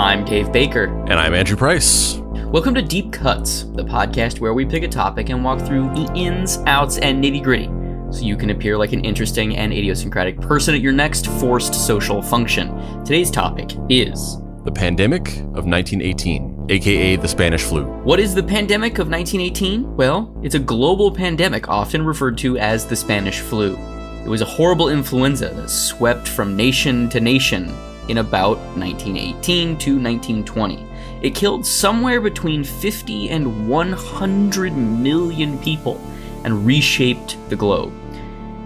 I'm 0.00 0.24
Dave 0.24 0.50
Baker. 0.50 0.84
And 0.84 1.12
I'm 1.12 1.34
Andrew 1.34 1.58
Price. 1.58 2.16
Welcome 2.46 2.74
to 2.74 2.80
Deep 2.80 3.12
Cuts, 3.12 3.64
the 3.64 3.84
podcast 3.84 4.40
where 4.40 4.54
we 4.54 4.64
pick 4.64 4.82
a 4.82 4.88
topic 4.88 5.28
and 5.28 5.44
walk 5.44 5.60
through 5.60 5.94
the 5.94 6.10
ins, 6.14 6.56
outs, 6.64 6.96
and 6.96 7.22
nitty 7.22 7.42
gritty 7.42 7.66
so 8.10 8.24
you 8.24 8.34
can 8.38 8.48
appear 8.48 8.78
like 8.78 8.94
an 8.94 9.04
interesting 9.04 9.58
and 9.58 9.74
idiosyncratic 9.74 10.40
person 10.40 10.74
at 10.74 10.80
your 10.80 10.94
next 10.94 11.26
forced 11.26 11.74
social 11.74 12.22
function. 12.22 12.74
Today's 13.04 13.30
topic 13.30 13.72
is 13.90 14.38
the 14.64 14.72
pandemic 14.72 15.36
of 15.40 15.66
1918, 15.66 16.68
aka 16.70 17.16
the 17.16 17.28
Spanish 17.28 17.62
flu. 17.62 17.84
What 17.84 18.20
is 18.20 18.34
the 18.34 18.42
pandemic 18.42 19.00
of 19.00 19.10
1918? 19.10 19.96
Well, 19.96 20.34
it's 20.42 20.54
a 20.54 20.60
global 20.60 21.12
pandemic 21.12 21.68
often 21.68 22.06
referred 22.06 22.38
to 22.38 22.56
as 22.56 22.86
the 22.86 22.96
Spanish 22.96 23.40
flu. 23.40 23.76
It 24.24 24.28
was 24.28 24.40
a 24.40 24.46
horrible 24.46 24.88
influenza 24.88 25.50
that 25.50 25.68
swept 25.68 26.26
from 26.26 26.56
nation 26.56 27.10
to 27.10 27.20
nation 27.20 27.70
in 28.10 28.18
about 28.18 28.58
1918 28.76 29.78
to 29.78 29.98
1920. 29.98 30.86
It 31.22 31.34
killed 31.34 31.64
somewhere 31.64 32.20
between 32.20 32.64
50 32.64 33.30
and 33.30 33.68
100 33.68 34.72
million 34.76 35.58
people 35.58 36.00
and 36.44 36.66
reshaped 36.66 37.36
the 37.48 37.56
globe. 37.56 37.92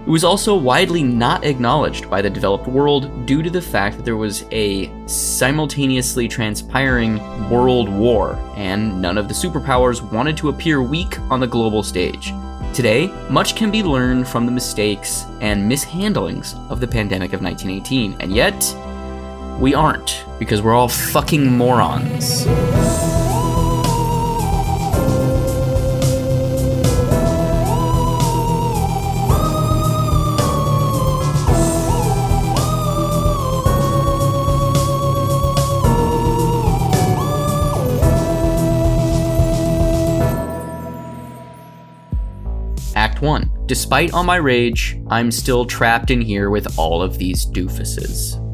It 0.05 0.09
was 0.09 0.23
also 0.23 0.55
widely 0.55 1.01
not 1.01 1.43
acknowledged 1.43 2.11
by 2.11 2.21
the 2.21 2.29
developed 2.29 2.67
world 2.67 3.25
due 3.25 3.41
to 3.41 3.49
the 3.49 3.61
fact 3.61 3.97
that 3.97 4.03
there 4.05 4.15
was 4.15 4.45
a 4.51 4.91
simultaneously 5.07 6.27
transpiring 6.27 7.17
world 7.49 7.89
war, 7.89 8.35
and 8.55 9.01
none 9.01 9.17
of 9.17 9.27
the 9.27 9.33
superpowers 9.33 10.07
wanted 10.11 10.37
to 10.37 10.49
appear 10.49 10.83
weak 10.83 11.19
on 11.31 11.39
the 11.39 11.47
global 11.47 11.81
stage. 11.81 12.31
Today, 12.75 13.07
much 13.31 13.55
can 13.55 13.71
be 13.71 13.81
learned 13.81 14.27
from 14.27 14.45
the 14.45 14.51
mistakes 14.51 15.25
and 15.41 15.67
mishandlings 15.67 16.53
of 16.69 16.79
the 16.79 16.87
pandemic 16.87 17.33
of 17.33 17.41
1918, 17.41 18.17
and 18.19 18.35
yet, 18.35 18.53
we 19.59 19.73
aren't, 19.73 20.25
because 20.37 20.61
we're 20.61 20.73
all 20.73 20.89
fucking 20.89 21.57
morons. 21.57 22.45
Act 42.95 43.21
1. 43.21 43.49
Despite 43.65 44.13
all 44.13 44.23
my 44.23 44.35
rage, 44.35 44.99
I'm 45.07 45.31
still 45.31 45.65
trapped 45.65 46.11
in 46.11 46.21
here 46.21 46.49
with 46.49 46.77
all 46.77 47.01
of 47.01 47.17
these 47.17 47.45
doofuses. 47.45 48.44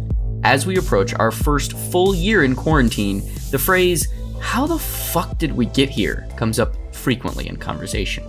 As 0.44 0.66
we 0.66 0.78
approach 0.78 1.14
our 1.14 1.30
first 1.30 1.78
full 1.78 2.16
year 2.16 2.44
in 2.44 2.56
quarantine, 2.56 3.22
the 3.52 3.60
phrase, 3.60 4.08
how 4.40 4.66
the 4.66 4.80
fuck 4.80 5.38
did 5.38 5.52
we 5.52 5.68
get 5.68 5.90
here, 5.90 6.28
comes 6.36 6.60
up 6.60 6.76
frequently 6.96 7.48
in 7.48 7.58
conversation. 7.58 8.24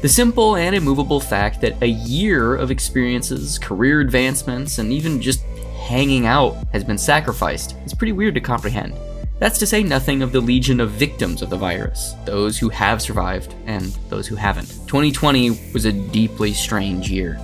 The 0.00 0.08
simple 0.08 0.56
and 0.56 0.74
immovable 0.74 1.20
fact 1.20 1.60
that 1.60 1.82
a 1.82 1.86
year 1.86 2.54
of 2.54 2.70
experiences, 2.70 3.58
career 3.58 4.00
advancements, 4.00 4.78
and 4.78 4.90
even 4.90 5.20
just 5.20 5.42
hanging 5.76 6.24
out 6.24 6.56
has 6.72 6.82
been 6.82 6.98
sacrificed 6.98 7.76
is 7.84 7.92
pretty 7.92 8.12
weird 8.12 8.34
to 8.34 8.40
comprehend. 8.40 8.94
That's 9.38 9.58
to 9.58 9.66
say 9.66 9.82
nothing 9.82 10.22
of 10.22 10.32
the 10.32 10.40
legion 10.40 10.80
of 10.80 10.90
victims 10.92 11.42
of 11.42 11.50
the 11.50 11.56
virus, 11.56 12.14
those 12.24 12.58
who 12.58 12.70
have 12.70 13.02
survived 13.02 13.54
and 13.66 13.86
those 14.08 14.26
who 14.26 14.34
haven't. 14.34 14.68
2020 14.86 15.72
was 15.72 15.84
a 15.84 15.92
deeply 15.92 16.52
strange 16.52 17.10
year. 17.10 17.38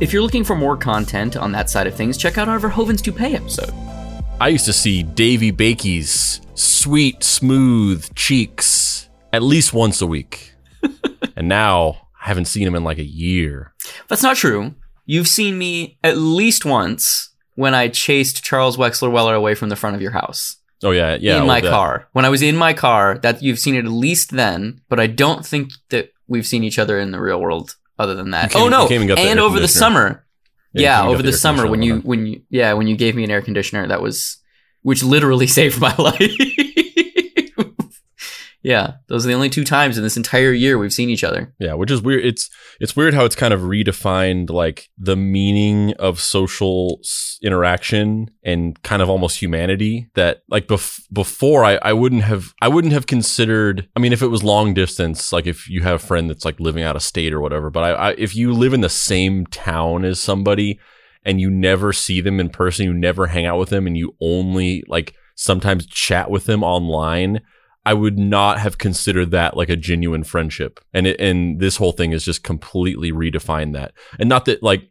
If 0.00 0.14
you're 0.14 0.22
looking 0.22 0.44
for 0.44 0.56
more 0.56 0.78
content 0.78 1.36
on 1.36 1.52
that 1.52 1.68
side 1.68 1.86
of 1.86 1.94
things, 1.94 2.16
check 2.16 2.38
out 2.38 2.48
our 2.48 2.58
Verhoeven's 2.58 3.02
Toupee 3.02 3.36
episode. 3.36 3.74
I 4.40 4.48
used 4.48 4.64
to 4.64 4.72
see 4.72 5.02
Davy 5.02 5.52
Bakey's 5.52 6.40
sweet, 6.54 7.22
smooth 7.22 8.14
cheeks 8.14 9.10
at 9.34 9.42
least 9.42 9.74
once 9.74 10.00
a 10.00 10.06
week. 10.06 10.54
and 11.36 11.48
now 11.48 12.08
I 12.18 12.28
haven't 12.28 12.46
seen 12.46 12.66
him 12.66 12.74
in 12.74 12.82
like 12.82 12.96
a 12.96 13.04
year. 13.04 13.74
That's 14.08 14.22
not 14.22 14.36
true. 14.36 14.74
You've 15.04 15.28
seen 15.28 15.58
me 15.58 15.98
at 16.02 16.16
least 16.16 16.64
once 16.64 17.34
when 17.56 17.74
I 17.74 17.88
chased 17.88 18.42
Charles 18.42 18.78
Wexler 18.78 19.12
Weller 19.12 19.34
away 19.34 19.54
from 19.54 19.68
the 19.68 19.76
front 19.76 19.96
of 19.96 20.00
your 20.00 20.12
house. 20.12 20.56
Oh 20.82 20.92
yeah, 20.92 21.18
yeah. 21.20 21.42
In 21.42 21.46
my 21.46 21.60
that. 21.60 21.68
car. 21.68 22.08
When 22.12 22.24
I 22.24 22.30
was 22.30 22.40
in 22.40 22.56
my 22.56 22.72
car, 22.72 23.18
that 23.18 23.42
you've 23.42 23.58
seen 23.58 23.74
it 23.74 23.84
at 23.84 23.90
least 23.90 24.30
then, 24.30 24.80
but 24.88 24.98
I 24.98 25.08
don't 25.08 25.44
think 25.44 25.72
that 25.90 26.10
we've 26.26 26.46
seen 26.46 26.64
each 26.64 26.78
other 26.78 26.98
in 26.98 27.10
the 27.10 27.20
real 27.20 27.38
world 27.38 27.76
other 28.00 28.14
than 28.14 28.30
that. 28.30 28.50
came- 28.50 28.62
oh 28.62 28.68
no. 28.68 28.88
and 28.88 29.38
over 29.38 29.60
the 29.60 29.68
summer. 29.68 30.24
Yeah, 30.72 30.82
Yeah, 30.82 30.96
came 30.96 31.00
and 31.00 31.06
got 31.08 31.12
over 31.14 31.22
the 31.22 31.30
the 31.32 31.36
summer 31.36 31.66
when 31.66 31.82
you 31.82 31.98
when 32.00 32.26
you 32.26 32.42
yeah, 32.48 32.72
when 32.74 32.86
you 32.86 32.96
gave 32.96 33.14
me 33.16 33.24
an 33.24 33.30
air 33.30 33.42
conditioner 33.42 33.86
that 33.88 34.00
was 34.02 34.38
which 34.82 35.02
literally 35.02 35.46
saved 35.58 35.80
my 35.80 35.94
life. 35.98 36.32
Yeah, 38.62 38.94
those 39.08 39.24
are 39.24 39.28
the 39.28 39.34
only 39.34 39.48
two 39.48 39.64
times 39.64 39.96
in 39.96 40.04
this 40.04 40.18
entire 40.18 40.52
year 40.52 40.76
we've 40.76 40.92
seen 40.92 41.08
each 41.08 41.24
other. 41.24 41.54
Yeah, 41.58 41.74
which 41.74 41.90
is 41.90 42.02
weird. 42.02 42.24
It's 42.24 42.50
it's 42.78 42.94
weird 42.94 43.14
how 43.14 43.24
it's 43.24 43.36
kind 43.36 43.54
of 43.54 43.60
redefined 43.60 44.50
like 44.50 44.88
the 44.98 45.16
meaning 45.16 45.94
of 45.94 46.20
social 46.20 47.00
interaction 47.42 48.30
and 48.44 48.80
kind 48.82 49.00
of 49.00 49.08
almost 49.08 49.40
humanity. 49.40 50.10
That 50.14 50.42
like 50.48 50.66
bef- 50.66 51.00
before, 51.10 51.64
I 51.64 51.76
I 51.76 51.94
wouldn't 51.94 52.24
have 52.24 52.52
I 52.60 52.68
wouldn't 52.68 52.92
have 52.92 53.06
considered. 53.06 53.88
I 53.96 54.00
mean, 54.00 54.12
if 54.12 54.20
it 54.20 54.28
was 54.28 54.44
long 54.44 54.74
distance, 54.74 55.32
like 55.32 55.46
if 55.46 55.68
you 55.68 55.82
have 55.82 55.96
a 55.96 56.06
friend 56.06 56.28
that's 56.28 56.44
like 56.44 56.60
living 56.60 56.82
out 56.82 56.96
of 56.96 57.02
state 57.02 57.32
or 57.32 57.40
whatever. 57.40 57.70
But 57.70 57.84
I, 57.84 57.90
I 57.90 58.10
if 58.18 58.36
you 58.36 58.52
live 58.52 58.74
in 58.74 58.82
the 58.82 58.90
same 58.90 59.46
town 59.46 60.04
as 60.04 60.20
somebody 60.20 60.78
and 61.24 61.40
you 61.40 61.50
never 61.50 61.94
see 61.94 62.20
them 62.20 62.38
in 62.40 62.50
person, 62.50 62.84
you 62.84 62.92
never 62.92 63.28
hang 63.28 63.46
out 63.46 63.58
with 63.58 63.70
them, 63.70 63.86
and 63.86 63.96
you 63.96 64.16
only 64.20 64.84
like 64.86 65.14
sometimes 65.34 65.86
chat 65.86 66.30
with 66.30 66.44
them 66.44 66.62
online. 66.62 67.40
I 67.86 67.94
would 67.94 68.18
not 68.18 68.58
have 68.58 68.78
considered 68.78 69.30
that 69.30 69.56
like 69.56 69.70
a 69.70 69.76
genuine 69.76 70.24
friendship. 70.24 70.80
And 70.92 71.06
it, 71.06 71.20
and 71.20 71.60
this 71.60 71.76
whole 71.76 71.92
thing 71.92 72.12
is 72.12 72.24
just 72.24 72.42
completely 72.42 73.10
redefined 73.10 73.72
that. 73.74 73.92
And 74.18 74.28
not 74.28 74.44
that 74.44 74.62
like 74.62 74.90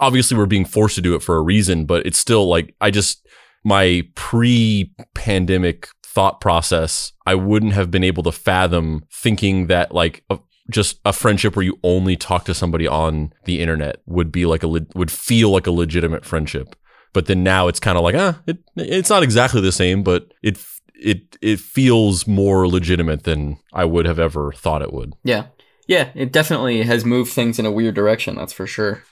obviously 0.00 0.36
we're 0.36 0.46
being 0.46 0.64
forced 0.64 0.94
to 0.94 1.02
do 1.02 1.14
it 1.14 1.22
for 1.22 1.36
a 1.36 1.42
reason, 1.42 1.84
but 1.84 2.06
it's 2.06 2.18
still 2.18 2.46
like 2.48 2.74
I 2.80 2.90
just 2.90 3.26
my 3.64 4.02
pre-pandemic 4.14 5.88
thought 6.02 6.40
process, 6.40 7.12
I 7.26 7.34
wouldn't 7.34 7.74
have 7.74 7.90
been 7.90 8.04
able 8.04 8.22
to 8.24 8.32
fathom 8.32 9.04
thinking 9.12 9.66
that 9.66 9.92
like 9.94 10.24
a, 10.30 10.38
just 10.70 10.98
a 11.04 11.12
friendship 11.12 11.56
where 11.56 11.64
you 11.64 11.78
only 11.82 12.16
talk 12.16 12.44
to 12.46 12.54
somebody 12.54 12.86
on 12.86 13.32
the 13.44 13.60
internet 13.60 13.96
would 14.06 14.32
be 14.32 14.46
like 14.46 14.62
a 14.62 14.68
would 14.68 15.10
feel 15.10 15.50
like 15.50 15.66
a 15.66 15.72
legitimate 15.72 16.24
friendship. 16.24 16.74
But 17.12 17.26
then 17.26 17.42
now 17.42 17.66
it's 17.66 17.80
kind 17.80 17.98
of 17.98 18.04
like, 18.04 18.14
ah, 18.14 18.40
it, 18.46 18.58
it's 18.76 19.10
not 19.10 19.24
exactly 19.24 19.60
the 19.60 19.72
same, 19.72 20.04
but 20.04 20.32
it 20.42 20.64
it 21.00 21.38
it 21.40 21.60
feels 21.60 22.26
more 22.26 22.68
legitimate 22.68 23.24
than 23.24 23.58
I 23.72 23.84
would 23.84 24.06
have 24.06 24.18
ever 24.18 24.52
thought 24.52 24.82
it 24.82 24.92
would. 24.92 25.14
Yeah. 25.24 25.46
Yeah, 25.86 26.10
it 26.14 26.30
definitely 26.30 26.82
has 26.82 27.04
moved 27.04 27.32
things 27.32 27.58
in 27.58 27.66
a 27.66 27.72
weird 27.72 27.94
direction, 27.94 28.36
that's 28.36 28.52
for 28.52 28.66
sure. 28.66 29.02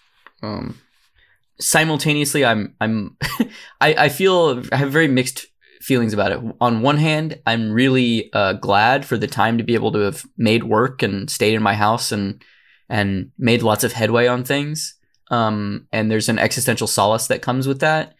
Um 0.42 0.78
simultaneously 1.60 2.44
I'm 2.44 2.74
I'm 2.80 3.16
I, 3.80 3.94
I 3.94 4.08
feel 4.08 4.62
I 4.72 4.76
have 4.76 4.92
very 4.92 5.08
mixed 5.08 5.46
feelings 5.80 6.12
about 6.12 6.32
it. 6.32 6.40
On 6.60 6.82
one 6.82 6.98
hand, 6.98 7.40
I'm 7.46 7.72
really 7.72 8.32
uh, 8.32 8.54
glad 8.54 9.06
for 9.06 9.16
the 9.16 9.26
time 9.26 9.58
to 9.58 9.64
be 9.64 9.74
able 9.74 9.92
to 9.92 10.00
have 10.00 10.24
made 10.36 10.64
work 10.64 11.02
and 11.02 11.30
stayed 11.30 11.54
in 11.54 11.62
my 11.62 11.74
house 11.74 12.12
and 12.12 12.42
and 12.88 13.30
made 13.38 13.62
lots 13.62 13.84
of 13.84 13.92
headway 13.92 14.26
on 14.26 14.44
things. 14.44 14.94
Um, 15.30 15.86
and 15.92 16.10
there's 16.10 16.28
an 16.28 16.38
existential 16.38 16.86
solace 16.86 17.26
that 17.26 17.42
comes 17.42 17.68
with 17.68 17.80
that. 17.80 18.14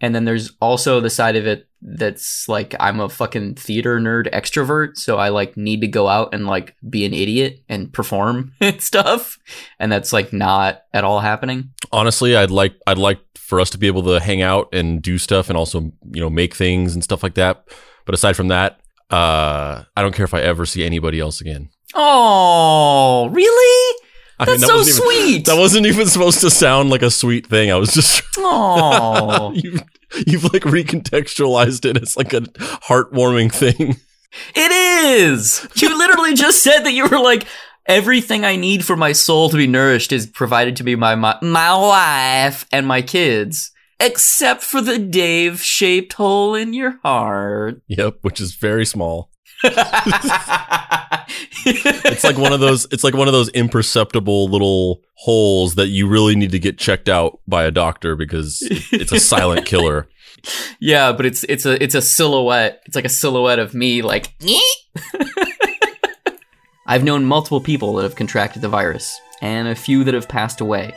And 0.00 0.14
then 0.14 0.24
there's 0.24 0.52
also 0.60 1.00
the 1.00 1.10
side 1.10 1.36
of 1.36 1.46
it 1.46 1.68
that's 1.82 2.48
like 2.48 2.74
I'm 2.80 3.00
a 3.00 3.08
fucking 3.08 3.54
theater 3.54 3.98
nerd 3.98 4.32
extrovert, 4.32 4.96
so 4.96 5.18
I 5.18 5.28
like 5.28 5.56
need 5.56 5.80
to 5.80 5.88
go 5.88 6.08
out 6.08 6.34
and 6.34 6.46
like 6.46 6.76
be 6.88 7.04
an 7.04 7.14
idiot 7.14 7.62
and 7.68 7.92
perform 7.92 8.52
and 8.60 8.80
stuff, 8.80 9.38
and 9.78 9.90
that's 9.90 10.12
like 10.12 10.32
not 10.32 10.82
at 10.92 11.04
all 11.04 11.20
happening. 11.20 11.70
Honestly, 11.92 12.36
I'd 12.36 12.50
like 12.50 12.74
I'd 12.86 12.98
like 12.98 13.20
for 13.36 13.60
us 13.60 13.70
to 13.70 13.78
be 13.78 13.86
able 13.86 14.02
to 14.02 14.20
hang 14.20 14.42
out 14.42 14.68
and 14.72 15.00
do 15.00 15.18
stuff 15.18 15.48
and 15.48 15.56
also 15.56 15.80
you 15.80 16.20
know 16.20 16.30
make 16.30 16.54
things 16.54 16.94
and 16.94 17.02
stuff 17.02 17.22
like 17.22 17.34
that. 17.34 17.64
But 18.04 18.14
aside 18.14 18.36
from 18.36 18.48
that, 18.48 18.80
uh, 19.10 19.84
I 19.96 20.02
don't 20.02 20.14
care 20.14 20.24
if 20.24 20.34
I 20.34 20.40
ever 20.40 20.66
see 20.66 20.84
anybody 20.84 21.20
else 21.20 21.40
again. 21.40 21.70
Oh, 21.94 23.28
really? 23.32 23.98
I 24.40 24.44
That's 24.44 24.60
that 24.60 24.66
so 24.68 24.80
even- 24.80 24.92
sweet. 24.92 25.46
that 25.46 25.56
wasn't 25.58 25.86
even 25.86 26.06
supposed 26.06 26.40
to 26.42 26.50
sound 26.50 26.90
like 26.90 27.02
a 27.02 27.10
sweet 27.10 27.46
thing. 27.46 27.70
I 27.72 27.76
was 27.76 27.92
just 27.92 28.22
Oh, 28.38 29.52
you 29.54 29.78
you've 30.26 30.44
like 30.44 30.62
recontextualized 30.62 31.84
it 31.84 32.00
as 32.00 32.16
like 32.16 32.32
a 32.32 32.40
heartwarming 32.42 33.52
thing. 33.52 33.96
it 34.54 34.72
is. 34.72 35.66
You 35.76 35.96
literally 35.96 36.34
just 36.34 36.62
said 36.62 36.80
that 36.84 36.92
you 36.92 37.06
were 37.06 37.18
like 37.18 37.46
everything 37.86 38.44
I 38.44 38.56
need 38.56 38.84
for 38.84 38.96
my 38.96 39.12
soul 39.12 39.48
to 39.50 39.56
be 39.56 39.66
nourished 39.66 40.12
is 40.12 40.26
provided 40.26 40.76
to 40.76 40.84
me 40.84 40.94
by 40.94 41.14
my 41.14 41.36
my 41.42 41.74
wife 41.76 42.66
and 42.70 42.86
my 42.86 43.02
kids, 43.02 43.70
except 43.98 44.62
for 44.62 44.80
the 44.80 44.98
Dave-shaped 44.98 46.12
hole 46.12 46.54
in 46.54 46.74
your 46.74 46.98
heart. 47.02 47.82
Yep, 47.88 48.18
which 48.22 48.40
is 48.40 48.54
very 48.54 48.86
small. 48.86 49.30
It's 51.70 52.24
like 52.24 52.38
one 52.38 52.52
of 52.52 52.60
those 52.60 52.86
it's 52.90 53.04
like 53.04 53.14
one 53.14 53.28
of 53.28 53.32
those 53.32 53.48
imperceptible 53.50 54.48
little 54.48 55.02
holes 55.14 55.74
that 55.74 55.88
you 55.88 56.08
really 56.08 56.34
need 56.34 56.52
to 56.52 56.58
get 56.58 56.78
checked 56.78 57.08
out 57.08 57.40
by 57.46 57.64
a 57.64 57.70
doctor 57.70 58.16
because 58.16 58.58
it's 58.92 59.12
a 59.12 59.20
silent 59.20 59.66
killer. 59.66 60.08
Yeah, 60.80 61.12
but 61.12 61.26
it's 61.26 61.44
it's 61.44 61.66
a 61.66 61.82
it's 61.82 61.94
a 61.94 62.02
silhouette. 62.02 62.82
It's 62.86 62.96
like 62.96 63.04
a 63.04 63.10
silhouette 63.10 63.58
of 63.58 63.74
me 63.74 64.02
like 64.02 64.34
I've 66.86 67.04
known 67.04 67.24
multiple 67.24 67.60
people 67.60 67.94
that 67.94 68.04
have 68.04 68.16
contracted 68.16 68.62
the 68.62 68.68
virus 68.68 69.20
and 69.42 69.68
a 69.68 69.74
few 69.74 70.04
that 70.04 70.14
have 70.14 70.28
passed 70.28 70.60
away. 70.60 70.94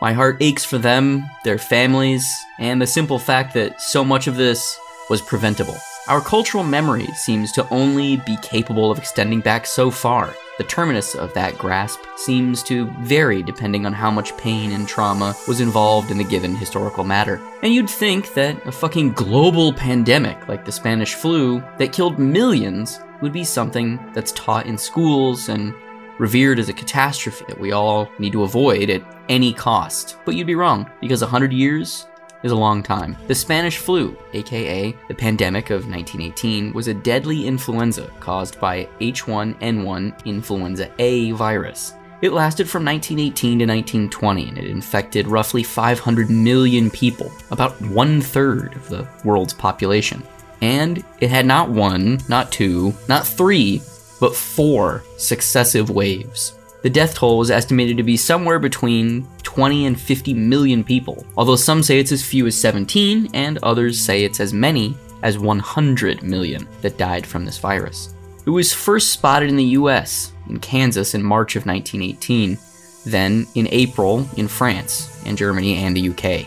My 0.00 0.12
heart 0.12 0.36
aches 0.40 0.64
for 0.64 0.78
them, 0.78 1.24
their 1.44 1.58
families, 1.58 2.24
and 2.58 2.80
the 2.80 2.86
simple 2.86 3.18
fact 3.18 3.54
that 3.54 3.80
so 3.80 4.04
much 4.04 4.26
of 4.26 4.36
this 4.36 4.78
was 5.08 5.22
preventable. 5.22 5.76
Our 6.06 6.20
cultural 6.20 6.64
memory 6.64 7.06
seems 7.14 7.50
to 7.52 7.66
only 7.70 8.18
be 8.18 8.36
capable 8.42 8.90
of 8.90 8.98
extending 8.98 9.40
back 9.40 9.64
so 9.64 9.90
far. 9.90 10.34
The 10.58 10.64
terminus 10.64 11.14
of 11.14 11.32
that 11.32 11.56
grasp 11.56 12.00
seems 12.16 12.62
to 12.64 12.90
vary 13.00 13.42
depending 13.42 13.86
on 13.86 13.94
how 13.94 14.10
much 14.10 14.36
pain 14.36 14.72
and 14.72 14.86
trauma 14.86 15.34
was 15.48 15.62
involved 15.62 16.10
in 16.10 16.18
the 16.18 16.24
given 16.24 16.56
historical 16.56 17.04
matter. 17.04 17.40
And 17.62 17.72
you'd 17.72 17.88
think 17.88 18.34
that 18.34 18.66
a 18.66 18.70
fucking 18.70 19.14
global 19.14 19.72
pandemic 19.72 20.46
like 20.46 20.66
the 20.66 20.72
Spanish 20.72 21.14
flu 21.14 21.60
that 21.78 21.94
killed 21.94 22.18
millions 22.18 23.00
would 23.22 23.32
be 23.32 23.42
something 23.42 23.98
that's 24.12 24.32
taught 24.32 24.66
in 24.66 24.76
schools 24.76 25.48
and 25.48 25.72
revered 26.18 26.58
as 26.58 26.68
a 26.68 26.74
catastrophe 26.74 27.46
that 27.48 27.58
we 27.58 27.72
all 27.72 28.10
need 28.18 28.32
to 28.32 28.42
avoid 28.42 28.90
at 28.90 29.02
any 29.30 29.54
cost. 29.54 30.18
But 30.26 30.34
you'd 30.34 30.46
be 30.46 30.54
wrong, 30.54 30.88
because 31.00 31.22
100 31.22 31.50
years 31.50 32.06
is 32.44 32.52
a 32.52 32.56
long 32.56 32.82
time. 32.82 33.16
The 33.26 33.34
Spanish 33.34 33.78
flu, 33.78 34.16
aka 34.34 34.94
the 35.08 35.14
pandemic 35.14 35.70
of 35.70 35.88
1918, 35.88 36.72
was 36.72 36.86
a 36.86 36.94
deadly 36.94 37.46
influenza 37.46 38.08
caused 38.20 38.60
by 38.60 38.88
H1N1 39.00 40.24
influenza 40.24 40.90
A 41.00 41.32
virus. 41.32 41.94
It 42.22 42.32
lasted 42.32 42.70
from 42.70 42.84
1918 42.84 43.58
to 43.58 43.66
1920 43.66 44.48
and 44.48 44.58
it 44.58 44.66
infected 44.66 45.26
roughly 45.26 45.62
500 45.62 46.30
million 46.30 46.90
people, 46.90 47.32
about 47.50 47.78
one 47.82 48.20
third 48.20 48.74
of 48.76 48.88
the 48.88 49.08
world's 49.24 49.52
population. 49.52 50.22
And 50.62 51.04
it 51.20 51.28
had 51.28 51.44
not 51.44 51.70
one, 51.70 52.20
not 52.28 52.52
two, 52.52 52.94
not 53.08 53.26
three, 53.26 53.82
but 54.20 54.34
four 54.34 55.02
successive 55.18 55.90
waves. 55.90 56.53
The 56.84 56.90
death 56.90 57.14
toll 57.14 57.38
was 57.38 57.50
estimated 57.50 57.96
to 57.96 58.02
be 58.02 58.18
somewhere 58.18 58.58
between 58.58 59.26
20 59.42 59.86
and 59.86 59.98
50 59.98 60.34
million 60.34 60.84
people, 60.84 61.24
although 61.34 61.56
some 61.56 61.82
say 61.82 61.98
it's 61.98 62.12
as 62.12 62.22
few 62.22 62.46
as 62.46 62.60
17, 62.60 63.30
and 63.32 63.56
others 63.62 63.98
say 63.98 64.22
it's 64.22 64.38
as 64.38 64.52
many 64.52 64.94
as 65.22 65.38
100 65.38 66.22
million 66.22 66.68
that 66.82 66.98
died 66.98 67.26
from 67.26 67.46
this 67.46 67.56
virus. 67.56 68.14
It 68.44 68.50
was 68.50 68.74
first 68.74 69.12
spotted 69.12 69.48
in 69.48 69.56
the 69.56 69.64
US, 69.80 70.34
in 70.50 70.60
Kansas, 70.60 71.14
in 71.14 71.22
March 71.22 71.56
of 71.56 71.64
1918, 71.64 72.58
then 73.06 73.46
in 73.54 73.66
April 73.70 74.28
in 74.36 74.46
France, 74.46 75.22
and 75.24 75.38
Germany, 75.38 75.76
and 75.76 75.96
the 75.96 76.10
UK. 76.10 76.46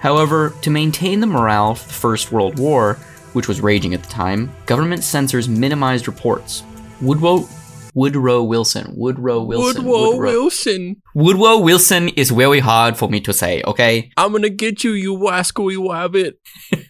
However, 0.00 0.54
to 0.62 0.70
maintain 0.70 1.20
the 1.20 1.28
morale 1.28 1.70
of 1.70 1.86
the 1.86 1.94
First 1.94 2.32
World 2.32 2.58
War, 2.58 2.94
which 3.32 3.46
was 3.46 3.60
raging 3.60 3.94
at 3.94 4.02
the 4.02 4.10
time, 4.10 4.50
government 4.66 5.04
censors 5.04 5.48
minimized 5.48 6.08
reports. 6.08 6.64
Woodrow 7.00 7.48
Woodrow 7.94 8.42
Wilson. 8.42 8.94
Woodrow 8.96 9.42
Wilson. 9.42 9.84
Woodrow 9.84 10.16
Wilson. 10.16 11.02
Woodrow 11.14 11.58
Wilson 11.58 12.08
is 12.10 12.30
very 12.30 12.60
hard 12.60 12.96
for 12.96 13.08
me 13.08 13.20
to 13.20 13.32
say, 13.32 13.62
okay? 13.66 14.10
I'm 14.16 14.32
gonna 14.32 14.48
get 14.48 14.82
you, 14.82 14.92
you 14.92 15.14
wascally 15.14 15.76
wabbit. 15.76 16.34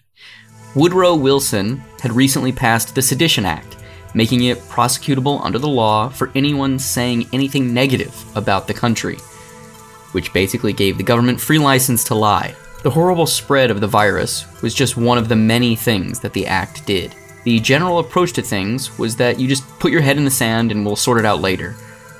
Woodrow 0.75 1.17
Wilson 1.17 1.83
had 2.01 2.13
recently 2.13 2.53
passed 2.53 2.95
the 2.95 3.03
Sedition 3.03 3.45
Act, 3.45 3.77
making 4.15 4.45
it 4.45 4.59
prosecutable 4.59 5.45
under 5.45 5.59
the 5.59 5.69
law 5.69 6.09
for 6.09 6.31
anyone 6.35 6.79
saying 6.79 7.29
anything 7.33 7.75
negative 7.75 8.25
about 8.37 8.67
the 8.67 8.75
country, 8.75 9.17
which 10.13 10.33
basically 10.33 10.73
gave 10.73 10.97
the 10.97 11.05
government 11.05 11.41
free 11.41 11.59
license 11.59 12.05
to 12.05 12.15
lie. 12.15 12.55
The 12.85 12.91
horrible 12.91 13.27
spread 13.27 13.71
of 13.71 13.81
the 13.81 13.87
virus 13.87 14.47
was 14.63 14.75
just 14.75 14.97
one 14.97 15.19
of 15.19 15.29
the 15.29 15.37
many 15.37 15.77
things 15.77 16.21
that 16.21 16.33
the 16.33 16.47
act 16.47 16.87
did. 16.87 17.15
The 17.45 17.59
general 17.61 17.99
approach 17.99 18.33
to 18.35 18.43
things 18.43 18.97
was 18.99 19.17
that 19.17 19.41
you 19.41 19.49
just 19.49 19.67
put 19.79 19.91
your 19.93 20.01
head 20.01 20.17
in 20.17 20.25
the 20.25 20.31
sand 20.31 20.71
and 20.71 20.85
we'll 20.87 20.97
sort 20.97 21.19
it 21.19 21.25
out 21.27 21.41
later. 21.41 21.75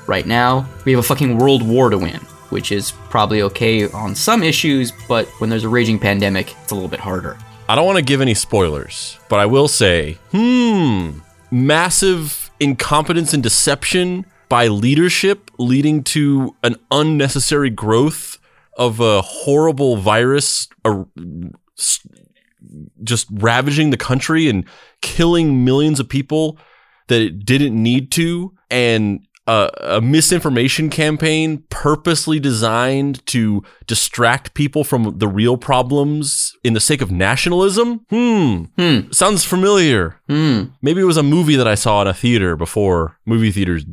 Right 0.05 0.25
now, 0.25 0.67
we 0.85 0.91
have 0.91 0.99
a 0.99 1.03
fucking 1.07 1.37
world 1.37 1.61
war 1.65 1.89
to 1.89 1.97
win, 1.97 2.19
which 2.49 2.71
is 2.73 2.91
probably 3.09 3.41
okay 3.43 3.89
on 3.91 4.15
some 4.15 4.43
issues, 4.43 4.91
but 5.07 5.27
when 5.39 5.49
there's 5.49 5.63
a 5.63 5.69
raging 5.69 5.97
pandemic, 5.97 6.53
it's 6.61 6.71
a 6.71 6.75
little 6.75 6.89
bit 6.89 6.99
harder. 6.99 7.37
I 7.69 7.75
don't 7.75 7.85
want 7.85 7.97
to 7.99 8.03
give 8.03 8.19
any 8.19 8.33
spoilers, 8.33 9.17
but 9.29 9.39
I 9.39 9.45
will 9.45 9.69
say, 9.69 10.17
hmm, 10.31 11.19
massive 11.51 12.51
incompetence 12.59 13.33
and 13.33 13.41
deception 13.41 14.25
by 14.49 14.67
leadership 14.67 15.49
leading 15.57 16.03
to 16.03 16.53
an 16.63 16.75
unnecessary 16.91 17.69
growth 17.69 18.37
of 18.77 18.99
a 18.99 19.21
horrible 19.21 19.95
virus 19.97 20.67
s- 21.77 21.99
just 23.03 23.27
ravaging 23.31 23.89
the 23.89 23.97
country 23.97 24.47
and 24.49 24.65
killing 25.01 25.63
millions 25.65 25.99
of 25.99 26.07
people 26.09 26.57
that 27.07 27.21
it 27.21 27.45
didn't 27.45 27.81
need 27.81 28.11
to 28.11 28.53
and 28.69 29.19
a, 29.45 29.69
a 29.81 30.01
misinformation 30.01 30.89
campaign 30.89 31.61
purposely 31.69 32.39
designed 32.39 33.25
to 33.25 33.61
distract 33.87 34.53
people 34.53 34.85
from 34.85 35.17
the 35.17 35.27
real 35.27 35.57
problems 35.57 36.53
in 36.63 36.71
the 36.73 36.79
sake 36.79 37.01
of 37.01 37.11
nationalism 37.11 37.99
hmm 38.09 38.63
Hmm. 38.77 39.11
sounds 39.11 39.43
familiar 39.43 40.21
Hmm. 40.29 40.63
maybe 40.81 41.01
it 41.01 41.05
was 41.05 41.17
a 41.17 41.23
movie 41.23 41.57
that 41.57 41.67
i 41.67 41.75
saw 41.75 42.01
in 42.03 42.07
a 42.07 42.13
theater 42.13 42.55
before 42.55 43.17
movie 43.25 43.51
theaters 43.51 43.85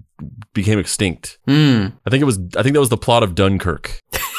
became 0.55 0.79
extinct 0.79 1.39
Hmm. 1.47 1.87
i 2.07 2.11
think 2.11 2.23
it 2.23 2.27
was 2.27 2.39
i 2.57 2.63
think 2.63 2.75
that 2.75 2.81
was 2.81 2.89
the 2.91 2.97
plot 2.97 3.25
of 3.25 3.35
dunkirk 3.35 3.99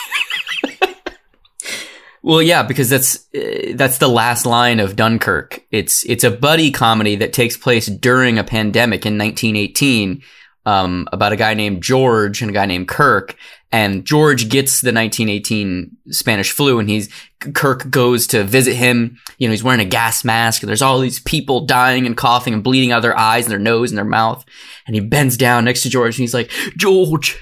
Well, 2.23 2.41
yeah, 2.41 2.63
because 2.63 2.89
that's 2.89 3.27
uh, 3.33 3.73
that's 3.75 3.97
the 3.97 4.07
last 4.07 4.45
line 4.45 4.79
of 4.79 4.95
Dunkirk. 4.95 5.63
It's 5.71 6.05
it's 6.05 6.23
a 6.23 6.31
buddy 6.31 6.71
comedy 6.71 7.15
that 7.15 7.33
takes 7.33 7.57
place 7.57 7.87
during 7.87 8.37
a 8.37 8.43
pandemic 8.43 9.05
in 9.05 9.17
1918 9.17 10.21
um, 10.65 11.07
about 11.11 11.33
a 11.33 11.37
guy 11.37 11.55
named 11.55 11.81
George 11.81 12.41
and 12.41 12.51
a 12.51 12.53
guy 12.53 12.65
named 12.65 12.87
Kirk. 12.87 13.35
And 13.73 14.05
George 14.05 14.49
gets 14.49 14.81
the 14.81 14.91
1918 14.91 15.97
Spanish 16.09 16.51
flu, 16.51 16.77
and 16.77 16.89
he's 16.89 17.09
Kirk 17.53 17.89
goes 17.89 18.27
to 18.27 18.43
visit 18.43 18.75
him. 18.75 19.17
You 19.37 19.47
know, 19.47 19.51
he's 19.51 19.63
wearing 19.63 19.79
a 19.79 19.85
gas 19.85 20.25
mask, 20.25 20.61
and 20.61 20.67
there's 20.69 20.81
all 20.81 20.99
these 20.99 21.21
people 21.21 21.65
dying 21.65 22.05
and 22.05 22.17
coughing 22.17 22.53
and 22.53 22.63
bleeding 22.63 22.91
out 22.91 23.01
their 23.01 23.17
eyes 23.17 23.45
and 23.45 23.51
their 23.51 23.59
nose 23.59 23.89
and 23.89 23.97
their 23.97 24.05
mouth. 24.05 24.43
And 24.85 24.95
he 24.95 24.99
bends 24.99 25.37
down 25.37 25.65
next 25.65 25.83
to 25.83 25.89
George, 25.89 26.17
and 26.17 26.21
he's 26.21 26.33
like, 26.33 26.51
"George, 26.77 27.39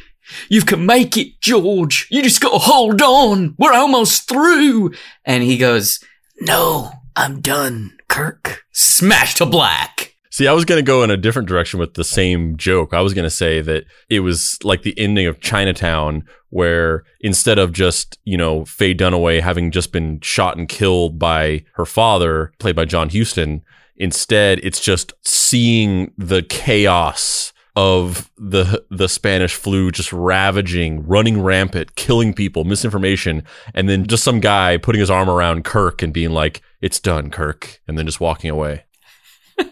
you 0.49 0.61
can 0.61 0.85
make 0.85 1.17
it, 1.17 1.39
George. 1.41 2.07
You 2.09 2.23
just 2.23 2.41
gotta 2.41 2.57
hold 2.57 3.01
on. 3.01 3.55
We're 3.57 3.73
almost 3.73 4.27
through. 4.27 4.93
And 5.25 5.43
he 5.43 5.57
goes, 5.57 5.99
No, 6.41 6.91
I'm 7.15 7.41
done, 7.41 7.97
Kirk. 8.07 8.63
Smash 8.71 9.35
to 9.35 9.45
black. 9.45 10.15
See, 10.31 10.47
I 10.47 10.53
was 10.53 10.63
going 10.63 10.80
to 10.80 10.87
go 10.87 11.04
in 11.04 11.09
a 11.09 11.18
different 11.18 11.49
direction 11.49 11.80
with 11.80 11.95
the 11.95 12.04
same 12.04 12.56
joke. 12.56 12.94
I 12.94 13.01
was 13.01 13.13
going 13.13 13.25
to 13.25 13.30
say 13.30 13.61
that 13.61 13.85
it 14.09 14.19
was 14.19 14.57
like 14.63 14.83
the 14.83 14.97
ending 14.97 15.25
of 15.25 15.42
Chinatown, 15.42 16.23
where 16.49 17.04
instead 17.19 17.57
of 17.57 17.73
just, 17.73 18.19
you 18.25 18.37
know, 18.37 18.63
Faye 18.63 18.94
Dunaway 18.94 19.42
having 19.42 19.71
just 19.71 19.92
been 19.92 20.21
shot 20.21 20.56
and 20.56 20.69
killed 20.69 21.18
by 21.18 21.65
her 21.73 21.85
father, 21.85 22.54
played 22.59 22.75
by 22.75 22.85
John 22.85 23.09
Huston, 23.09 23.63
instead 23.97 24.59
it's 24.63 24.80
just 24.80 25.13
seeing 25.25 26.13
the 26.18 26.44
chaos 26.44 27.51
of 27.80 28.30
the 28.38 28.83
the 28.90 29.07
Spanish 29.07 29.56
flu 29.56 29.90
just 29.90 30.12
ravaging, 30.12 31.07
running 31.07 31.42
rampant, 31.42 31.95
killing 31.95 32.33
people, 32.33 32.66
misinformation, 32.66 33.42
and 33.74 33.88
then 33.88 34.06
just 34.06 34.21
some 34.21 34.42
guy 34.42 34.76
putting 34.76 35.00
his 35.00 35.09
arm 35.09 35.30
around 35.30 35.64
Kirk 35.64 36.02
and 36.02 36.12
being 36.12 36.31
like, 36.31 36.62
"It's 36.81 37.00
done, 37.00 37.30
Kirk," 37.30 37.80
and 37.88 37.98
then 37.98 38.06
just 38.06 38.19
walking 38.19 38.50
away. 38.50 38.83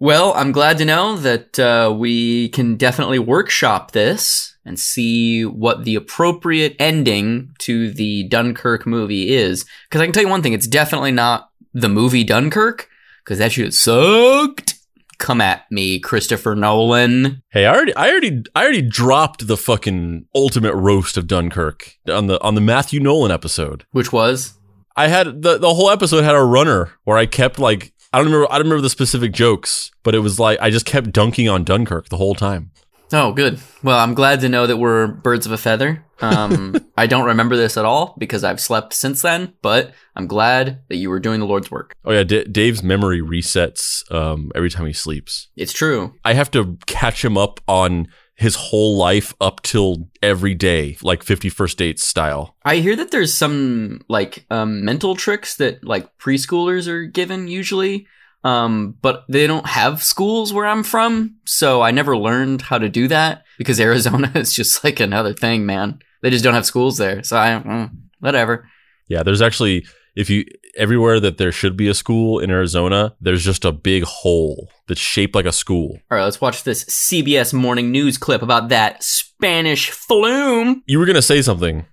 Well, 0.00 0.32
I'm 0.34 0.52
glad 0.52 0.78
to 0.78 0.84
know 0.84 1.16
that 1.16 1.58
uh, 1.58 1.92
we 1.92 2.50
can 2.50 2.76
definitely 2.76 3.18
workshop 3.18 3.90
this 3.90 4.56
and 4.64 4.78
see 4.78 5.44
what 5.44 5.82
the 5.82 5.96
appropriate 5.96 6.76
ending 6.78 7.52
to 7.58 7.90
the 7.90 8.22
Dunkirk 8.28 8.86
movie 8.86 9.34
is. 9.34 9.64
Because 9.88 10.00
I 10.00 10.04
can 10.04 10.12
tell 10.12 10.22
you 10.22 10.28
one 10.28 10.40
thing, 10.40 10.52
it's 10.52 10.68
definitely 10.68 11.10
not 11.10 11.50
the 11.74 11.88
movie 11.88 12.22
Dunkirk, 12.22 12.88
because 13.24 13.38
that 13.38 13.50
shit 13.50 13.74
sucked. 13.74 14.77
Come 15.18 15.40
at 15.40 15.70
me, 15.70 15.98
Christopher 15.98 16.54
Nolan. 16.54 17.42
Hey, 17.50 17.66
I 17.66 17.74
already, 17.74 17.94
I 17.96 18.10
already, 18.10 18.42
I 18.54 18.62
already 18.62 18.82
dropped 18.82 19.46
the 19.46 19.56
fucking 19.56 20.26
ultimate 20.34 20.74
roast 20.74 21.16
of 21.16 21.26
Dunkirk 21.26 21.94
on 22.08 22.26
the 22.28 22.40
on 22.42 22.54
the 22.54 22.60
Matthew 22.60 23.00
Nolan 23.00 23.32
episode. 23.32 23.84
Which 23.90 24.12
was? 24.12 24.54
I 24.96 25.08
had 25.08 25.42
the 25.42 25.58
the 25.58 25.74
whole 25.74 25.90
episode 25.90 26.22
had 26.22 26.36
a 26.36 26.42
runner 26.42 26.90
where 27.04 27.16
I 27.18 27.26
kept 27.26 27.58
like 27.58 27.92
I 28.12 28.18
don't 28.18 28.26
remember 28.26 28.46
I 28.50 28.58
don't 28.58 28.66
remember 28.66 28.82
the 28.82 28.90
specific 28.90 29.32
jokes, 29.32 29.90
but 30.02 30.14
it 30.14 30.20
was 30.20 30.38
like 30.38 30.58
I 30.60 30.70
just 30.70 30.86
kept 30.86 31.12
dunking 31.12 31.48
on 31.48 31.64
Dunkirk 31.64 32.08
the 32.08 32.16
whole 32.16 32.34
time. 32.34 32.70
Oh, 33.12 33.32
good. 33.32 33.60
Well, 33.82 33.98
I'm 33.98 34.14
glad 34.14 34.40
to 34.40 34.48
know 34.48 34.66
that 34.66 34.76
we're 34.76 35.06
birds 35.06 35.46
of 35.46 35.52
a 35.52 35.58
feather. 35.58 36.04
Um, 36.20 36.76
I 36.96 37.06
don't 37.06 37.26
remember 37.26 37.56
this 37.56 37.76
at 37.76 37.84
all 37.84 38.14
because 38.18 38.44
I've 38.44 38.60
slept 38.60 38.92
since 38.92 39.22
then, 39.22 39.54
but 39.62 39.92
I'm 40.16 40.26
glad 40.26 40.82
that 40.88 40.96
you 40.96 41.10
were 41.10 41.20
doing 41.20 41.40
the 41.40 41.46
Lord's 41.46 41.70
work. 41.70 41.94
Oh 42.04 42.12
yeah, 42.12 42.24
D- 42.24 42.44
Dave's 42.44 42.82
memory 42.82 43.20
resets 43.20 44.10
um, 44.12 44.52
every 44.54 44.70
time 44.70 44.86
he 44.86 44.92
sleeps. 44.92 45.48
It's 45.56 45.72
true. 45.72 46.14
I 46.24 46.34
have 46.34 46.50
to 46.52 46.76
catch 46.86 47.24
him 47.24 47.38
up 47.38 47.60
on 47.66 48.08
his 48.34 48.54
whole 48.54 48.96
life 48.96 49.34
up 49.40 49.62
till 49.62 50.08
every 50.22 50.54
day, 50.54 50.96
like 51.02 51.24
51st 51.24 51.76
dates 51.76 52.04
style. 52.04 52.56
I 52.64 52.76
hear 52.76 52.94
that 52.94 53.10
there's 53.10 53.34
some 53.34 54.00
like 54.08 54.46
um, 54.48 54.84
mental 54.84 55.16
tricks 55.16 55.56
that 55.56 55.84
like 55.84 56.16
preschoolers 56.18 56.86
are 56.86 57.04
given 57.04 57.48
usually. 57.48 58.06
Um, 58.48 58.96
but 59.02 59.24
they 59.28 59.46
don't 59.46 59.66
have 59.66 60.02
schools 60.02 60.52
where 60.52 60.66
I'm 60.66 60.82
from, 60.82 61.36
so 61.44 61.82
I 61.82 61.90
never 61.90 62.16
learned 62.16 62.62
how 62.62 62.78
to 62.78 62.88
do 62.88 63.08
that 63.08 63.44
because 63.58 63.78
Arizona 63.88 64.32
is 64.34 64.54
just 64.54 64.82
like 64.84 65.00
another 65.00 65.34
thing, 65.34 65.66
man. 65.66 65.98
They 66.22 66.30
just 66.30 66.44
don't 66.44 66.54
have 66.54 66.66
schools 66.66 66.96
there, 66.96 67.22
so 67.22 67.36
I 67.36 67.62
mm, 67.64 67.90
whatever. 68.20 68.68
Yeah, 69.06 69.22
there's 69.22 69.42
actually 69.42 69.86
if 70.16 70.30
you 70.30 70.46
everywhere 70.76 71.20
that 71.20 71.38
there 71.38 71.52
should 71.52 71.76
be 71.76 71.88
a 71.88 71.94
school 71.94 72.40
in 72.40 72.50
Arizona, 72.50 73.14
there's 73.20 73.44
just 73.44 73.64
a 73.64 73.72
big 73.72 74.04
hole 74.04 74.70
that's 74.88 75.00
shaped 75.00 75.34
like 75.34 75.46
a 75.46 75.52
school. 75.52 75.98
All 76.10 76.18
right, 76.18 76.24
let's 76.24 76.40
watch 76.40 76.64
this 76.64 76.84
CBS 76.84 77.52
morning 77.52 77.90
news 77.90 78.16
clip 78.16 78.42
about 78.42 78.70
that 78.70 79.02
Spanish 79.02 79.90
flume. 79.90 80.82
You 80.86 80.98
were 80.98 81.06
gonna 81.06 81.22
say 81.22 81.42
something. 81.42 81.84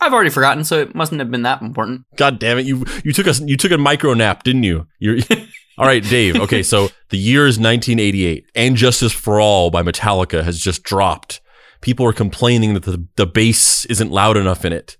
I've 0.00 0.12
already 0.12 0.30
forgotten, 0.30 0.64
so 0.64 0.80
it 0.80 0.94
mustn't 0.94 1.20
have 1.20 1.30
been 1.30 1.42
that 1.42 1.60
important. 1.60 2.06
God 2.16 2.38
damn 2.38 2.58
it! 2.58 2.66
You 2.66 2.84
you 3.04 3.12
took 3.12 3.26
a 3.26 3.34
you 3.44 3.56
took 3.56 3.72
a 3.72 3.78
micro 3.78 4.14
nap, 4.14 4.44
didn't 4.44 4.62
you? 4.62 4.86
You're 4.98 5.18
all 5.78 5.86
right, 5.86 6.02
Dave. 6.02 6.36
Okay, 6.36 6.62
so 6.62 6.88
the 7.10 7.18
year 7.18 7.46
is 7.46 7.58
1988, 7.58 8.46
and 8.54 8.76
Justice 8.76 9.12
for 9.12 9.40
All 9.40 9.70
by 9.70 9.82
Metallica 9.82 10.42
has 10.44 10.58
just 10.58 10.82
dropped. 10.82 11.40
People 11.80 12.04
are 12.06 12.12
complaining 12.12 12.74
that 12.74 12.82
the, 12.82 13.06
the 13.16 13.26
bass 13.26 13.84
isn't 13.86 14.10
loud 14.10 14.36
enough 14.36 14.64
in 14.64 14.72
it. 14.72 14.96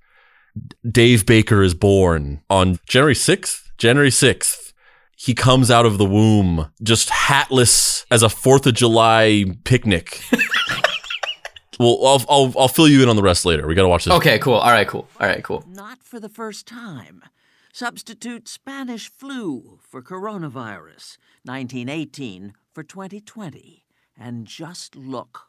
Dave 0.89 1.27
Baker 1.27 1.63
is 1.63 1.75
born 1.75 2.43
on 2.49 2.79
January 2.87 3.15
6th. 3.15 3.63
January 3.77 4.11
6th. 4.11 4.73
He 5.17 5.35
comes 5.35 5.71
out 5.71 5.85
of 5.85 5.99
the 5.99 6.05
womb 6.05 6.71
just 6.83 7.11
hatless 7.11 8.07
as 8.11 8.23
a 8.23 8.29
4th 8.29 8.67
of 8.67 8.75
July 8.75 9.47
picnic. 9.65 10.23
well, 11.81 11.99
I'll, 12.07 12.25
I'll, 12.29 12.55
I'll 12.57 12.69
fill 12.69 12.89
you 12.89 13.03
in 13.03 13.09
on 13.09 13.17
the 13.17 13.23
rest 13.23 13.45
later. 13.45 13.67
We 13.67 13.75
got 13.75 13.83
to 13.83 13.89
watch 13.89 14.05
this. 14.05 14.15
Okay, 14.15 14.39
cool. 14.39 14.55
All 14.55 14.71
right, 14.71 14.87
cool. 14.87 15.09
All 15.21 15.27
right, 15.27 15.43
cool. 15.43 15.65
Not 15.67 16.05
for 16.05 16.21
the 16.21 16.29
first 16.29 16.69
time. 16.69 17.25
Substitute 17.73 18.49
Spanish 18.49 19.11
flu 19.11 19.79
for 19.83 20.03
coronavirus, 20.03 21.19
1918 21.45 22.55
for 22.73 22.83
2020. 22.83 23.85
And 24.19 24.47
just 24.47 24.97
look. 24.97 25.43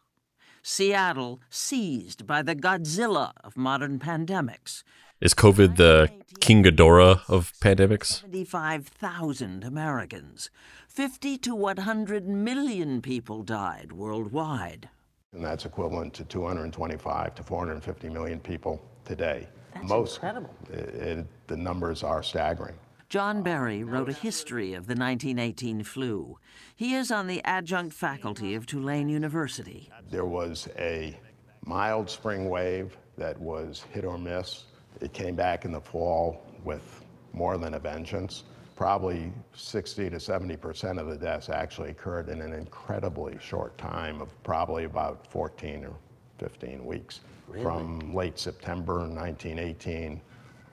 Seattle 0.61 1.41
seized 1.49 2.27
by 2.27 2.41
the 2.41 2.55
Godzilla 2.55 3.31
of 3.43 3.57
modern 3.57 3.97
pandemics. 3.97 4.83
Is 5.21 5.33
COVID 5.33 5.77
the 5.77 6.09
King 6.39 6.63
Ghidorah 6.63 7.21
of 7.27 7.53
pandemics? 7.61 8.21
75,000 8.21 9.63
Americans. 9.63 10.49
50 10.87 11.37
to 11.39 11.55
100 11.55 12.27
million 12.27 13.01
people 13.01 13.43
died 13.43 13.91
worldwide. 13.91 14.89
And 15.33 15.43
that's 15.43 15.65
equivalent 15.65 16.13
to 16.15 16.23
225 16.25 17.35
to 17.35 17.43
450 17.43 18.09
million 18.09 18.39
people 18.39 18.81
today. 19.05 19.47
That's 19.73 19.87
Most, 19.87 20.15
incredible. 20.15 20.53
Uh, 20.71 20.77
it, 20.77 20.95
it, 20.95 21.27
the 21.47 21.57
numbers 21.57 22.03
are 22.03 22.23
staggering. 22.23 22.75
John 23.09 23.41
Barry 23.41 23.83
wrote 23.83 24.07
a 24.07 24.13
history 24.13 24.75
of 24.75 24.85
the 24.85 24.93
1918 24.93 25.83
flu. 25.83 26.37
He 26.75 26.93
is 26.93 27.09
on 27.11 27.25
the 27.25 27.43
adjunct 27.43 27.91
faculty 27.95 28.53
of 28.53 28.67
Tulane 28.67 29.09
University. 29.09 29.89
There 30.11 30.25
was 30.25 30.67
a 30.77 31.19
mild 31.65 32.07
spring 32.07 32.49
wave 32.49 32.95
that 33.17 33.39
was 33.39 33.83
hit 33.91 34.05
or 34.05 34.19
miss. 34.19 34.65
It 35.01 35.11
came 35.11 35.35
back 35.35 35.65
in 35.65 35.71
the 35.71 35.81
fall 35.81 36.45
with 36.63 37.03
more 37.33 37.57
than 37.57 37.73
a 37.73 37.79
vengeance. 37.79 38.43
Probably 38.75 39.33
60 39.53 40.11
to 40.11 40.19
70 40.19 40.55
percent 40.57 40.99
of 40.99 41.07
the 41.07 41.17
deaths 41.17 41.49
actually 41.49 41.89
occurred 41.89 42.29
in 42.29 42.41
an 42.41 42.53
incredibly 42.53 43.37
short 43.41 43.75
time 43.79 44.21
of 44.21 44.29
probably 44.43 44.83
about 44.83 45.25
14 45.31 45.85
or 45.85 45.93
15 46.37 46.85
weeks. 46.85 47.21
From 47.61 48.13
late 48.13 48.37
September 48.37 48.99
1918 48.99 50.21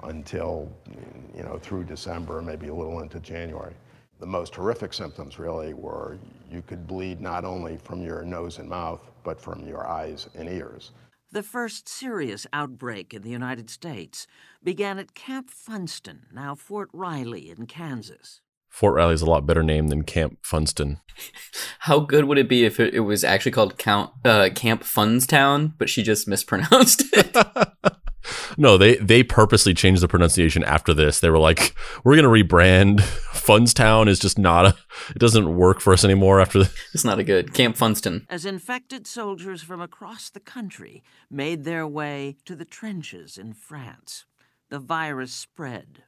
until, 0.02 0.70
you 1.34 1.42
know, 1.42 1.58
through 1.58 1.84
December, 1.84 2.42
maybe 2.42 2.68
a 2.68 2.74
little 2.74 3.00
into 3.00 3.18
January. 3.20 3.74
The 4.18 4.26
most 4.26 4.54
horrific 4.54 4.94
symptoms 4.94 5.38
really 5.38 5.74
were 5.74 6.18
you 6.50 6.62
could 6.62 6.86
bleed 6.86 7.20
not 7.20 7.44
only 7.44 7.76
from 7.76 8.02
your 8.02 8.22
nose 8.22 8.58
and 8.58 8.68
mouth, 8.68 9.10
but 9.24 9.40
from 9.40 9.66
your 9.66 9.86
eyes 9.86 10.28
and 10.34 10.48
ears. 10.48 10.92
The 11.32 11.42
first 11.42 11.88
serious 11.88 12.46
outbreak 12.52 13.12
in 13.12 13.22
the 13.22 13.30
United 13.30 13.68
States 13.68 14.26
began 14.62 14.98
at 14.98 15.14
Camp 15.14 15.50
Funston, 15.50 16.26
now 16.32 16.54
Fort 16.54 16.88
Riley 16.92 17.50
in 17.50 17.66
Kansas. 17.66 18.40
Fort 18.76 18.94
Riley 18.94 19.14
is 19.14 19.22
a 19.22 19.30
lot 19.30 19.46
better 19.46 19.62
name 19.62 19.88
than 19.88 20.02
Camp 20.02 20.36
Funston. 20.42 21.00
How 21.78 21.98
good 21.98 22.26
would 22.26 22.36
it 22.36 22.46
be 22.46 22.66
if 22.66 22.78
it, 22.78 22.92
it 22.92 23.00
was 23.00 23.24
actually 23.24 23.52
called 23.52 23.78
Count 23.78 24.10
uh, 24.22 24.50
Camp 24.54 24.84
Funstown, 24.84 25.72
but 25.78 25.88
she 25.88 26.02
just 26.02 26.28
mispronounced 26.28 27.04
it? 27.14 27.34
no, 28.58 28.76
they 28.76 28.96
they 28.96 29.22
purposely 29.22 29.72
changed 29.72 30.02
the 30.02 30.08
pronunciation 30.08 30.62
after 30.62 30.92
this. 30.92 31.20
They 31.20 31.30
were 31.30 31.38
like, 31.38 31.74
"We're 32.04 32.16
gonna 32.16 32.28
rebrand. 32.28 33.00
Funstown 33.32 34.08
is 34.08 34.18
just 34.18 34.38
not 34.38 34.66
a. 34.66 34.76
It 35.08 35.20
doesn't 35.20 35.56
work 35.56 35.80
for 35.80 35.94
us 35.94 36.04
anymore 36.04 36.42
after 36.42 36.58
this." 36.58 36.74
it's 36.92 37.04
not 37.04 37.18
a 37.18 37.24
good 37.24 37.54
Camp 37.54 37.78
Funston. 37.78 38.26
As 38.28 38.44
infected 38.44 39.06
soldiers 39.06 39.62
from 39.62 39.80
across 39.80 40.28
the 40.28 40.40
country 40.40 41.02
made 41.30 41.64
their 41.64 41.86
way 41.86 42.36
to 42.44 42.54
the 42.54 42.66
trenches 42.66 43.38
in 43.38 43.54
France, 43.54 44.26
the 44.68 44.78
virus 44.78 45.32
spread. 45.32 46.02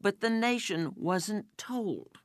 But 0.00 0.20
the 0.20 0.30
nation 0.30 0.92
wasn't 0.96 1.46
told. 1.58 2.18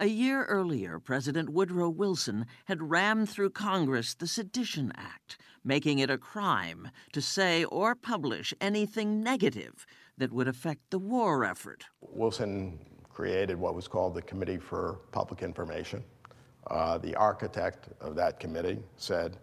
A 0.00 0.06
year 0.06 0.44
earlier, 0.46 0.98
President 0.98 1.50
Woodrow 1.50 1.90
Wilson 1.90 2.46
had 2.64 2.90
rammed 2.90 3.28
through 3.28 3.50
Congress 3.50 4.14
the 4.14 4.26
Sedition 4.26 4.92
Act, 4.96 5.36
making 5.62 5.98
it 5.98 6.10
a 6.10 6.16
crime 6.16 6.90
to 7.12 7.20
say 7.20 7.64
or 7.64 7.94
publish 7.94 8.54
anything 8.60 9.22
negative 9.22 9.84
that 10.16 10.32
would 10.32 10.48
affect 10.48 10.90
the 10.90 10.98
war 10.98 11.44
effort. 11.44 11.84
Wilson 12.00 12.78
created 13.12 13.58
what 13.58 13.74
was 13.74 13.86
called 13.86 14.14
the 14.14 14.22
Committee 14.22 14.56
for 14.56 15.00
Public 15.12 15.42
Information. 15.42 16.02
Uh, 16.68 16.96
the 16.96 17.14
architect 17.16 17.90
of 18.00 18.14
that 18.16 18.40
committee 18.40 18.78
said, 18.96 19.36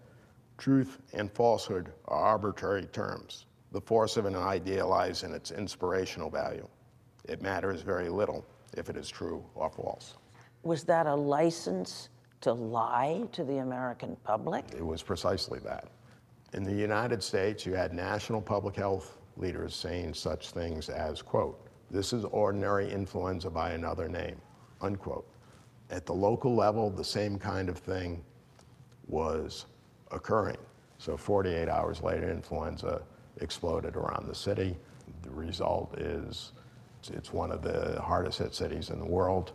Truth 0.58 0.98
and 1.13 1.32
falsehood 1.32 1.94
are 2.06 2.17
arbitrary 2.17 2.88
terms. 2.88 3.46
The 3.72 3.82
force 3.82 4.17
of 4.17 4.25
an 4.25 4.36
idea 4.36 4.84
lies 4.84 5.22
in 5.22 5.34
its 5.34 5.51
inspirational 5.51 6.32
value. 6.32 6.67
It 7.27 7.41
matters 7.41 7.81
very 7.81 8.10
little 8.10 8.46
if 8.75 8.89
it 8.89 8.98
is 8.98 9.10
true 9.10 9.43
or 9.55 9.69
false. 9.69 10.15
Was 10.63 10.84
that 10.86 11.07
a 11.07 11.15
license 11.15 12.10
to 12.41 12.53
lie 12.53 13.24
to 13.31 13.43
the 13.43 13.57
American 13.57 14.15
public? 14.24 14.65
It 14.75 14.86
was 14.86 15.01
precisely 15.01 15.60
that. 15.60 15.89
In 16.53 16.63
the 16.63 16.74
United 16.74 17.22
States, 17.22 17.65
you 17.65 17.74
had 17.74 17.93
national 17.93 18.41
public 18.41 18.75
health 18.75 19.17
leaders 19.36 19.75
saying 19.75 20.13
such 20.13 20.51
things 20.51 20.89
as, 20.89 21.22
quote, 21.22 21.60
this 21.89 22.13
is 22.13 22.25
ordinary 22.25 22.91
influenza 22.91 23.50
by 23.50 23.72
another 23.72 24.10
name, 24.10 24.41
unquote. 24.81 25.27
At 25.89 26.05
the 26.05 26.13
local 26.13 26.53
level, 26.53 26.89
the 26.89 27.03
same 27.03 27.39
kind 27.39 27.69
of 27.69 27.77
thing 27.77 28.24
was 29.07 29.65
occurring. 30.12 30.57
So 30.98 31.15
48 31.15 31.69
hours 31.69 32.01
later, 32.01 32.29
influenza 32.29 33.01
exploded 33.39 33.96
around 33.96 34.27
the 34.27 34.36
city. 34.36 34.77
The 35.22 35.29
result 35.29 35.98
is 36.00 36.51
it's 37.09 37.31
one 37.31 37.51
of 37.51 37.61
the 37.61 38.01
hardest 38.01 38.39
hit 38.39 38.53
cities 38.53 38.89
in 38.89 38.99
the 38.99 39.05
world, 39.05 39.53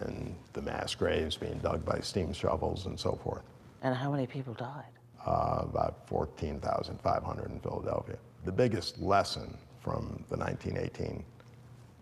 and 0.00 0.34
the 0.52 0.62
mass 0.62 0.94
graves 0.94 1.36
being 1.36 1.58
dug 1.58 1.84
by 1.84 2.00
steam 2.00 2.32
shovels 2.32 2.86
and 2.86 2.98
so 2.98 3.12
forth. 3.22 3.42
And 3.82 3.94
how 3.94 4.10
many 4.10 4.26
people 4.26 4.54
died? 4.54 4.84
Uh, 5.24 5.60
about 5.62 6.06
14,500 6.08 7.50
in 7.50 7.60
Philadelphia. 7.60 8.16
The 8.44 8.52
biggest 8.52 9.00
lesson 9.00 9.56
from 9.80 10.24
the 10.28 10.36
1918 10.36 11.24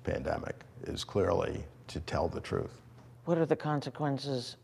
pandemic 0.04 0.56
is 0.84 1.04
clearly 1.04 1.64
to 1.88 2.00
tell 2.00 2.28
the 2.28 2.40
truth. 2.40 2.80
What 3.24 3.38
are 3.38 3.46
the 3.46 3.56
consequences 3.56 4.56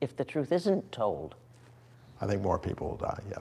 if 0.00 0.16
the 0.16 0.24
truth 0.24 0.52
isn't 0.52 0.90
told? 0.90 1.36
I 2.20 2.26
think 2.26 2.42
more 2.42 2.58
people 2.58 2.88
will 2.90 2.96
die, 2.96 3.20
yeah. 3.30 3.38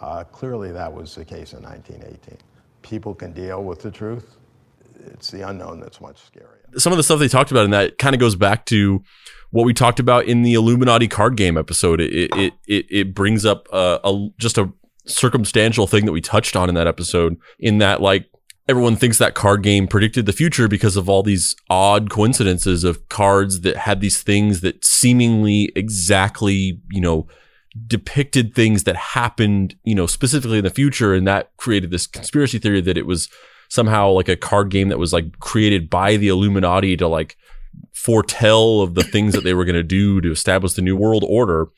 Uh, 0.00 0.24
clearly, 0.24 0.72
that 0.72 0.92
was 0.92 1.14
the 1.14 1.24
case 1.24 1.52
in 1.52 1.62
1918. 1.62 2.36
People 2.82 3.14
can 3.14 3.32
deal 3.32 3.62
with 3.62 3.80
the 3.80 3.90
truth. 3.90 4.36
It's 5.12 5.30
the 5.30 5.46
unknown 5.48 5.80
that's 5.80 6.00
much 6.00 6.20
scarier. 6.30 6.78
Some 6.80 6.92
of 6.92 6.96
the 6.96 7.02
stuff 7.02 7.18
they 7.18 7.28
talked 7.28 7.50
about 7.50 7.64
in 7.64 7.70
that 7.70 7.98
kind 7.98 8.14
of 8.14 8.20
goes 8.20 8.36
back 8.36 8.66
to 8.66 9.02
what 9.50 9.64
we 9.64 9.72
talked 9.72 10.00
about 10.00 10.24
in 10.26 10.42
the 10.42 10.54
Illuminati 10.54 11.08
card 11.08 11.36
game 11.36 11.56
episode. 11.56 12.00
It 12.00 12.30
it 12.36 12.52
it, 12.66 12.86
it 12.90 13.14
brings 13.14 13.44
up 13.44 13.68
a, 13.72 14.00
a 14.02 14.28
just 14.38 14.58
a 14.58 14.72
circumstantial 15.06 15.86
thing 15.86 16.06
that 16.06 16.12
we 16.12 16.20
touched 16.20 16.56
on 16.56 16.68
in 16.68 16.74
that 16.74 16.86
episode. 16.86 17.36
In 17.58 17.78
that, 17.78 18.00
like 18.00 18.28
everyone 18.68 18.96
thinks 18.96 19.18
that 19.18 19.34
card 19.34 19.62
game 19.62 19.86
predicted 19.86 20.26
the 20.26 20.32
future 20.32 20.68
because 20.68 20.96
of 20.96 21.08
all 21.08 21.22
these 21.22 21.54
odd 21.68 22.10
coincidences 22.10 22.82
of 22.82 23.08
cards 23.08 23.60
that 23.60 23.76
had 23.76 24.00
these 24.00 24.22
things 24.22 24.62
that 24.62 24.84
seemingly 24.84 25.70
exactly 25.76 26.80
you 26.90 27.00
know 27.00 27.28
depicted 27.86 28.54
things 28.54 28.84
that 28.84 28.96
happened, 28.96 29.74
you 29.82 29.94
know, 29.94 30.06
specifically 30.06 30.58
in 30.58 30.64
the 30.64 30.70
future. 30.70 31.14
And 31.14 31.26
that 31.26 31.50
created 31.56 31.90
this 31.90 32.06
conspiracy 32.06 32.58
theory 32.58 32.80
that 32.80 32.96
it 32.96 33.06
was 33.06 33.28
somehow 33.68 34.10
like 34.10 34.28
a 34.28 34.36
card 34.36 34.70
game 34.70 34.88
that 34.88 34.98
was 34.98 35.12
like 35.12 35.38
created 35.40 35.90
by 35.90 36.16
the 36.16 36.28
Illuminati 36.28 36.96
to 36.96 37.08
like 37.08 37.36
foretell 37.92 38.80
of 38.80 38.94
the 38.94 39.02
things 39.02 39.34
that 39.34 39.44
they 39.44 39.54
were 39.54 39.64
going 39.64 39.74
to 39.74 39.82
do 39.82 40.20
to 40.20 40.30
establish 40.30 40.74
the 40.74 40.82
new 40.82 40.96
world 40.96 41.24
order. 41.26 41.68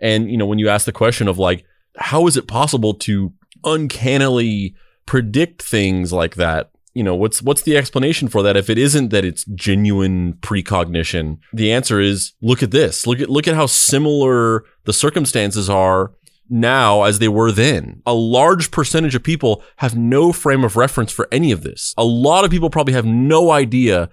And, 0.00 0.30
you 0.30 0.36
know, 0.36 0.46
when 0.46 0.58
you 0.58 0.68
ask 0.68 0.86
the 0.86 0.92
question 0.92 1.28
of 1.28 1.38
like, 1.38 1.64
how 1.96 2.26
is 2.26 2.36
it 2.36 2.46
possible 2.46 2.94
to 2.94 3.32
uncannily 3.64 4.74
predict 5.06 5.62
things 5.62 6.12
like 6.12 6.36
that? 6.36 6.70
You 6.94 7.04
know, 7.04 7.14
what's 7.14 7.40
what's 7.42 7.62
the 7.62 7.76
explanation 7.76 8.26
for 8.26 8.42
that 8.42 8.56
if 8.56 8.68
it 8.68 8.76
isn't 8.76 9.10
that 9.10 9.24
it's 9.24 9.44
genuine 9.54 10.32
precognition? 10.40 11.38
The 11.52 11.70
answer 11.72 12.00
is 12.00 12.32
look 12.40 12.62
at 12.62 12.72
this. 12.72 13.06
Look 13.06 13.20
at 13.20 13.30
look 13.30 13.46
at 13.46 13.54
how 13.54 13.66
similar 13.66 14.64
the 14.84 14.92
circumstances 14.92 15.70
are 15.70 16.12
now 16.48 17.02
as 17.02 17.18
they 17.18 17.28
were 17.28 17.52
then. 17.52 18.02
A 18.06 18.14
large 18.14 18.70
percentage 18.70 19.14
of 19.14 19.22
people 19.22 19.62
have 19.76 19.96
no 19.96 20.32
frame 20.32 20.64
of 20.64 20.76
reference 20.76 21.12
for 21.12 21.28
any 21.30 21.52
of 21.52 21.62
this. 21.62 21.94
A 21.96 22.04
lot 22.04 22.44
of 22.44 22.50
people 22.50 22.70
probably 22.70 22.94
have 22.94 23.06
no 23.06 23.50
idea 23.50 24.08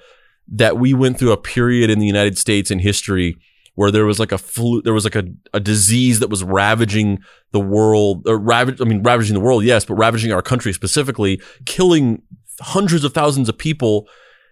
that 0.47 0.77
we 0.77 0.93
went 0.93 1.17
through 1.17 1.31
a 1.31 1.37
period 1.37 1.89
in 1.89 1.99
the 1.99 2.05
United 2.05 2.37
States 2.37 2.69
in 2.69 2.79
history 2.79 3.37
where 3.75 3.91
there 3.91 4.05
was 4.05 4.19
like 4.19 4.31
a 4.31 4.37
flu, 4.37 4.81
there 4.81 4.93
was 4.93 5.03
like 5.03 5.15
a, 5.15 5.25
a 5.53 5.59
disease 5.59 6.19
that 6.19 6.29
was 6.29 6.43
ravaging 6.43 7.19
the 7.51 7.59
world, 7.59 8.23
or 8.25 8.37
ravage, 8.37 8.79
I 8.79 8.85
mean, 8.85 9.03
ravaging 9.03 9.33
the 9.33 9.41
world, 9.41 9.63
yes, 9.63 9.85
but 9.85 9.95
ravaging 9.95 10.31
our 10.31 10.41
country 10.41 10.71
specifically, 10.73 11.41
killing 11.65 12.21
hundreds 12.61 13.03
of 13.03 13.13
thousands 13.13 13.49
of 13.49 13.57
people. 13.57 14.07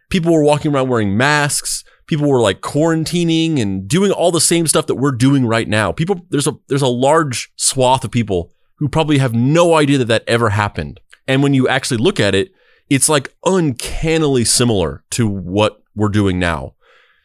People 0.10 0.34
were 0.34 0.44
walking 0.44 0.74
around 0.74 0.90
wearing 0.90 1.16
masks. 1.16 1.84
People 2.13 2.29
were 2.29 2.41
like 2.41 2.62
quarantining 2.62 3.60
and 3.60 3.88
doing 3.88 4.12
all 4.12 4.32
the 4.32 4.39
same 4.39 4.67
stuff 4.67 4.86
that 4.86 4.98
we're 4.98 5.10
doing 5.10 5.48
right 5.48 5.67
now. 5.67 5.91
People, 5.91 6.27
there's 6.29 6.46
a, 6.46 6.55
there's 6.67 6.84
a 6.84 6.88
large 6.88 7.51
swath 7.55 8.03
of 8.03 8.12
people 8.12 8.51
who 8.75 8.88
probably 8.88 9.17
have 9.17 9.34
no 9.34 9.74
idea 9.74 9.98
that 9.98 10.10
that 10.10 10.24
ever 10.27 10.50
happened. 10.50 11.00
And 11.27 11.41
when 11.41 11.55
you 11.55 11.67
actually 11.67 11.98
look 11.98 12.20
at 12.20 12.36
it, 12.36 12.51
it's 12.88 13.10
like 13.10 13.34
uncannily 13.48 14.46
similar 14.46 15.03
to 15.10 15.27
what 15.27 15.82
we're 15.96 16.10
doing 16.10 16.38
now. 16.38 16.75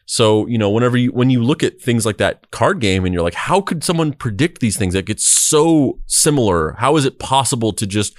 So, 0.07 0.47
you 0.47 0.57
know, 0.57 0.71
whenever 0.71 0.97
you, 0.97 1.11
when 1.11 1.29
you 1.29 1.43
look 1.43 1.61
at 1.61 1.79
things 1.79 2.03
like 2.03 2.17
that 2.17 2.49
card 2.49 2.79
game 2.79 3.05
and 3.05 3.13
you're 3.13 3.21
like, 3.21 3.35
how 3.35 3.61
could 3.61 3.83
someone 3.83 4.11
predict 4.11 4.59
these 4.59 4.75
things? 4.75 4.95
Like 4.95 5.07
it's 5.07 5.27
so 5.27 5.99
similar. 6.07 6.71
How 6.79 6.97
is 6.97 7.05
it 7.05 7.19
possible 7.19 7.73
to 7.73 7.85
just 7.85 8.15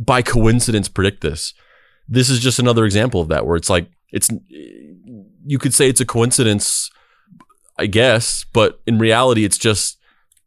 by 0.00 0.22
coincidence 0.22 0.88
predict 0.88 1.20
this? 1.20 1.52
This 2.08 2.30
is 2.30 2.40
just 2.40 2.58
another 2.58 2.86
example 2.86 3.20
of 3.20 3.28
that 3.28 3.44
where 3.44 3.56
it's 3.56 3.68
like, 3.68 3.90
it's, 4.12 4.28
you 4.48 5.58
could 5.58 5.74
say 5.74 5.88
it's 5.88 6.00
a 6.00 6.06
coincidence, 6.06 6.90
I 7.78 7.86
guess, 7.86 8.44
but 8.52 8.80
in 8.86 8.98
reality, 8.98 9.44
it's 9.44 9.58
just 9.58 9.98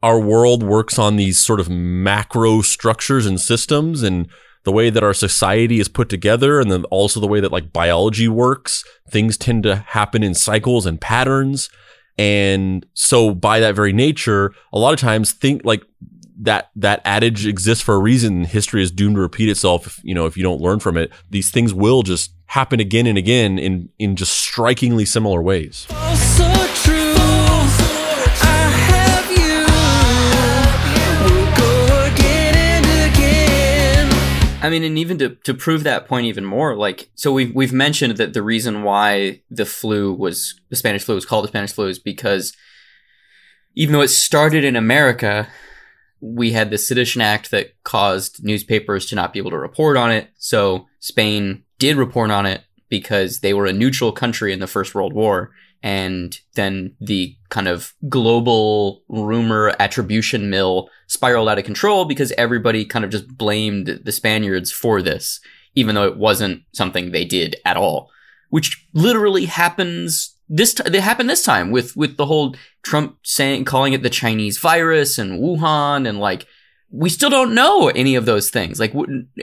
our 0.04 0.20
world 0.20 0.64
works 0.64 0.98
on 0.98 1.16
these 1.16 1.38
sort 1.38 1.60
of 1.60 1.70
macro 1.70 2.62
structures 2.62 3.26
and 3.26 3.40
systems 3.40 4.02
and 4.04 4.28
the 4.64 4.72
way 4.72 4.90
that 4.90 5.04
our 5.04 5.14
society 5.14 5.80
is 5.80 5.88
put 5.88 6.10
together 6.10 6.60
and 6.60 6.72
then 6.72 6.84
also 6.86 7.20
the 7.20 7.28
way 7.28 7.40
that 7.40 7.52
like 7.52 7.74
biology 7.74 8.28
works. 8.28 8.84
Things 9.10 9.38
tend 9.38 9.64
to 9.64 9.78
happen 9.78 10.24
in 10.24 10.34
cycles 10.34 10.86
and 10.86 11.00
patterns. 11.02 11.70
And 12.18 12.86
so 12.94 13.34
by 13.34 13.60
that 13.60 13.76
very 13.76 13.94
nature 13.94 14.54
a 14.74 14.80
lot 14.80 14.94
of 14.94 15.00
times 15.00 15.32
think 15.32 15.62
like 15.64 15.84
that 16.42 16.70
that 16.76 17.02
adage 17.06 17.46
exists 17.46 17.84
for 17.84 17.96
a 17.96 18.00
reason. 18.00 18.46
History 18.46 18.84
is 18.84 18.92
doomed 18.92 19.16
to 19.16 19.22
repeat 19.22 19.50
itself 19.50 19.88
if, 19.88 20.00
you 20.04 20.14
know 20.14 20.26
if 20.26 20.36
you 20.36 20.44
don't 20.44 20.62
learn 20.62 20.80
from 20.80 20.98
it. 20.98 21.12
These 21.30 21.52
things 21.52 21.74
will 21.74 22.04
just 22.04 22.34
happen 22.52 22.82
again 22.82 23.08
and 23.08 23.18
again 23.18 23.58
in 23.58 23.88
in 23.98 24.14
just 24.18 24.34
strikingly 24.34 25.06
similar 25.06 25.42
ways. 25.42 25.88
I 34.64 34.70
mean, 34.70 34.84
and 34.84 34.98
even 34.98 35.18
to, 35.18 35.30
to 35.30 35.54
prove 35.54 35.84
that 35.86 36.08
point 36.08 36.28
even 36.28 36.46
more, 36.46 36.76
like, 36.76 37.10
so 37.16 37.34
we've, 37.34 37.54
we've 37.56 37.74
mentioned 37.74 38.18
that 38.18 38.34
the 38.34 38.44
reason 38.44 38.84
why 38.84 39.42
the 39.50 39.66
flu 39.66 40.14
was, 40.14 40.54
the 40.70 40.76
Spanish 40.76 41.04
flu 41.04 41.16
was 41.16 41.26
called 41.26 41.46
the 41.46 41.48
Spanish 41.48 41.72
flu 41.72 41.88
is 41.88 41.98
because 41.98 42.56
even 43.74 43.94
though 43.94 44.02
it 44.02 44.10
started 44.10 44.64
in 44.64 44.76
America, 44.76 45.48
we 46.20 46.52
had 46.52 46.70
the 46.70 46.78
Sedition 46.78 47.22
Act 47.22 47.50
that 47.50 47.74
caused 47.84 48.44
newspapers 48.44 49.08
to 49.08 49.16
not 49.16 49.34
be 49.34 49.40
able 49.40 49.50
to 49.50 49.58
report 49.58 49.98
on 49.98 50.12
it. 50.12 50.30
So 50.38 50.88
Spain 51.00 51.64
did 51.82 51.98
report 51.98 52.30
on 52.30 52.46
it 52.46 52.62
because 52.90 53.40
they 53.40 53.56
were 53.56 53.66
a 53.66 53.74
neutral 53.74 54.12
country 54.12 54.54
in 54.54 54.60
the 54.60 54.68
First 54.68 54.94
World 54.94 55.14
War. 55.14 55.50
And 55.82 56.38
then 56.54 56.96
the 57.02 57.36
kind 57.50 57.68
of 57.68 57.96
global 58.08 59.02
rumor 59.10 59.76
attribution 59.80 60.52
mill 60.52 60.90
spiraled 61.08 61.50
out 61.50 61.58
of 61.58 61.66
control 61.66 62.06
because 62.06 62.32
everybody 62.34 62.86
kind 62.86 63.04
of 63.04 63.10
just 63.10 63.28
blamed 63.36 64.02
the 64.04 64.12
Spaniards 64.12 64.72
for 64.72 65.02
this, 65.02 65.40
even 65.74 65.96
though 65.96 66.06
it 66.06 66.18
wasn't 66.18 66.62
something 66.72 67.12
they 67.12 67.26
did 67.26 67.56
at 67.66 67.78
all, 67.78 68.12
which 68.52 68.88
literally 68.94 69.46
happens 69.46 70.36
this 70.54 70.76
t- 70.76 70.88
they 70.88 71.00
happened 71.00 71.30
this 71.30 71.44
time 71.44 71.72
with 71.72 71.96
with 71.96 72.18
the 72.18 72.26
whole 72.26 72.56
Trump 72.84 73.18
saying 73.24 73.64
calling 73.64 73.94
it 73.94 74.04
the 74.04 74.10
Chinese 74.10 74.60
virus 74.60 75.18
and 75.18 75.40
Wuhan 75.40 76.08
and 76.08 76.20
like 76.20 76.46
we 76.92 77.10
still 77.10 77.30
don't 77.30 77.56
know 77.56 77.88
any 77.88 78.16
of 78.16 78.26
those 78.26 78.50
things. 78.50 78.80
Like 78.80 78.94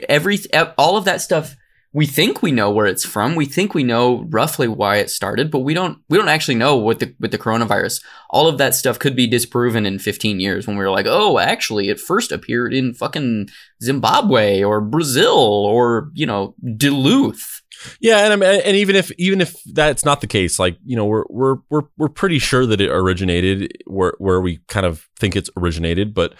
every 0.07 0.37
all 0.77 0.95
of 0.97 1.05
that 1.05 1.19
stuff 1.19 1.55
we 1.91 2.05
think 2.05 2.43
we 2.43 2.51
know 2.51 2.69
where 2.69 2.85
it's 2.85 3.05
from. 3.05 3.35
We 3.35 3.45
think 3.45 3.73
we 3.73 3.83
know 3.83 4.25
roughly 4.29 4.67
why 4.67 4.97
it 4.97 5.09
started, 5.09 5.49
but 5.49 5.59
we 5.59 5.73
don't 5.73 5.97
we 6.07 6.17
don't 6.17 6.27
actually 6.27 6.55
know 6.55 6.75
what 6.75 6.99
the 6.99 7.15
with 7.19 7.31
the 7.31 7.37
coronavirus. 7.37 8.03
All 8.29 8.47
of 8.47 8.59
that 8.59 8.75
stuff 8.75 8.99
could 8.99 9.15
be 9.15 9.25
disproven 9.25 9.85
in 9.85 9.97
15 9.97 10.39
years 10.39 10.67
when 10.67 10.77
we 10.77 10.83
were 10.83 10.91
like, 10.91 11.07
"Oh, 11.07 11.39
actually 11.39 11.89
it 11.89 11.99
first 11.99 12.31
appeared 12.31 12.73
in 12.73 12.93
fucking 12.93 13.49
Zimbabwe 13.81 14.63
or 14.63 14.81
Brazil 14.81 15.35
or, 15.35 16.11
you 16.13 16.27
know, 16.27 16.53
Duluth." 16.77 17.61
Yeah, 17.99 18.19
and 18.19 18.33
I 18.33 18.35
mean, 18.35 18.61
and 18.65 18.75
even 18.75 18.95
if 18.95 19.11
even 19.17 19.41
if 19.41 19.55
that's 19.73 20.05
not 20.05 20.21
the 20.21 20.27
case, 20.27 20.59
like 20.59 20.77
you 20.85 20.95
know, 20.95 21.05
we're 21.05 21.25
we're 21.29 21.55
we're 21.69 21.87
we're 21.97 22.09
pretty 22.09 22.37
sure 22.37 22.65
that 22.65 22.81
it 22.81 22.91
originated 22.91 23.71
where 23.87 24.13
where 24.19 24.41
we 24.41 24.59
kind 24.67 24.85
of 24.85 25.07
think 25.17 25.35
it's 25.35 25.49
originated, 25.57 26.13
but 26.13 26.33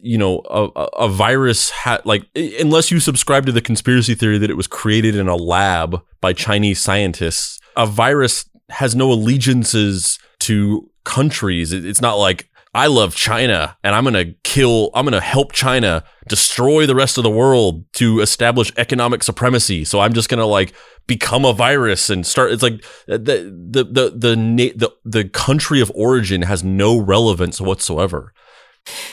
you 0.00 0.18
know 0.18 0.42
a, 0.50 0.64
a 0.98 1.08
virus 1.08 1.70
had 1.70 2.04
like 2.04 2.24
unless 2.34 2.90
you 2.90 3.00
subscribe 3.00 3.46
to 3.46 3.52
the 3.52 3.60
conspiracy 3.60 4.14
theory 4.14 4.38
that 4.38 4.50
it 4.50 4.56
was 4.56 4.66
created 4.66 5.14
in 5.14 5.28
a 5.28 5.36
lab 5.36 6.02
by 6.20 6.32
Chinese 6.32 6.80
scientists, 6.80 7.58
a 7.76 7.86
virus 7.86 8.44
has 8.70 8.94
no 8.94 9.12
allegiances 9.12 10.18
to 10.40 10.90
countries. 11.04 11.72
It's 11.72 12.00
not 12.00 12.14
like 12.14 12.48
I 12.74 12.86
love 12.86 13.14
China 13.14 13.76
and 13.84 13.94
I'm 13.94 14.04
going 14.04 14.14
to 14.14 14.34
kill, 14.44 14.90
I'm 14.94 15.04
going 15.04 15.12
to 15.12 15.20
help 15.20 15.52
China 15.52 16.04
destroy 16.28 16.86
the 16.86 16.94
rest 16.94 17.18
of 17.18 17.24
the 17.24 17.30
world 17.30 17.84
to 17.94 18.20
establish 18.20 18.72
economic 18.78 19.22
supremacy. 19.22 19.84
So 19.84 20.00
I'm 20.00 20.14
just 20.14 20.30
going 20.30 20.38
to 20.38 20.46
like 20.46 20.72
become 21.06 21.44
a 21.44 21.52
virus 21.52 22.08
and 22.08 22.26
start. 22.26 22.50
It's 22.50 22.62
like 22.62 22.82
uh, 23.08 23.18
the, 23.18 23.52
the, 23.70 23.84
the, 23.84 24.10
the, 24.10 24.72
the, 24.74 24.92
the 25.04 25.28
country 25.28 25.82
of 25.82 25.92
origin 25.94 26.42
has 26.42 26.64
no 26.64 26.98
relevance 26.98 27.60
whatsoever. 27.60 28.32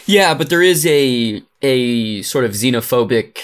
Yeah, 0.05 0.33
but 0.33 0.49
there 0.49 0.61
is 0.61 0.85
a 0.85 1.43
a 1.61 2.21
sort 2.23 2.45
of 2.45 2.51
xenophobic 2.51 3.39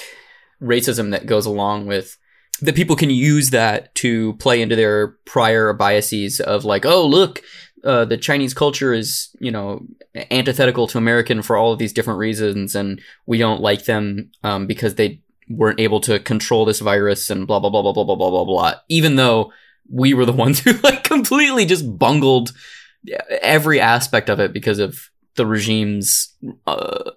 racism 0.62 1.12
that 1.12 1.26
goes 1.26 1.46
along 1.46 1.86
with 1.86 2.18
that 2.62 2.76
people 2.76 2.96
can 2.96 3.10
use 3.10 3.50
that 3.50 3.94
to 3.96 4.34
play 4.34 4.62
into 4.62 4.76
their 4.76 5.10
prior 5.26 5.74
biases 5.74 6.40
of 6.40 6.64
like, 6.64 6.86
oh, 6.86 7.06
look, 7.06 7.42
uh, 7.84 8.06
the 8.06 8.18
Chinese 8.18 8.54
culture 8.54 8.94
is, 8.94 9.30
you 9.40 9.52
know, 9.52 9.86
antithetical 10.32 10.88
to 10.88 10.98
American 10.98 11.42
for 11.42 11.58
all 11.58 11.74
of 11.74 11.80
these 11.80 11.94
different 11.94 12.20
reasons, 12.20 12.74
and 12.76 13.02
we 13.26 13.38
don't 13.38 13.62
like 13.62 13.86
them 13.86 14.32
um, 14.44 14.66
because 14.66 14.96
they 14.96 15.22
weren't 15.50 15.80
able 15.80 16.00
to 16.00 16.20
control 16.20 16.66
this 16.66 16.80
virus 16.80 17.30
and 17.30 17.46
blah 17.46 17.60
blah 17.60 17.70
blah 17.70 17.82
blah 17.82 17.94
blah 17.94 18.04
blah 18.04 18.16
blah 18.16 18.30
blah 18.30 18.46
blah. 18.46 18.74
Even 18.90 19.18
though 19.18 19.52
we 19.92 20.14
were 20.14 20.26
the 20.26 20.32
ones 20.46 20.60
who 20.60 20.74
like 20.74 21.04
completely 21.04 21.66
just 21.66 21.98
bungled 21.98 22.54
every 23.42 23.80
aspect 23.80 24.30
of 24.30 24.40
it 24.40 24.52
because 24.52 24.80
of 24.80 25.12
the 25.36 25.46
regime's 25.46 26.34
uh, 26.66 27.12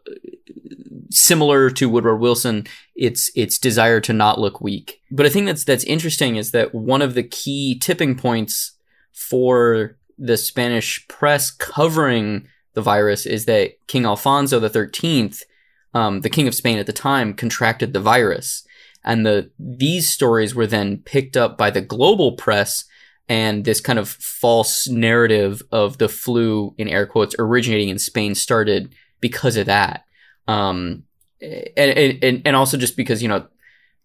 similar 1.11 1.71
to 1.71 1.89
Woodrow 1.89 2.17
Wilson, 2.17 2.67
its 2.95 3.31
its 3.35 3.59
desire 3.59 4.01
to 4.01 4.13
not 4.13 4.41
look 4.41 4.61
weak. 4.61 5.01
But 5.11 5.27
I 5.27 5.29
think 5.29 5.47
that's 5.47 5.65
that's 5.65 5.85
interesting 5.85 6.37
is 6.37 6.51
that 6.53 6.75
one 6.75 7.03
of 7.03 7.15
the 7.15 7.23
key 7.23 7.79
tipping 7.79 8.17
points 8.17 8.73
for 9.13 9.97
the 10.19 10.37
Spanish 10.37 11.07
press 11.09 11.51
covering 11.51 12.49
the 12.75 12.83
virus 12.83 13.27
is 13.27 13.45
that 13.47 13.73
King 13.87 14.05
Alfonso 14.05 14.61
XIII, 14.61 15.33
um, 15.95 16.21
the 16.21 16.31
king 16.31 16.49
of 16.49 16.55
Spain 16.55 16.79
at 16.79 16.87
the 16.87 16.93
time, 16.93 17.35
contracted 17.35 17.93
the 17.93 18.01
virus, 18.01 18.65
and 19.05 19.25
the 19.25 19.51
these 19.59 20.09
stories 20.09 20.55
were 20.55 20.67
then 20.67 20.99
picked 20.99 21.37
up 21.37 21.57
by 21.57 21.71
the 21.71 21.81
global 21.81 22.33
press 22.33 22.85
and 23.29 23.65
this 23.65 23.81
kind 23.81 23.99
of 23.99 24.09
false 24.09 24.89
narrative 24.89 25.63
of 25.71 25.99
the 25.99 26.09
flu 26.09 26.75
in 26.79 26.89
air 26.89 27.07
quotes 27.07 27.35
originating 27.39 27.91
in 27.91 27.99
Spain 27.99 28.35
started 28.35 28.95
because 29.21 29.57
of 29.57 29.67
that. 29.67 30.05
Um, 30.47 31.05
and, 31.41 32.23
and, 32.23 32.43
and 32.45 32.57
also 32.57 32.77
just 32.77 32.97
because, 32.97 33.23
you 33.23 33.29
know, 33.29 33.47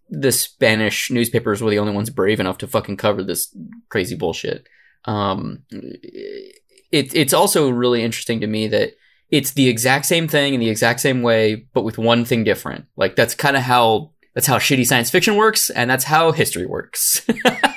the 0.09 0.31
Spanish 0.31 1.09
newspapers 1.09 1.61
were 1.61 1.69
the 1.69 1.79
only 1.79 1.93
ones 1.93 2.09
brave 2.09 2.39
enough 2.39 2.57
to 2.59 2.67
fucking 2.67 2.97
cover 2.97 3.23
this 3.23 3.55
crazy 3.89 4.15
bullshit. 4.15 4.67
Um, 5.05 5.63
it, 5.71 7.15
it's 7.15 7.33
also 7.33 7.69
really 7.69 8.03
interesting 8.03 8.41
to 8.41 8.47
me 8.47 8.67
that 8.67 8.91
it's 9.31 9.51
the 9.51 9.69
exact 9.69 10.05
same 10.05 10.27
thing 10.27 10.53
in 10.53 10.59
the 10.59 10.69
exact 10.69 10.99
same 10.99 11.21
way, 11.21 11.65
but 11.73 11.83
with 11.83 11.97
one 11.97 12.25
thing 12.25 12.43
different. 12.43 12.85
Like 12.97 13.15
that's 13.15 13.33
kind 13.33 13.55
of 13.55 13.63
how, 13.63 14.11
that's 14.35 14.47
how 14.47 14.59
shitty 14.59 14.85
science 14.85 15.09
fiction 15.09 15.35
works. 15.35 15.69
And 15.69 15.89
that's 15.89 16.03
how 16.03 16.33
history 16.33 16.65
works. 16.65 17.25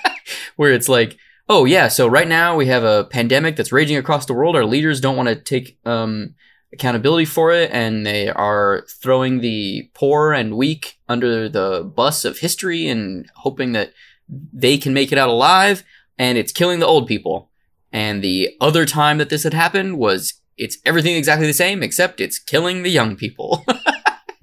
Where 0.56 0.72
it's 0.72 0.88
like, 0.88 1.16
oh 1.48 1.64
yeah, 1.64 1.88
so 1.88 2.06
right 2.06 2.28
now 2.28 2.56
we 2.56 2.66
have 2.66 2.84
a 2.84 3.04
pandemic 3.04 3.56
that's 3.56 3.72
raging 3.72 3.96
across 3.96 4.26
the 4.26 4.34
world. 4.34 4.56
Our 4.56 4.64
leaders 4.64 5.00
don't 5.00 5.16
want 5.16 5.28
to 5.28 5.36
take 5.36 5.78
um, 5.84 6.34
accountability 6.72 7.24
for 7.24 7.52
it 7.52 7.70
and 7.72 8.06
they 8.06 8.28
are 8.28 8.84
throwing 9.02 9.40
the 9.40 9.90
poor 9.94 10.32
and 10.32 10.56
weak 10.56 10.98
under 11.08 11.48
the 11.48 11.90
bus 11.94 12.24
of 12.24 12.38
history 12.38 12.88
and 12.88 13.30
hoping 13.36 13.72
that 13.72 13.92
they 14.28 14.76
can 14.76 14.92
make 14.92 15.12
it 15.12 15.18
out 15.18 15.28
alive 15.28 15.84
and 16.18 16.36
it's 16.38 16.52
killing 16.52 16.80
the 16.80 16.86
old 16.86 17.06
people. 17.06 17.50
And 17.92 18.22
the 18.22 18.56
other 18.60 18.84
time 18.84 19.18
that 19.18 19.30
this 19.30 19.44
had 19.44 19.54
happened 19.54 19.98
was 19.98 20.34
it's 20.56 20.78
everything 20.84 21.16
exactly 21.16 21.46
the 21.46 21.52
same 21.52 21.82
except 21.82 22.20
it's 22.20 22.38
killing 22.38 22.82
the 22.82 22.90
young 22.90 23.16
people. 23.16 23.64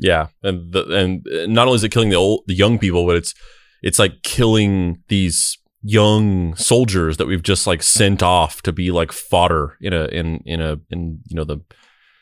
Yeah, 0.04 0.28
and 0.44 0.74
the, 0.74 0.84
and 0.94 1.54
not 1.54 1.68
only 1.68 1.78
is 1.78 1.84
it 1.86 1.94
killing 1.94 2.10
the 2.10 2.18
old, 2.18 2.44
the 2.46 2.54
young 2.54 2.78
people, 2.78 3.06
but 3.06 3.16
it's 3.16 3.34
it's 3.82 4.00
like 4.00 4.22
killing 4.22 5.02
these 5.08 5.58
young 5.84 6.56
soldiers 6.56 7.18
that 7.18 7.28
we've 7.28 7.44
just 7.44 7.68
like 7.68 7.84
sent 7.84 8.24
off 8.24 8.62
to 8.64 8.72
be 8.72 8.90
like 8.90 9.12
fodder 9.12 9.78
in 9.82 9.94
a 9.94 10.06
in 10.06 10.38
in 10.46 10.62
a 10.62 10.80
in 10.90 11.20
you 11.28 11.36
know 11.36 11.44
the 11.44 11.60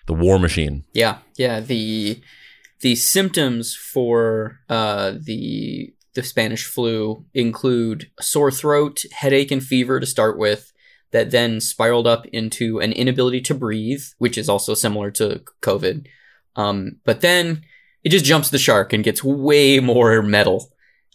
the 0.08 0.14
war 0.14 0.40
machine. 0.40 0.84
Yeah, 0.94 1.20
yeah. 1.38 1.60
The 1.60 2.22
the 2.82 2.96
symptoms 2.96 3.76
for 3.76 4.60
uh, 4.70 5.14
the 5.24 5.94
the 6.16 6.24
Spanish 6.24 6.66
flu 6.66 7.26
include 7.34 8.12
sore 8.20 8.52
throat, 8.52 9.04
headache, 9.12 9.52
and 9.52 9.64
fever 9.64 10.00
to 10.00 10.06
start 10.06 10.38
with. 10.38 10.68
That 11.12 11.32
then 11.32 11.60
spiraled 11.60 12.08
up 12.08 12.26
into 12.28 12.80
an 12.80 12.94
inability 12.94 13.42
to 13.42 13.54
breathe, 13.54 14.02
which 14.18 14.38
is 14.38 14.48
also 14.48 14.74
similar 14.74 15.12
to 15.12 15.42
COVID. 15.62 16.08
Um, 16.56 17.02
but 17.04 17.20
then 17.20 17.64
it 18.02 18.10
just 18.10 18.24
jumps 18.24 18.50
the 18.50 18.58
shark 18.58 18.94
and 18.94 19.04
gets 19.04 19.22
way 19.22 19.82
more 19.82 20.22
metal. 20.22 20.71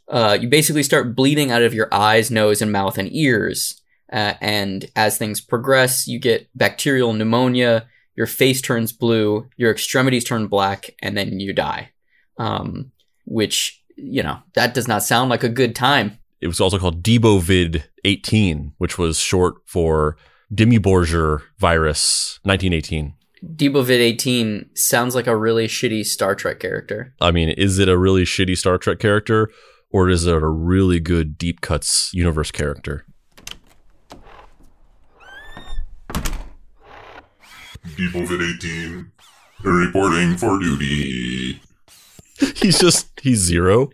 Uh, 0.09 0.39
you 0.41 0.49
basically 0.49 0.83
start 0.83 1.17
bleeding 1.17 1.51
out 1.51 1.63
of 1.63 1.75
your 1.75 1.93
eyes, 1.93 2.31
nose, 2.31 2.63
and 2.63 2.71
mouth 2.71 2.99
and 2.99 3.13
ears. 3.13 3.81
Uh, 4.13 4.35
and 4.41 4.91
as 4.95 5.19
things 5.19 5.41
progress, 5.41 6.07
you 6.07 6.19
get 6.19 6.49
bacterial 6.55 7.13
pneumonia, 7.13 7.87
your 8.15 8.27
face 8.27 8.61
turns 8.61 8.93
blue, 8.93 9.49
your 9.57 9.71
extremities 9.71 10.25
turn 10.25 10.47
black, 10.47 10.91
and 11.03 11.17
then 11.17 11.41
you 11.41 11.53
die. 11.53 11.91
Um, 12.39 12.93
which, 13.25 13.83
you 13.97 14.23
know, 14.23 14.39
that 14.55 14.75
does 14.75 14.87
not 14.87 15.03
sound 15.03 15.31
like 15.31 15.43
a 15.43 15.49
good 15.49 15.75
time. 15.75 16.19
It 16.41 16.47
was 16.47 16.61
also 16.61 16.79
called 16.79 17.03
Debovid 17.03 17.85
18, 18.05 18.75
which 18.79 18.99
was 18.99 19.19
short 19.19 19.57
for 19.65 20.17
Demiborger 20.55 21.43
virus 21.59 22.39
1918. 22.43 23.15
Debovid 23.45 24.01
18 24.01 24.71
sounds 24.75 25.15
like 25.15 25.27
a 25.27 25.37
really 25.37 25.67
shitty 25.67 26.05
Star 26.05 26.35
Trek 26.35 26.61
character. 26.61 27.15
I 27.21 27.31
mean, 27.31 27.49
is 27.51 27.79
it 27.79 27.89
a 27.89 27.99
really 27.99 28.25
shitty 28.25 28.57
Star 28.57 28.79
Trek 28.79 28.99
character 28.99 29.51
or 29.91 30.09
is 30.09 30.27
it 30.27 30.35
a 30.35 30.47
really 30.47 31.01
good 31.01 31.39
Deep 31.39 31.61
Cuts 31.61 32.11
universe 32.13 32.51
character? 32.51 33.05
Debovid 37.97 38.57
18, 38.57 39.13
reporting 39.63 40.37
for 40.37 40.59
duty. 40.59 41.61
He's 42.57 42.79
just 42.79 43.09
he's 43.21 43.39
zero. 43.39 43.91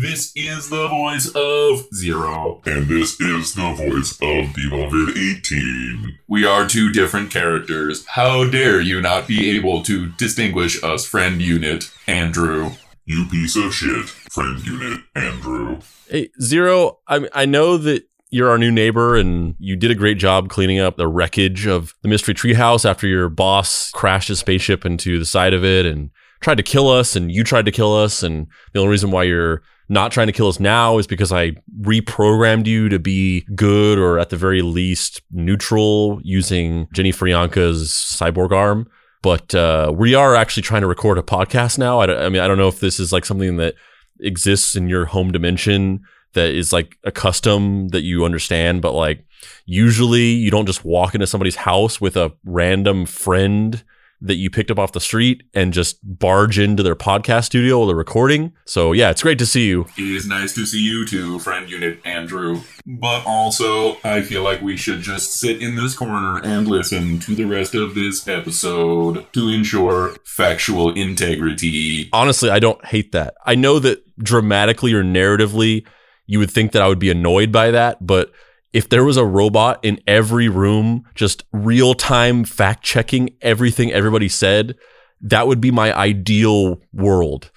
This 0.00 0.32
is 0.34 0.70
the 0.70 0.88
voice 0.88 1.30
of 1.34 1.86
Zero. 1.94 2.62
And 2.66 2.88
this 2.88 3.20
is 3.20 3.54
the 3.54 3.74
voice 3.74 4.12
of 4.12 4.52
Debovid 4.54 5.16
18. 5.16 6.18
We 6.26 6.44
are 6.44 6.66
two 6.66 6.90
different 6.90 7.30
characters. 7.30 8.04
How 8.06 8.48
dare 8.48 8.80
you 8.80 9.00
not 9.00 9.28
be 9.28 9.56
able 9.56 9.82
to 9.84 10.06
distinguish 10.12 10.82
us, 10.82 11.04
friend 11.04 11.40
unit, 11.40 11.90
Andrew? 12.08 12.72
You 13.06 13.26
piece 13.26 13.56
of 13.56 13.74
shit, 13.74 14.06
friend 14.06 14.64
unit, 14.64 15.00
Andrew. 15.14 15.78
Hey, 16.08 16.30
Zero, 16.40 17.00
I 17.06 17.28
I 17.32 17.44
know 17.44 17.76
that 17.76 18.04
you're 18.30 18.50
our 18.50 18.58
new 18.58 18.72
neighbor 18.72 19.16
and 19.16 19.54
you 19.58 19.76
did 19.76 19.90
a 19.90 19.94
great 19.94 20.18
job 20.18 20.48
cleaning 20.48 20.80
up 20.80 20.96
the 20.96 21.06
wreckage 21.06 21.66
of 21.66 21.94
the 22.02 22.08
Mystery 22.08 22.34
Treehouse 22.34 22.88
after 22.88 23.06
your 23.06 23.28
boss 23.28 23.90
crashed 23.92 24.28
his 24.28 24.40
spaceship 24.40 24.84
into 24.84 25.18
the 25.20 25.24
side 25.24 25.54
of 25.54 25.64
it 25.64 25.86
and 25.86 26.10
tried 26.40 26.56
to 26.56 26.62
kill 26.64 26.88
us 26.88 27.14
and 27.14 27.30
you 27.30 27.44
tried 27.44 27.64
to 27.64 27.70
kill 27.70 27.94
us 27.94 28.24
and 28.24 28.48
the 28.72 28.80
only 28.80 28.90
reason 28.90 29.12
why 29.12 29.22
you're 29.22 29.62
not 29.88 30.10
trying 30.10 30.26
to 30.26 30.32
kill 30.32 30.48
us 30.48 30.58
now 30.58 30.98
is 30.98 31.06
because 31.06 31.30
I 31.30 31.52
reprogrammed 31.80 32.66
you 32.66 32.88
to 32.88 32.98
be 32.98 33.42
good 33.54 33.98
or 33.98 34.18
at 34.18 34.30
the 34.30 34.36
very 34.36 34.62
least 34.62 35.22
neutral 35.30 36.20
using 36.24 36.88
Jenny 36.92 37.12
Frianka's 37.12 37.90
cyborg 37.90 38.50
arm. 38.50 38.88
But 39.24 39.54
uh, 39.54 39.90
we 39.96 40.14
are 40.14 40.34
actually 40.34 40.64
trying 40.64 40.82
to 40.82 40.86
record 40.86 41.16
a 41.16 41.22
podcast 41.22 41.78
now. 41.78 42.00
I, 42.00 42.26
I 42.26 42.28
mean, 42.28 42.42
I 42.42 42.46
don't 42.46 42.58
know 42.58 42.68
if 42.68 42.80
this 42.80 43.00
is 43.00 43.10
like 43.10 43.24
something 43.24 43.56
that 43.56 43.74
exists 44.20 44.76
in 44.76 44.86
your 44.86 45.06
home 45.06 45.32
dimension 45.32 46.02
that 46.34 46.50
is 46.50 46.74
like 46.74 46.98
a 47.04 47.10
custom 47.10 47.88
that 47.88 48.02
you 48.02 48.26
understand, 48.26 48.82
but 48.82 48.92
like 48.92 49.24
usually 49.64 50.26
you 50.26 50.50
don't 50.50 50.66
just 50.66 50.84
walk 50.84 51.14
into 51.14 51.26
somebody's 51.26 51.56
house 51.56 52.02
with 52.02 52.18
a 52.18 52.34
random 52.44 53.06
friend 53.06 53.82
that 54.20 54.36
you 54.36 54.50
picked 54.50 54.70
up 54.70 54.78
off 54.78 54.92
the 54.92 55.00
street 55.00 55.42
and 55.54 55.72
just 55.72 55.98
barge 56.02 56.58
into 56.58 56.82
their 56.82 56.96
podcast 56.96 57.44
studio 57.44 57.78
while 57.78 57.86
they're 57.86 57.96
recording. 57.96 58.52
So 58.64 58.92
yeah, 58.92 59.10
it's 59.10 59.22
great 59.22 59.38
to 59.38 59.46
see 59.46 59.68
you. 59.68 59.86
It 59.98 60.08
is 60.16 60.26
nice 60.26 60.54
to 60.54 60.64
see 60.64 60.82
you 60.82 61.06
too, 61.06 61.38
friend 61.38 61.68
unit, 61.68 62.00
Andrew. 62.04 62.60
But 62.86 63.24
also, 63.26 63.98
I 64.04 64.22
feel 64.22 64.42
like 64.42 64.62
we 64.62 64.76
should 64.76 65.00
just 65.00 65.34
sit 65.34 65.60
in 65.62 65.76
this 65.76 65.94
corner 65.94 66.40
and 66.42 66.66
listen 66.66 67.18
to 67.20 67.34
the 67.34 67.44
rest 67.44 67.74
of 67.74 67.94
this 67.94 68.26
episode 68.26 69.30
to 69.32 69.48
ensure 69.48 70.16
factual 70.24 70.92
integrity. 70.94 72.08
Honestly, 72.12 72.50
I 72.50 72.60
don't 72.60 72.84
hate 72.84 73.12
that. 73.12 73.34
I 73.44 73.54
know 73.54 73.78
that 73.78 74.02
dramatically 74.18 74.92
or 74.94 75.02
narratively, 75.02 75.86
you 76.26 76.38
would 76.38 76.50
think 76.50 76.72
that 76.72 76.82
I 76.82 76.88
would 76.88 76.98
be 76.98 77.10
annoyed 77.10 77.52
by 77.52 77.70
that, 77.72 78.06
but 78.06 78.32
if 78.74 78.88
there 78.88 79.04
was 79.04 79.16
a 79.16 79.24
robot 79.24 79.78
in 79.84 80.00
every 80.04 80.48
room 80.48 81.04
just 81.14 81.44
real 81.52 81.94
time 81.94 82.44
fact 82.44 82.82
checking 82.82 83.30
everything 83.40 83.92
everybody 83.92 84.28
said, 84.28 84.74
that 85.20 85.46
would 85.46 85.60
be 85.60 85.70
my 85.70 85.96
ideal 85.96 86.80
world. 86.92 87.52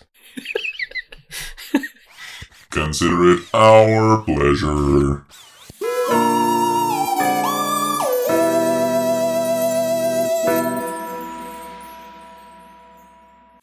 Consider 2.69 3.33
it 3.33 3.39
our 3.51 4.21
pleasure. 4.21 5.25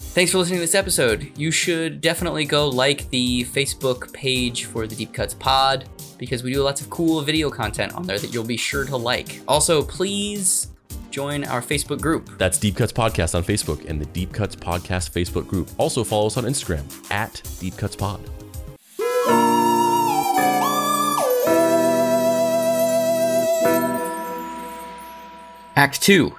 Thanks 0.00 0.30
for 0.32 0.38
listening 0.38 0.58
to 0.58 0.64
this 0.64 0.74
episode. 0.74 1.32
You 1.36 1.50
should 1.52 2.00
definitely 2.00 2.44
go 2.44 2.68
like 2.68 3.10
the 3.10 3.44
Facebook 3.44 4.12
page 4.12 4.64
for 4.64 4.86
the 4.86 4.94
Deep 4.96 5.12
Cuts 5.12 5.34
Pod 5.34 5.88
because 6.18 6.42
we 6.42 6.52
do 6.52 6.62
lots 6.62 6.80
of 6.80 6.90
cool 6.90 7.20
video 7.22 7.50
content 7.50 7.94
on 7.94 8.06
there 8.06 8.18
that 8.18 8.32
you'll 8.32 8.44
be 8.44 8.56
sure 8.56 8.84
to 8.84 8.96
like. 8.96 9.40
Also, 9.48 9.82
please 9.82 10.68
join 11.10 11.44
our 11.44 11.62
Facebook 11.62 12.00
group. 12.00 12.28
That's 12.38 12.58
Deep 12.58 12.76
Cuts 12.76 12.92
Podcast 12.92 13.34
on 13.34 13.44
Facebook 13.44 13.88
and 13.88 14.00
the 14.00 14.06
Deep 14.06 14.32
Cuts 14.32 14.56
Podcast 14.56 15.10
Facebook 15.10 15.46
group. 15.46 15.70
Also 15.78 16.02
follow 16.02 16.26
us 16.26 16.36
on 16.36 16.44
Instagram 16.44 16.84
at 17.10 17.42
Deep 17.60 17.76
Cuts 17.76 17.96
Pod. 17.96 18.20
Act 25.76 26.02
2. 26.02 26.34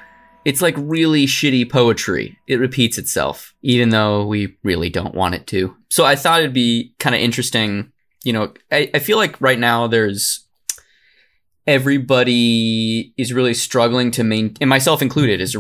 It's 0.46 0.62
like 0.62 0.76
really 0.78 1.26
shitty 1.26 1.70
poetry. 1.70 2.38
It 2.48 2.58
repeats 2.58 2.98
itself, 2.98 3.54
even 3.64 3.90
though 3.90 4.26
we 4.26 4.56
really 4.64 4.90
don't 4.90 5.16
want 5.16 5.36
it 5.36 5.48
to. 5.48 5.76
So 5.90 6.06
I 6.06 6.16
thought 6.16 6.40
it'd 6.40 6.54
be 6.54 6.94
kind 7.00 7.16
of 7.16 7.22
interesting. 7.22 7.92
You 8.26 8.34
know, 8.34 8.54
I, 8.72 8.90
I 8.94 9.00
feel 9.00 9.18
like 9.18 9.40
right 9.40 9.60
now 9.60 9.88
there's 9.88 10.48
everybody 11.68 13.14
is 13.18 13.32
really 13.32 13.54
struggling 13.54 14.12
to 14.12 14.24
maintain, 14.24 14.58
and 14.62 14.70
myself 14.70 15.02
included, 15.02 15.40
is 15.40 15.56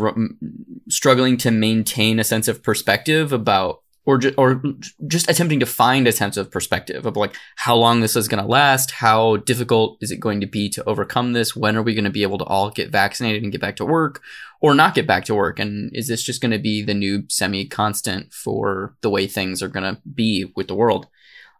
struggling 0.89 1.38
to 1.38 1.51
maintain 1.51 2.19
a 2.19 2.23
sense 2.23 2.47
of 2.47 2.63
perspective 2.63 3.32
about, 3.32 3.82
or 4.08 4.17
ju- 4.17 4.34
or 4.38 4.63
just 5.08 5.30
attempting 5.30 5.60
to 5.60 5.65
find 5.65 6.08
a 6.08 6.12
sense 6.12 6.38
of 6.38 6.51
perspective 6.51 7.06
of 7.06 7.15
like 7.15 7.36
how 7.56 7.75
long 7.75 8.01
this 8.01 8.15
is 8.15 8.28
going 8.28 8.43
to 8.43 8.49
last, 8.49 8.91
how 8.91 9.38
difficult 9.38 9.97
is 10.01 10.12
it 10.12 10.19
going 10.19 10.41
to 10.41 10.47
be 10.47 10.67
to 10.69 10.84
overcome 10.86 11.34
this, 11.34 11.56
when 11.56 11.75
are 11.75 11.84
we 11.84 11.93
going 11.93 12.04
to 12.04 12.10
be 12.10 12.23
able 12.23 12.39
to 12.39 12.45
all 12.45 12.71
get 12.71 12.91
vaccinated 12.91 13.43
and 13.43 13.51
get 13.51 13.62
back 13.62 13.75
to 13.75 13.86
work, 13.86 14.23
or 14.60 14.73
not 14.73 14.95
get 14.95 15.06
back 15.06 15.25
to 15.25 15.36
work, 15.36 15.60
and 15.60 15.95
is 15.95 16.08
this 16.08 16.23
just 16.23 16.41
going 16.41 16.51
to 16.51 16.60
be 16.60 16.82
the 16.82 16.95
new 16.95 17.23
semi-constant 17.30 18.34
for 18.34 18.95
the 19.01 19.10
way 19.10 19.28
things 19.28 19.62
are 19.62 19.67
going 19.67 19.95
to 19.95 20.01
be 20.01 20.51
with 20.56 20.67
the 20.67 20.75
world? 20.75 21.08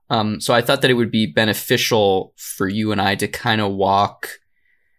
Um, 0.10 0.40
so 0.40 0.54
I 0.54 0.62
thought 0.62 0.82
that 0.82 0.92
it 0.92 0.96
would 0.96 1.12
be 1.12 1.26
beneficial 1.26 2.34
for 2.38 2.68
you 2.68 2.92
and 2.92 3.02
I 3.02 3.16
to 3.16 3.28
kind 3.28 3.62
of 3.62 3.72
walk 3.74 4.30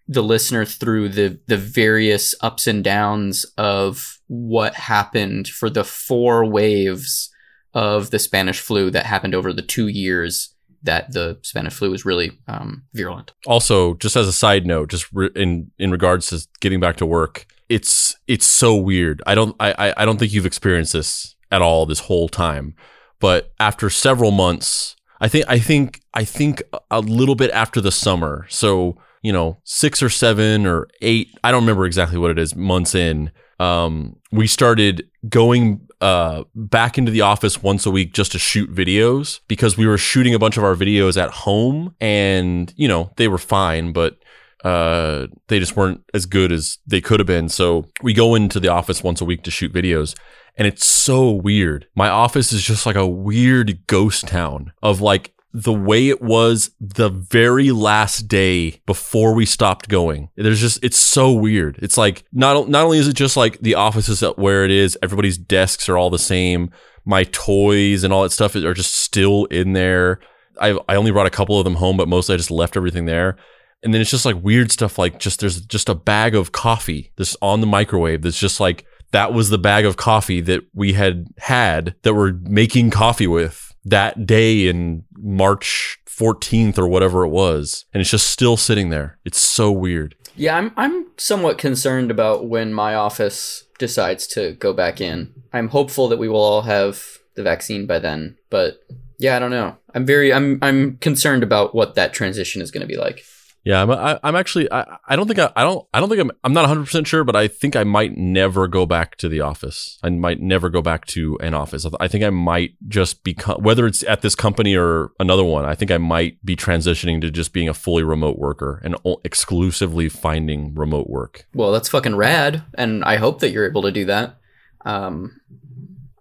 the 0.09 0.23
listener 0.23 0.64
through 0.64 1.09
the 1.11 1.38
the 1.47 1.57
various 1.57 2.35
ups 2.40 2.66
and 2.66 2.83
downs 2.85 3.45
of 3.59 4.19
what 4.29 4.75
happened 4.75 5.49
for 5.49 5.69
the 5.71 5.85
four 5.85 6.45
waves 6.45 7.31
of 7.75 8.11
the 8.11 8.19
Spanish 8.19 8.59
flu 8.61 8.90
that 8.90 9.05
happened 9.07 9.35
over 9.35 9.53
the 9.53 9.62
two 9.62 9.88
years 9.88 10.55
that 10.83 11.12
the 11.12 11.38
Spanish 11.42 11.75
flu 11.75 11.90
was 11.90 12.05
really 12.05 12.31
um, 12.47 12.85
virulent. 12.95 13.33
Also, 13.47 13.95
just 13.95 14.14
as 14.16 14.29
a 14.29 14.33
side 14.33 14.64
note, 14.66 14.90
just 14.90 15.07
re- 15.12 15.31
in 15.37 15.71
in 15.79 15.90
regards 15.90 16.29
to 16.29 16.47
getting 16.61 16.81
back 16.81 16.97
to 16.97 17.07
work, 17.07 17.47
it's 17.69 18.14
it's 18.29 18.47
so 18.47 18.75
weird. 18.77 19.23
I 19.27 19.35
don't 19.35 19.55
I 19.61 19.73
I- 19.88 19.95
I 19.99 20.05
don't 20.05 20.19
think 20.19 20.33
you've 20.33 20.47
experienced 20.47 20.92
this 20.92 21.35
at 21.51 21.62
all 21.62 21.87
this 21.87 22.01
whole 22.01 22.29
time, 22.29 22.75
but 23.21 23.53
after 23.61 23.90
several 23.90 24.31
months, 24.31 24.95
I 25.20 25.29
think 25.29 25.44
I 25.48 25.59
think 25.59 26.00
I 26.14 26.24
think 26.24 26.62
a 26.90 27.00
little 27.00 27.35
bit 27.35 27.50
after 27.52 27.81
the 27.81 27.92
summer, 27.92 28.46
so 28.48 28.96
you 29.22 29.33
know 29.33 29.59
six 29.64 30.02
or 30.02 30.11
seven 30.11 30.66
or 30.66 30.88
eight, 31.00 31.29
I 31.42 31.50
don't 31.50 31.62
remember 31.62 31.87
exactly 31.87 32.18
what 32.18 32.31
it 32.31 32.38
is 32.38 32.55
months 32.55 32.94
in. 32.94 33.31
um, 33.59 34.16
we 34.33 34.46
started 34.46 35.09
going 35.29 35.81
uh, 36.00 36.44
back 36.55 36.98
into 36.98 37.11
the 37.11 37.22
office 37.22 37.62
once 37.62 37.87
a 37.87 37.90
week 37.90 38.12
just 38.12 38.33
to 38.33 38.38
shoot 38.38 38.72
videos 38.74 39.40
because 39.48 39.79
we 39.79 39.87
were 39.87 39.96
shooting 39.96 40.35
a 40.35 40.38
bunch 40.38 40.59
of 40.59 40.64
our 40.64 40.74
videos 40.74 41.20
at 41.20 41.31
home 41.31 41.94
and 42.00 42.74
you 42.76 42.87
know 42.87 43.11
they 43.16 43.29
were 43.29 43.38
fine 43.38 43.92
but 43.92 44.18
uh, 44.64 45.26
they 45.48 45.59
just 45.59 45.76
weren't 45.76 46.02
as 46.12 46.26
good 46.26 46.52
as 46.52 46.79
they 46.87 47.00
could 47.00 47.18
have 47.18 47.26
been 47.26 47.48
so 47.48 47.88
we 48.02 48.12
go 48.12 48.35
into 48.35 48.61
the 48.61 48.68
office 48.68 49.02
once 49.02 49.22
a 49.22 49.24
week 49.24 49.42
to 49.42 49.50
shoot 49.50 49.72
videos 49.72 50.14
and 50.57 50.66
it's 50.66 50.87
so 50.87 51.31
weird 51.31 51.87
my 51.95 52.09
office 52.09 52.53
is 52.53 52.62
just 52.62 52.87
like 52.87 52.97
a 52.97 53.07
weird 53.07 53.87
ghost 53.87 54.29
town 54.29 54.73
of 54.83 55.01
like 55.01 55.33
the 55.57 55.73
way 55.73 56.11
it 56.11 56.21
was 56.21 56.71
the 56.79 57.09
very 57.09 57.71
last 57.71 58.29
day 58.29 58.83
before 58.85 59.33
we 59.33 59.47
stopped 59.47 59.88
going. 59.88 60.29
There's 60.37 60.61
just 60.61 60.85
it's 60.85 60.99
so 60.99 61.33
weird. 61.33 61.79
It's 61.81 61.97
like 61.97 62.25
not 62.31 62.69
not 62.69 62.85
only 62.85 62.99
is 62.99 63.09
it 63.09 63.14
just 63.16 63.38
like 63.38 63.59
the 63.61 63.75
office 63.75 64.11
is 64.11 64.21
where 64.37 64.66
it 64.66 64.71
is, 64.71 64.99
everybody's 65.03 65.38
desks 65.38 65.88
are 65.88 65.97
all 65.97 66.11
the 66.11 66.19
same. 66.19 66.71
My 67.07 67.25
toys 67.25 68.05
and 68.05 68.12
all 68.12 68.23
that 68.23 68.33
stuff 68.33 68.55
are 68.55 68.75
just 68.75 68.97
still 68.97 69.47
in 69.47 69.73
there. 69.73 70.21
I 70.61 70.79
I 70.90 70.97
only 70.97 71.11
brought 71.11 71.27
a 71.27 71.31
couple 71.31 71.59
of 71.59 71.64
them 71.64 71.77
home, 71.77 71.97
but 71.97 72.07
mostly 72.07 72.35
I 72.35 72.37
just 72.37 72.51
left 72.51 72.77
everything 72.77 73.07
there. 73.07 73.38
And 73.83 73.95
then 73.95 74.03
it's 74.03 74.11
just 74.11 74.27
like 74.27 74.37
weird 74.42 74.71
stuff 74.71 74.99
like 74.99 75.19
just 75.19 75.40
there's 75.40 75.62
just 75.62 75.88
a 75.88 75.95
bag 75.95 76.35
of 76.35 76.53
coffee 76.53 77.12
that's 77.16 77.35
on 77.40 77.62
the 77.62 77.66
microwave 77.66 78.21
that's 78.21 78.38
just 78.38 78.61
like 78.61 78.85
that 79.12 79.33
was 79.33 79.51
the 79.51 79.59
bag 79.59 79.85
of 79.85 79.97
coffee 79.97 80.40
that 80.42 80.62
we 80.75 80.92
had 80.92 81.29
had 81.38 81.95
that 82.03 82.14
we're 82.14 82.33
making 82.33 82.90
coffee 82.90 83.27
with 83.27 83.75
that 83.85 84.27
day 84.27 84.69
in 84.69 85.05
March 85.16 85.99
14th 86.07 86.79
or 86.79 86.88
whatever 86.88 87.25
it 87.25 87.29
was. 87.29 87.85
And 87.92 88.01
it's 88.01 88.11
just 88.11 88.31
still 88.31 88.57
sitting 88.57 88.90
there. 88.90 89.19
It's 89.25 89.40
so 89.40 89.71
weird. 89.71 90.14
Yeah, 90.35 90.57
I'm 90.57 90.73
I'm 90.77 91.07
somewhat 91.16 91.57
concerned 91.57 92.11
about 92.11 92.47
when 92.47 92.75
my 92.75 92.95
office 92.95 93.64
decides 93.79 94.27
to 94.29 94.53
go 94.53 94.73
back 94.73 95.01
in. 95.01 95.33
I'm 95.53 95.69
hopeful 95.69 96.09
that 96.09 96.19
we 96.19 96.29
will 96.29 96.40
all 96.40 96.62
have 96.62 97.19
the 97.35 97.42
vaccine 97.42 97.87
by 97.87 97.99
then, 97.99 98.37
but 98.51 98.81
yeah, 99.19 99.37
I 99.37 99.38
don't 99.38 99.51
know. 99.51 99.77
I'm 99.95 100.05
very 100.05 100.33
I'm 100.33 100.59
I'm 100.61 100.99
concerned 100.99 101.42
about 101.42 101.75
what 101.75 101.95
that 101.95 102.12
transition 102.12 102.61
is 102.61 102.71
going 102.71 102.83
to 102.83 102.87
be 102.87 102.99
like. 102.99 103.25
Yeah, 103.66 103.83
I'm. 103.83 103.90
I, 103.90 104.12
am 104.12 104.18
i 104.22 104.29
am 104.29 104.37
actually. 104.37 104.70
I, 104.70 104.96
I 105.09 105.16
don't 105.16 105.26
think 105.26 105.40
I, 105.40 105.50
I. 105.57 105.64
don't. 105.64 105.85
I 105.92 105.98
don't 105.98 106.09
think 106.09 106.20
I'm. 106.20 106.31
I'm 106.44 106.52
not 106.52 106.61
100 106.61 106.85
percent 106.85 107.09
sure, 107.09 107.24
but 107.24 107.35
I 107.35 107.48
think 107.48 107.74
I 107.74 107.83
might 107.83 108.16
never 108.16 108.68
go 108.68 108.87
back 108.87 109.16
to 109.16 109.29
the 109.29 109.40
office. 109.40 109.98
I 110.05 110.11
might 110.11 110.40
never 110.40 110.70
go 110.70 110.81
back 110.81 111.05
to 111.07 111.37
an 111.40 111.52
office. 111.52 111.85
I 111.98 112.07
think 112.07 112.22
I 112.22 112.31
might 112.31 112.76
just 112.87 113.24
become 113.24 113.61
whether 113.61 113.85
it's 113.85 114.05
at 114.05 114.22
this 114.22 114.37
company 114.37 114.76
or 114.76 115.11
another 115.18 115.42
one. 115.42 115.64
I 115.64 115.74
think 115.74 115.90
I 115.90 115.98
might 115.98 116.42
be 116.44 116.55
transitioning 116.55 117.20
to 117.22 117.31
just 117.33 117.52
being 117.52 117.68
a 117.68 117.74
fully 117.74 118.05
remote 118.05 118.38
worker 118.38 118.81
and 118.85 118.94
exclusively 119.24 120.09
finding 120.09 120.72
remote 120.76 121.11
work. 121.11 121.48
Well, 121.52 121.72
that's 121.72 121.88
fucking 121.88 122.14
rad, 122.14 122.62
and 122.74 123.05
I 123.05 123.16
hope 123.16 123.40
that 123.40 123.50
you're 123.50 123.68
able 123.68 123.83
to 123.83 123.90
do 123.90 124.05
that. 124.05 124.38
Um, 124.85 125.40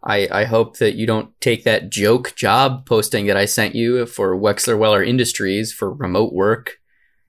I, 0.04 0.28
I 0.32 0.44
hope 0.46 0.78
that 0.78 0.96
you 0.96 1.06
don't 1.06 1.30
take 1.42 1.64
that 1.66 1.92
joke 1.92 2.34
job 2.36 2.88
posting 2.88 3.28
that 3.28 3.38
I 3.38 3.46
sent 3.46 3.76
you 3.76 4.08
for 4.08 4.36
Wexler 4.36 4.80
Weller 4.80 5.04
Industries 5.04 5.72
for 5.72 5.94
remote 5.94 6.34
work 6.34 6.80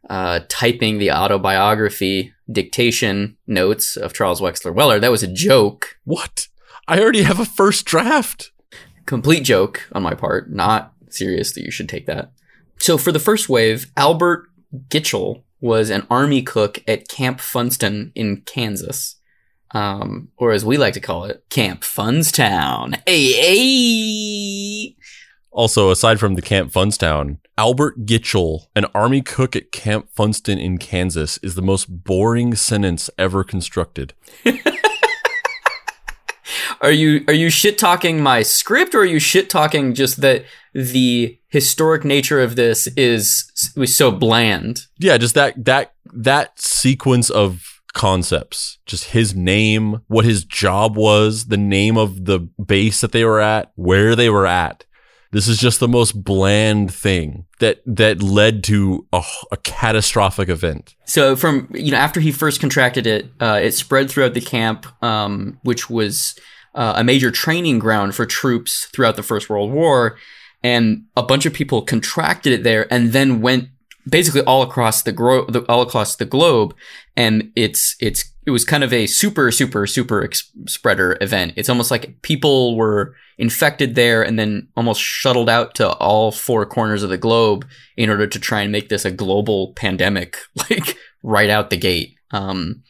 uh, 0.09 0.40
typing 0.49 0.99
the 0.99 1.12
autobiography 1.12 2.33
dictation 2.51 3.37
notes 3.47 3.97
of 3.97 4.12
Charles 4.12 4.40
Wexler 4.40 4.75
Weller. 4.75 5.01
That 5.01 5.11
was 5.11 5.23
a 5.23 5.33
joke. 5.33 5.97
What? 6.05 6.49
I 6.88 7.01
already 7.01 7.23
have 7.23 7.40
a 7.40 7.45
first 7.45 7.85
draft. 7.85 8.53
Complete 9.07 9.45
joke 9.45 9.88
on 9.92 10.03
my 10.03 10.14
part. 10.14 10.51
Not 10.51 10.92
serious 11.11 11.53
that 11.53 11.64
you 11.64 11.71
should 11.71 11.88
take 11.88 12.07
that. 12.07 12.33
So 12.79 12.99
for 12.99 13.12
the 13.12 13.19
first 13.19 13.49
wave, 13.49 13.90
Albert 13.97 14.49
Gitchell 14.88 15.42
was 15.61 15.90
an 15.90 16.07
army 16.11 16.42
cook 16.42 16.83
at 16.87 17.09
Camp 17.09 17.40
Funston 17.40 18.12
in 18.14 18.42
Kansas. 18.42 19.16
Um, 19.73 20.29
or 20.37 20.53
as 20.53 20.64
we 20.64 20.77
like 20.77 20.95
to 20.95 21.01
call 21.01 21.25
it, 21.25 21.45
Camp 21.51 21.83
Funstown. 21.83 22.95
Hey, 23.07 23.33
hey! 23.33 24.97
Also, 25.57 25.90
aside 25.90 26.21
from 26.21 26.35
the 26.35 26.42
Camp 26.42 26.71
Funstown, 26.71 27.38
Albert 27.57 28.05
Gitchell, 28.05 28.66
an 28.77 28.85
army 28.95 29.23
cook 29.23 29.57
at 29.57 29.73
Camp 29.73 30.11
Funston 30.14 30.59
in 30.59 30.77
Kansas, 30.77 31.38
is 31.38 31.55
the 31.55 31.62
most 31.62 31.87
boring 32.05 32.55
sentence 32.55 33.09
ever 33.16 33.42
constructed. 33.42 34.12
are 36.83 36.92
you 36.92 37.25
are 37.27 37.33
you 37.33 37.49
shit 37.49 37.79
talking 37.79 38.23
my 38.23 38.42
script, 38.42 38.95
or 38.95 38.99
are 38.99 39.07
you 39.07 39.19
shit 39.19 39.49
talking 39.49 39.95
just 39.95 40.21
that 40.21 40.45
the 40.75 41.38
historic 41.49 42.05
nature 42.05 42.42
of 42.42 42.55
this 42.57 42.87
is 42.88 43.51
was 43.75 43.97
so 43.97 44.11
bland? 44.11 44.83
Yeah, 44.99 45.16
just 45.16 45.35
that 45.37 45.64
that 45.64 45.95
that 46.12 46.61
sequence 46.61 47.31
of 47.31 47.81
concepts. 47.95 48.77
Just 48.85 49.05
his 49.05 49.35
name, 49.35 50.03
what 50.09 50.27
his 50.27 50.45
job 50.45 50.99
was, 50.99 51.47
the 51.47 51.57
name 51.57 51.97
of 51.97 52.27
the 52.27 52.40
base 52.40 53.01
that 53.01 53.12
they 53.12 53.25
were 53.25 53.40
at, 53.40 53.73
where 53.75 54.14
they 54.14 54.29
were 54.29 54.47
at. 54.47 54.85
This 55.37 55.49
is 55.49 55.59
just 55.59 55.81
the 55.81 55.87
most 55.88 56.25
bland 56.25 56.94
thing 56.94 57.44
that 57.59 57.83
that 57.85 58.22
led 58.22 58.64
to 58.64 59.07
a, 59.12 59.22
a 59.53 59.59
catastrophic 59.59 60.49
event. 60.49 60.94
So 61.05 61.37
from 61.37 61.68
you 61.75 61.90
know 61.90 61.99
after 61.99 62.20
he 62.20 62.33
first 62.33 62.59
contracted 62.59 63.07
it, 63.07 63.27
uh, 63.38 63.61
it 63.62 63.72
spread 63.72 64.11
throughout 64.11 64.33
the 64.33 64.40
camp, 64.40 64.87
um, 65.05 65.59
which 65.62 65.90
was 65.90 66.38
uh, 66.75 66.94
a 66.96 67.05
major 67.05 67.31
training 67.31 67.81
ground 67.81 68.14
for 68.14 68.25
troops 68.25 68.87
throughout 68.87 69.16
the 69.16 69.22
First 69.22 69.51
World 69.51 69.72
War, 69.72 70.16
and 70.62 71.05
a 71.18 71.22
bunch 71.22 71.44
of 71.44 71.53
people 71.53 71.83
contracted 71.83 72.55
it 72.55 72.62
there, 72.62 72.90
and 72.90 73.12
then 73.12 73.42
went 73.42 73.68
basically 74.09 74.40
all 74.44 74.62
across 74.62 75.03
the, 75.03 75.12
gro- 75.12 75.44
the 75.51 75.61
all 75.70 75.83
across 75.83 76.16
the 76.16 76.25
globe, 76.25 76.75
and 77.14 77.53
it's 77.55 77.94
it's 78.01 78.33
it 78.46 78.52
was 78.52 78.64
kind 78.64 78.85
of 78.85 78.92
a 78.92 79.06
super 79.06 79.50
super 79.50 79.87
super 79.87 80.22
ex- 80.22 80.50
spreader 80.66 81.18
event. 81.20 81.52
It's 81.56 81.68
almost 81.68 81.90
like 81.90 82.22
people 82.22 82.76
were 82.76 83.14
infected 83.38 83.94
there 83.94 84.22
and 84.22 84.38
then 84.38 84.68
almost 84.76 85.00
shuttled 85.00 85.50
out 85.50 85.74
to 85.74 85.90
all 85.94 86.32
four 86.32 86.64
corners 86.64 87.02
of 87.02 87.11
the 87.11 87.18
globe 87.18 87.66
in 87.96 88.09
order 88.09 88.26
to 88.26 88.38
try 88.38 88.62
and 88.62 88.72
make 88.72 88.88
this 88.88 89.04
a 89.04 89.11
global 89.11 89.72
pandemic, 89.74 90.38
like 90.70 90.96
right 91.22 91.50
out 91.50 91.70
the 91.70 91.76
gate. 91.76 92.14
Um, 92.30 92.82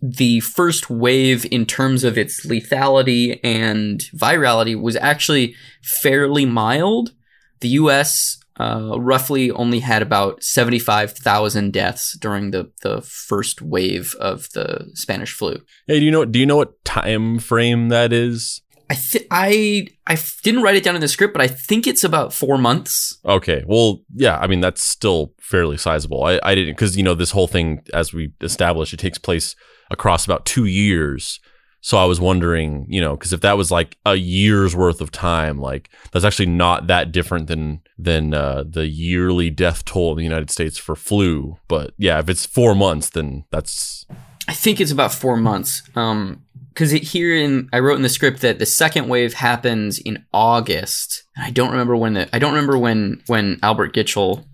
the 0.00 0.40
first 0.40 0.88
wave, 0.88 1.46
in 1.50 1.66
terms 1.66 2.04
of 2.04 2.16
its 2.16 2.46
lethality 2.46 3.40
and 3.42 4.00
virality, 4.14 4.80
was 4.80 4.94
actually 4.96 5.56
fairly 5.82 6.46
mild. 6.46 7.12
The 7.58 7.68
U.S. 7.68 8.39
Uh, 8.60 8.98
roughly 8.98 9.50
only 9.52 9.80
had 9.80 10.02
about 10.02 10.42
75,000 10.42 11.72
deaths 11.72 12.12
during 12.18 12.50
the, 12.50 12.70
the 12.82 13.00
first 13.00 13.62
wave 13.62 14.14
of 14.20 14.50
the 14.50 14.90
Spanish 14.92 15.32
flu. 15.32 15.62
Hey, 15.86 15.98
do 15.98 16.04
you 16.04 16.10
know 16.10 16.26
do 16.26 16.38
you 16.38 16.44
know 16.44 16.56
what 16.56 16.84
time 16.84 17.38
frame 17.38 17.88
that 17.88 18.12
is? 18.12 18.60
I 18.90 18.94
th- 18.96 19.26
I 19.30 19.86
I 20.06 20.18
didn't 20.42 20.60
write 20.62 20.74
it 20.74 20.84
down 20.84 20.94
in 20.94 21.00
the 21.00 21.08
script, 21.08 21.32
but 21.32 21.40
I 21.40 21.46
think 21.46 21.86
it's 21.86 22.04
about 22.04 22.34
four 22.34 22.58
months. 22.58 23.18
Okay, 23.24 23.64
well, 23.66 24.02
yeah, 24.14 24.36
I 24.36 24.46
mean 24.46 24.60
that's 24.60 24.82
still 24.82 25.32
fairly 25.40 25.78
sizable. 25.78 26.22
I, 26.24 26.38
I 26.42 26.54
didn't 26.54 26.74
because 26.74 26.98
you 26.98 27.02
know 27.02 27.14
this 27.14 27.30
whole 27.30 27.46
thing, 27.46 27.82
as 27.94 28.12
we 28.12 28.32
established, 28.42 28.92
it 28.92 28.98
takes 28.98 29.16
place 29.16 29.56
across 29.90 30.26
about 30.26 30.44
two 30.44 30.66
years. 30.66 31.40
So 31.82 31.96
I 31.96 32.04
was 32.04 32.20
wondering, 32.20 32.86
you 32.88 33.00
know, 33.00 33.16
because 33.16 33.32
if 33.32 33.40
that 33.40 33.56
was 33.56 33.70
like 33.70 33.96
a 34.04 34.16
year's 34.16 34.76
worth 34.76 35.00
of 35.00 35.10
time, 35.10 35.58
like 35.58 35.90
that's 36.12 36.24
actually 36.24 36.46
not 36.46 36.88
that 36.88 37.12
different 37.12 37.46
than 37.46 37.80
than 37.98 38.34
uh, 38.34 38.64
the 38.68 38.86
yearly 38.86 39.50
death 39.50 39.84
toll 39.84 40.12
in 40.12 40.18
the 40.18 40.24
United 40.24 40.50
States 40.50 40.76
for 40.76 40.94
flu. 40.94 41.56
But 41.68 41.94
yeah, 41.96 42.18
if 42.18 42.28
it's 42.28 42.44
four 42.44 42.74
months, 42.74 43.10
then 43.10 43.44
that's. 43.50 44.06
I 44.48 44.52
think 44.52 44.80
it's 44.80 44.90
about 44.90 45.14
four 45.14 45.36
months. 45.36 45.82
Um, 45.94 46.42
because 46.70 46.92
here 46.92 47.34
in 47.34 47.68
I 47.72 47.80
wrote 47.80 47.96
in 47.96 48.02
the 48.02 48.08
script 48.08 48.40
that 48.40 48.58
the 48.58 48.66
second 48.66 49.08
wave 49.08 49.34
happens 49.34 49.98
in 49.98 50.24
August. 50.32 51.24
And 51.36 51.44
I 51.44 51.50
don't 51.50 51.70
remember 51.70 51.96
when 51.96 52.14
the 52.14 52.34
I 52.34 52.38
don't 52.38 52.52
remember 52.52 52.78
when 52.78 53.22
when 53.26 53.58
Albert 53.62 53.94
Gitchell 53.94 54.44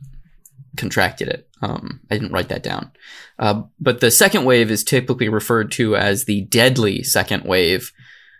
contracted 0.76 1.28
it. 1.28 1.48
Um, 1.62 2.00
I 2.10 2.14
didn't 2.14 2.32
write 2.32 2.48
that 2.48 2.62
down. 2.62 2.90
Uh, 3.38 3.62
but 3.80 4.00
the 4.00 4.10
second 4.10 4.44
wave 4.44 4.70
is 4.70 4.84
typically 4.84 5.28
referred 5.28 5.70
to 5.72 5.96
as 5.96 6.24
the 6.24 6.42
deadly 6.42 7.02
second 7.02 7.44
wave. 7.44 7.92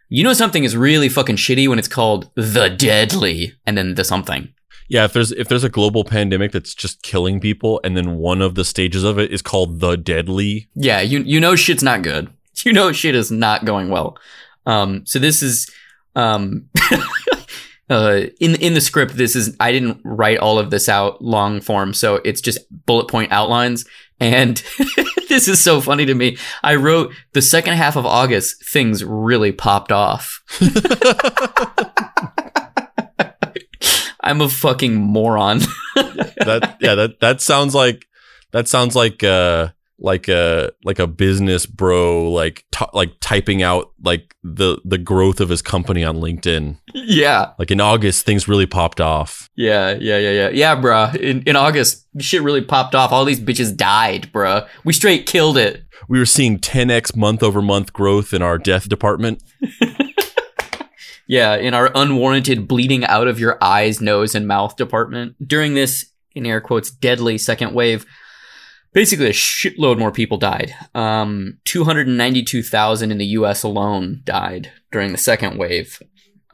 You 0.09 0.23
know 0.23 0.33
something 0.33 0.65
is 0.65 0.77
really 0.77 1.09
fucking 1.09 1.37
shitty 1.37 1.69
when 1.69 1.79
it's 1.79 1.89
called 1.89 2.31
the 2.35 2.69
deadly 2.69 3.55
and 3.67 3.77
then 3.77 3.95
the 3.95 4.05
something. 4.05 4.53
Yeah, 4.89 5.05
if 5.05 5.13
there's 5.13 5.33
if 5.33 5.49
there's 5.49 5.65
a 5.65 5.69
global 5.69 6.05
pandemic 6.05 6.53
that's 6.53 6.75
just 6.75 7.03
killing 7.03 7.41
people 7.41 7.81
and 7.83 7.97
then 7.97 8.17
one 8.17 8.41
of 8.41 8.55
the 8.55 8.65
stages 8.65 9.03
of 9.03 9.19
it 9.19 9.33
is 9.33 9.43
called 9.43 9.81
the 9.81 9.97
deadly. 9.97 10.69
Yeah, 10.75 11.01
you 11.01 11.21
you 11.21 11.41
know 11.41 11.57
shit's 11.57 11.83
not 11.83 12.03
good. 12.03 12.33
you 12.65 12.73
know 12.73 12.93
shit 12.93 13.15
is 13.15 13.31
not 13.31 13.65
going 13.65 13.89
well. 13.89 14.17
Um, 14.65 15.05
so 15.07 15.19
this 15.19 15.43
is 15.43 15.71
um, 16.15 16.69
uh, 17.89 18.23
in 18.41 18.57
in 18.57 18.75
the 18.75 18.81
script. 18.81 19.17
This 19.17 19.37
is 19.37 19.57
I 19.61 19.73
didn't 19.73 20.01
write 20.05 20.39
all 20.39 20.59
of 20.59 20.71
this 20.71 20.89
out 20.89 21.23
long 21.23 21.61
form, 21.61 21.95
so 21.95 22.17
it's 22.25 22.41
just 22.41 22.61
bullet 22.71 23.09
point 23.09 23.33
outlines. 23.33 23.85
And 24.19 24.57
this 25.29 25.47
is 25.47 25.63
so 25.63 25.81
funny 25.81 26.07
to 26.07 26.15
me. 26.15 26.39
I 26.63 26.77
wrote 26.77 27.13
the 27.33 27.43
second 27.43 27.75
half 27.75 27.97
of 27.97 28.07
August. 28.07 28.65
Things 28.67 29.05
really 29.05 29.53
popped 29.53 29.93
off. 29.93 30.43
I'm 34.21 34.41
a 34.41 34.49
fucking 34.49 34.95
moron. 34.95 35.59
that 35.95 36.77
yeah 36.81 36.97
that 36.97 37.21
that 37.21 37.41
sounds 37.41 37.75
like 37.75 38.07
that 38.53 38.67
sounds 38.69 38.97
like 38.97 39.23
uh 39.23 39.69
like 39.99 40.29
a 40.29 40.71
like 40.85 40.99
a 40.99 41.07
business 41.07 41.65
bro 41.65 42.31
like 42.31 42.65
t- 42.71 42.85
like 42.93 43.13
typing 43.21 43.63
out 43.63 43.93
like 44.05 44.35
the 44.45 44.79
the 44.85 44.99
growth 44.99 45.41
of 45.41 45.49
his 45.49 45.63
company 45.63 46.05
on 46.05 46.17
LinkedIn. 46.17 46.79
Yeah. 46.93 47.53
Like 47.59 47.71
in 47.71 47.81
August, 47.81 48.27
things 48.27 48.47
really 48.49 48.67
popped 48.67 49.01
off. 49.01 49.49
Yeah, 49.57 49.97
yeah, 49.99 50.19
yeah, 50.19 50.31
yeah. 50.31 50.49
Yeah, 50.51 50.77
bruh. 50.77 51.15
In, 51.17 51.43
in 51.43 51.57
August, 51.57 52.07
shit 52.19 52.43
really 52.43 52.63
popped 52.63 52.95
off. 52.95 53.13
All 53.13 53.25
these 53.25 53.41
bitches 53.41 53.75
died, 53.75 54.31
bruh. 54.33 54.69
We 54.85 54.93
straight 54.93 55.27
killed 55.27 55.57
it. 55.57 55.85
We 56.09 56.19
were 56.19 56.27
seeing 56.27 56.59
10x 56.59 57.17
month 57.17 57.43
over 57.43 57.63
month 57.63 57.93
growth 57.93 58.35
in 58.35 58.43
our 58.43 58.59
death 58.59 58.89
department. 58.89 59.43
Yeah, 61.27 61.57
in 61.57 61.75
our 61.75 61.91
unwarranted 61.95 62.69
bleeding 62.69 63.05
out 63.05 63.27
of 63.27 63.41
your 63.41 63.59
eyes, 63.61 64.01
nose, 64.01 64.35
and 64.35 64.47
mouth 64.47 64.77
department. 64.77 65.35
During 65.47 65.75
this, 65.75 66.07
in 66.35 66.47
air 66.47 66.61
quotes, 66.61 66.91
deadly 66.91 67.39
second 67.39 67.75
wave, 67.75 68.07
basically 68.97 69.27
a 69.27 69.33
shitload 69.33 69.99
more 69.99 70.11
people 70.11 70.39
died. 70.39 70.75
Um, 70.95 71.59
292,000 71.67 73.13
in 73.13 73.19
the 73.19 73.27
US 73.27 73.63
alone 73.63 74.23
died 74.25 74.73
during 74.91 75.13
the 75.13 75.19
second 75.19 75.59
wave. 75.59 76.03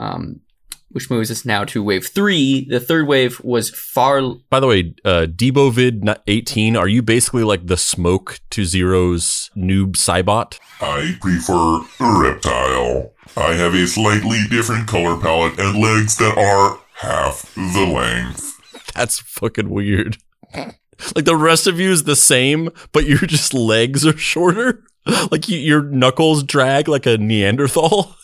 Um, 0.00 0.40
which 0.88 1.08
moves 1.08 1.30
us 1.30 1.46
now 1.46 1.64
to 1.64 1.82
wave 1.82 2.06
three. 2.06 2.66
The 2.68 2.80
third 2.80 3.06
wave 3.06 3.40
was 3.44 3.70
far. 3.70 4.20
By 4.50 4.60
the 4.60 4.66
way, 4.66 4.94
uh, 5.04 5.26
Debovid 5.26 6.18
18, 6.26 6.76
are 6.76 6.88
you 6.88 7.00
basically 7.00 7.44
like 7.44 7.66
the 7.66 7.78
smoke 7.78 8.40
to 8.50 8.64
Zero's 8.66 9.48
Noob 9.56 9.92
Saibot? 9.92 10.58
I 10.80 11.16
prefer 11.20 11.78
a 12.00 12.20
reptile. 12.20 13.14
I 13.36 13.54
have 13.54 13.72
a 13.72 13.86
slightly 13.86 14.40
different 14.50 14.88
color 14.88 15.18
palette 15.18 15.58
and 15.58 15.80
legs 15.80 16.16
that 16.18 16.36
are 16.36 16.80
half 16.96 17.54
the 17.54 17.86
length. 17.86 18.58
That's 18.94 19.20
fucking 19.20 19.70
weird. 19.70 20.18
like 21.14 21.24
the 21.24 21.36
rest 21.36 21.66
of 21.66 21.78
you 21.80 21.90
is 21.90 22.04
the 22.04 22.16
same, 22.16 22.70
but 22.92 23.06
your 23.06 23.18
just 23.26 23.54
legs 23.54 24.06
are 24.06 24.16
shorter. 24.16 24.84
Like 25.30 25.48
you, 25.48 25.58
your 25.58 25.82
knuckles 25.82 26.42
drag 26.42 26.88
like 26.88 27.06
a 27.06 27.18
Neanderthal. 27.18 28.14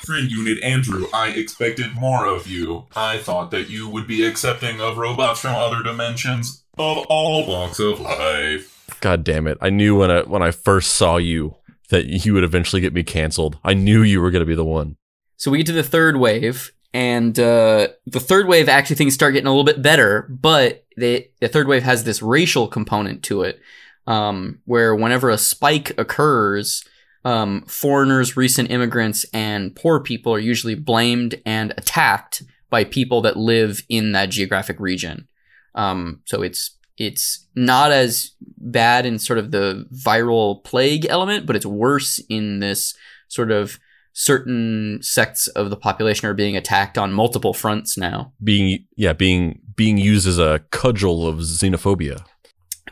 Friend 0.00 0.30
Unit 0.30 0.62
Andrew, 0.62 1.06
I 1.12 1.28
expected 1.28 1.94
more 1.94 2.26
of 2.26 2.46
you. 2.46 2.86
I 2.96 3.18
thought 3.18 3.50
that 3.50 3.68
you 3.68 3.88
would 3.88 4.06
be 4.06 4.24
accepting 4.24 4.80
of 4.80 4.96
robots 4.96 5.40
from 5.40 5.54
other 5.54 5.82
dimensions 5.82 6.64
of 6.78 7.04
all 7.08 7.46
walks 7.46 7.78
of 7.78 8.00
life. 8.00 8.74
God 9.00 9.22
damn 9.24 9.46
it! 9.46 9.58
I 9.60 9.70
knew 9.70 9.98
when 9.98 10.10
I 10.10 10.22
when 10.22 10.42
I 10.42 10.50
first 10.50 10.92
saw 10.92 11.18
you 11.18 11.56
that 11.90 12.06
you 12.24 12.34
would 12.34 12.44
eventually 12.44 12.80
get 12.80 12.94
me 12.94 13.02
canceled. 13.02 13.58
I 13.64 13.74
knew 13.74 14.02
you 14.02 14.20
were 14.20 14.30
going 14.30 14.40
to 14.40 14.46
be 14.46 14.54
the 14.54 14.64
one. 14.64 14.96
So 15.36 15.50
we 15.50 15.58
get 15.58 15.66
to 15.68 15.72
the 15.72 15.82
third 15.82 16.16
wave, 16.16 16.72
and 16.92 17.38
uh, 17.38 17.88
the 18.06 18.20
third 18.20 18.46
wave 18.46 18.68
actually 18.68 18.96
things 18.96 19.14
start 19.14 19.34
getting 19.34 19.46
a 19.46 19.50
little 19.50 19.64
bit 19.64 19.82
better, 19.82 20.26
but 20.30 20.84
they, 20.96 21.30
the 21.40 21.48
third 21.48 21.68
wave 21.68 21.82
has 21.82 22.04
this 22.04 22.22
racial 22.22 22.66
component 22.66 23.22
to 23.24 23.42
it, 23.42 23.60
um, 24.06 24.60
where 24.64 24.94
whenever 24.94 25.28
a 25.28 25.38
spike 25.38 25.92
occurs, 25.98 26.84
um, 27.24 27.62
foreigners, 27.66 28.36
recent 28.36 28.70
immigrants, 28.70 29.26
and 29.34 29.76
poor 29.76 30.00
people 30.00 30.32
are 30.32 30.38
usually 30.38 30.74
blamed 30.74 31.40
and 31.44 31.72
attacked 31.76 32.42
by 32.70 32.84
people 32.84 33.20
that 33.22 33.36
live 33.36 33.82
in 33.88 34.12
that 34.12 34.30
geographic 34.30 34.78
region. 34.80 35.28
Um, 35.74 36.22
so 36.24 36.42
it's 36.42 36.76
it's 36.96 37.46
not 37.54 37.92
as 37.92 38.32
bad 38.40 39.06
in 39.06 39.18
sort 39.18 39.38
of 39.38 39.52
the 39.52 39.86
viral 39.94 40.64
plague 40.64 41.06
element, 41.08 41.46
but 41.46 41.54
it's 41.54 41.66
worse 41.66 42.18
in 42.28 42.58
this 42.58 42.94
sort 43.28 43.52
of 43.52 43.78
certain 44.18 44.98
sects 45.00 45.46
of 45.48 45.70
the 45.70 45.76
population 45.76 46.26
are 46.26 46.34
being 46.34 46.56
attacked 46.56 46.98
on 46.98 47.12
multiple 47.12 47.54
fronts 47.54 47.96
now. 47.96 48.32
Being 48.42 48.84
yeah, 48.96 49.12
being 49.12 49.60
being 49.76 49.96
used 49.96 50.26
as 50.26 50.38
a 50.38 50.60
cudgel 50.70 51.26
of 51.26 51.36
xenophobia. 51.38 52.24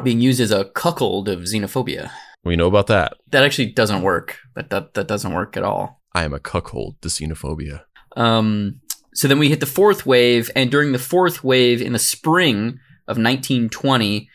Being 0.04 0.20
used 0.20 0.40
as 0.40 0.52
a 0.52 0.66
cuckold 0.66 1.28
of 1.28 1.40
xenophobia. 1.40 2.10
We 2.44 2.54
know 2.54 2.68
about 2.68 2.86
that. 2.86 3.14
That 3.30 3.42
actually 3.42 3.72
doesn't 3.72 4.02
work. 4.02 4.38
That 4.54 4.70
that, 4.70 4.94
that 4.94 5.08
doesn't 5.08 5.34
work 5.34 5.56
at 5.56 5.64
all. 5.64 6.00
I 6.14 6.24
am 6.24 6.32
a 6.32 6.38
cuckold 6.38 7.02
to 7.02 7.08
xenophobia. 7.08 7.82
Um, 8.16 8.80
so 9.12 9.26
then 9.26 9.40
we 9.40 9.48
hit 9.48 9.60
the 9.60 9.66
fourth 9.66 10.06
wave, 10.06 10.48
and 10.54 10.70
during 10.70 10.92
the 10.92 10.98
fourth 10.98 11.42
wave 11.42 11.82
in 11.82 11.92
the 11.92 11.98
spring 11.98 12.78
of 13.08 13.18
1920, 13.18 14.28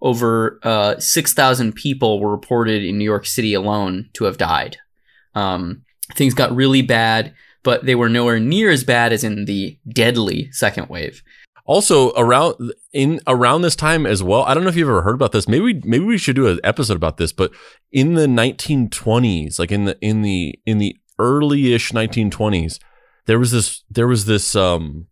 over 0.00 0.60
uh, 0.62 0.98
6,000 0.98 1.74
people 1.74 2.20
were 2.20 2.30
reported 2.30 2.84
in 2.84 2.98
New 2.98 3.04
York 3.04 3.26
City 3.26 3.52
alone 3.52 4.08
to 4.14 4.24
have 4.24 4.38
died. 4.38 4.78
Um, 5.34 5.84
things 6.14 6.34
got 6.34 6.54
really 6.54 6.82
bad, 6.82 7.34
but 7.62 7.84
they 7.84 7.94
were 7.94 8.08
nowhere 8.08 8.40
near 8.40 8.70
as 8.70 8.84
bad 8.84 9.12
as 9.12 9.24
in 9.24 9.44
the 9.44 9.78
deadly 9.88 10.50
second 10.52 10.88
wave. 10.88 11.22
Also, 11.64 12.12
around 12.14 12.72
in 12.94 13.20
around 13.26 13.60
this 13.60 13.76
time 13.76 14.06
as 14.06 14.22
well, 14.22 14.42
I 14.44 14.54
don't 14.54 14.62
know 14.62 14.70
if 14.70 14.76
you've 14.76 14.88
ever 14.88 15.02
heard 15.02 15.14
about 15.14 15.32
this. 15.32 15.46
Maybe 15.46 15.80
maybe 15.84 16.04
we 16.04 16.16
should 16.16 16.36
do 16.36 16.48
an 16.48 16.60
episode 16.64 16.96
about 16.96 17.18
this. 17.18 17.30
But 17.30 17.52
in 17.92 18.14
the 18.14 18.26
1920s, 18.26 19.58
like 19.58 19.70
in 19.70 19.84
the 19.84 19.98
in 20.00 20.22
the 20.22 20.58
in 20.64 20.78
the 20.78 20.96
early-ish 21.18 21.92
1920s, 21.92 22.78
there 23.26 23.38
was 23.38 23.52
this 23.52 23.84
there 23.90 24.08
was 24.08 24.24
this 24.24 24.56
um 24.56 25.08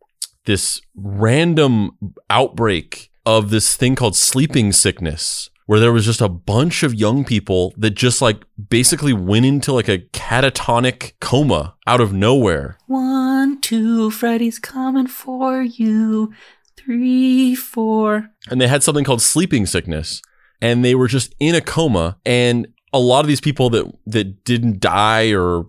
this 0.47 0.81
random 0.95 1.91
outbreak 2.31 3.11
of 3.27 3.51
this 3.51 3.77
thing 3.77 3.95
called 3.95 4.17
sleeping 4.17 4.73
sickness 4.73 5.51
where 5.67 5.81
there 5.81 5.93
was 5.93 6.05
just 6.05 6.21
a 6.21 6.29
bunch 6.29 6.83
of 6.83 6.95
young 6.95 7.25
people 7.25 7.75
that 7.77 7.91
just 7.91 8.23
like 8.23 8.45
basically 8.69 9.13
went 9.13 9.45
into 9.45 9.73
like 9.73 9.89
a 9.89 9.99
catatonic 9.99 11.13
coma 11.21 11.75
out 11.87 12.01
of 12.01 12.13
nowhere. 12.13 12.79
One, 12.87 13.61
two, 13.61 14.11
Freddy's 14.11 14.59
coming 14.59 15.07
for 15.07 15.63
you. 15.63 16.33
Three, 16.77 17.55
four. 17.55 18.31
And 18.49 18.61
they 18.61 18.69
had 18.69 18.83
something 18.83 19.05
called 19.05 19.23
sleeping 19.23 19.67
sickness 19.67 20.23
and 20.63 20.85
they 20.85 20.95
were 20.95 21.09
just 21.09 21.35
in 21.41 21.55
a 21.55 21.61
coma 21.61 22.17
and 22.25 22.69
a 22.93 22.99
lot 22.99 23.21
of 23.21 23.27
these 23.27 23.41
people 23.41 23.69
that 23.71 23.85
that 24.07 24.45
didn't 24.45 24.81
die 24.81 25.33
or 25.35 25.67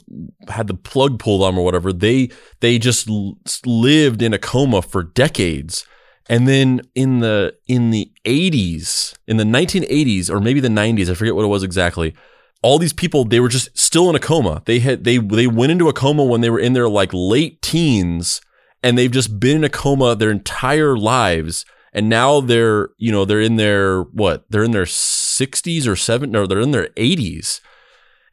had 0.48 0.68
the 0.68 0.74
plug 0.74 1.20
pulled 1.20 1.44
on 1.44 1.56
them 1.56 1.60
or 1.60 1.66
whatever, 1.66 1.92
they 1.92 2.30
they 2.62 2.78
just 2.80 3.10
l- 3.10 3.38
lived 3.66 4.22
in 4.22 4.34
a 4.34 4.40
coma 4.40 4.82
for 4.82 5.04
decades. 5.04 5.86
And 6.30 6.48
then 6.48 6.82
in 6.94 7.20
the 7.20 7.56
in 7.68 7.92
the 7.92 8.12
80s, 8.26 9.16
in 9.28 9.38
the 9.38 9.44
1980s 9.44 10.30
or 10.30 10.40
maybe 10.40 10.60
the 10.60 10.68
90s, 10.68 11.10
I 11.10 11.14
forget 11.14 11.36
what 11.36 11.46
it 11.46 11.50
was 11.50 11.64
exactly. 11.64 12.16
All 12.64 12.80
these 12.80 12.94
people, 12.94 13.24
they 13.24 13.40
were 13.40 13.50
just 13.50 13.78
still 13.78 14.10
in 14.10 14.16
a 14.16 14.20
coma. 14.20 14.64
They 14.66 14.80
had 14.80 15.04
they 15.04 15.18
they 15.18 15.48
went 15.48 15.72
into 15.72 15.90
a 15.90 15.94
coma 15.94 16.24
when 16.24 16.42
they 16.42 16.50
were 16.50 16.60
in 16.60 16.74
their 16.74 16.90
like 16.90 17.12
late 17.14 17.62
teens 17.62 18.42
and 18.84 18.98
they've 18.98 19.12
just 19.12 19.40
been 19.40 19.58
in 19.58 19.64
a 19.64 19.70
coma 19.70 20.16
their 20.16 20.32
entire 20.32 20.98
lives 20.98 21.66
and 21.94 22.10
now 22.10 22.42
they're, 22.42 22.90
you 22.98 23.12
know, 23.12 23.26
they're 23.26 23.42
in 23.42 23.56
their 23.56 24.02
what? 24.04 24.46
They're 24.50 24.64
in 24.64 24.72
their 24.72 24.84
60s 24.84 25.88
or 25.88 25.96
7 25.96 26.36
or 26.36 26.46
they're 26.46 26.60
in 26.60 26.72
their 26.72 26.90
80s. 26.90 27.60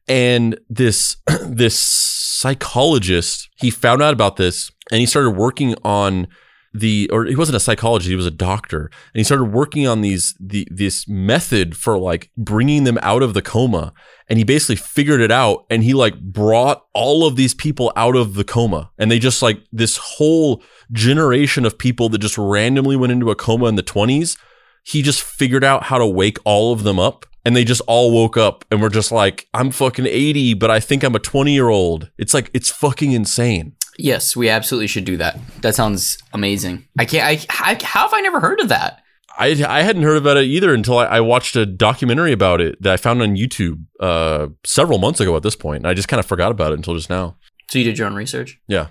And 0.06 0.58
this 0.68 1.16
this 1.46 1.78
psychologist, 1.78 3.48
he 3.56 3.70
found 3.70 4.02
out 4.02 4.12
about 4.12 4.36
this 4.36 4.70
and 4.90 5.00
he 5.00 5.06
started 5.06 5.30
working 5.30 5.74
on 5.84 6.28
the 6.74 7.08
or 7.12 7.24
he 7.24 7.36
wasn't 7.36 7.56
a 7.56 7.60
psychologist 7.60 8.08
he 8.08 8.16
was 8.16 8.26
a 8.26 8.32
doctor 8.32 8.86
and 8.86 9.20
he 9.20 9.22
started 9.22 9.44
working 9.44 9.86
on 9.86 10.00
these 10.00 10.34
the 10.40 10.66
this 10.70 11.06
method 11.06 11.76
for 11.76 11.96
like 11.96 12.30
bringing 12.36 12.82
them 12.82 12.98
out 13.00 13.22
of 13.22 13.32
the 13.32 13.40
coma 13.40 13.92
and 14.28 14.38
he 14.38 14.44
basically 14.44 14.74
figured 14.74 15.20
it 15.20 15.30
out 15.30 15.64
and 15.70 15.84
he 15.84 15.94
like 15.94 16.20
brought 16.20 16.84
all 16.92 17.24
of 17.24 17.36
these 17.36 17.54
people 17.54 17.92
out 17.94 18.16
of 18.16 18.34
the 18.34 18.42
coma 18.42 18.90
and 18.98 19.08
they 19.08 19.20
just 19.20 19.40
like 19.40 19.60
this 19.72 19.96
whole 19.96 20.62
generation 20.90 21.64
of 21.64 21.78
people 21.78 22.08
that 22.08 22.18
just 22.18 22.36
randomly 22.36 22.96
went 22.96 23.12
into 23.12 23.30
a 23.30 23.36
coma 23.36 23.66
in 23.66 23.76
the 23.76 23.82
20s 23.82 24.36
he 24.82 25.00
just 25.00 25.22
figured 25.22 25.62
out 25.62 25.84
how 25.84 25.96
to 25.96 26.06
wake 26.06 26.38
all 26.44 26.72
of 26.72 26.82
them 26.82 26.98
up 26.98 27.24
and 27.44 27.54
they 27.54 27.64
just 27.64 27.82
all 27.86 28.10
woke 28.10 28.36
up 28.36 28.64
and 28.72 28.82
were 28.82 28.88
just 28.88 29.12
like 29.12 29.46
i'm 29.54 29.70
fucking 29.70 30.06
80 30.06 30.54
but 30.54 30.72
i 30.72 30.80
think 30.80 31.04
i'm 31.04 31.14
a 31.14 31.20
20 31.20 31.54
year 31.54 31.68
old 31.68 32.10
it's 32.18 32.34
like 32.34 32.50
it's 32.52 32.70
fucking 32.70 33.12
insane 33.12 33.76
Yes, 33.98 34.34
we 34.34 34.48
absolutely 34.48 34.88
should 34.88 35.04
do 35.04 35.16
that. 35.18 35.38
That 35.62 35.74
sounds 35.74 36.18
amazing. 36.32 36.86
I 36.98 37.04
can't. 37.04 37.24
I, 37.24 37.70
I 37.70 37.78
how 37.82 38.02
have 38.02 38.14
I 38.14 38.20
never 38.20 38.40
heard 38.40 38.60
of 38.60 38.68
that? 38.68 39.02
I, 39.36 39.64
I 39.66 39.82
hadn't 39.82 40.02
heard 40.02 40.16
about 40.16 40.36
it 40.36 40.44
either 40.44 40.72
until 40.72 40.98
I, 40.98 41.06
I 41.06 41.20
watched 41.20 41.56
a 41.56 41.66
documentary 41.66 42.32
about 42.32 42.60
it 42.60 42.80
that 42.80 42.92
I 42.92 42.96
found 42.96 43.20
on 43.20 43.36
YouTube 43.36 43.84
uh, 43.98 44.48
several 44.64 44.98
months 44.98 45.20
ago. 45.20 45.36
At 45.36 45.42
this 45.42 45.56
point, 45.56 45.78
and 45.78 45.86
I 45.88 45.94
just 45.94 46.08
kind 46.08 46.20
of 46.20 46.26
forgot 46.26 46.50
about 46.50 46.72
it 46.72 46.76
until 46.76 46.94
just 46.94 47.10
now. 47.10 47.36
So 47.70 47.78
you 47.78 47.84
did 47.84 47.98
your 47.98 48.06
own 48.06 48.14
research. 48.14 48.60
Yeah, 48.68 48.88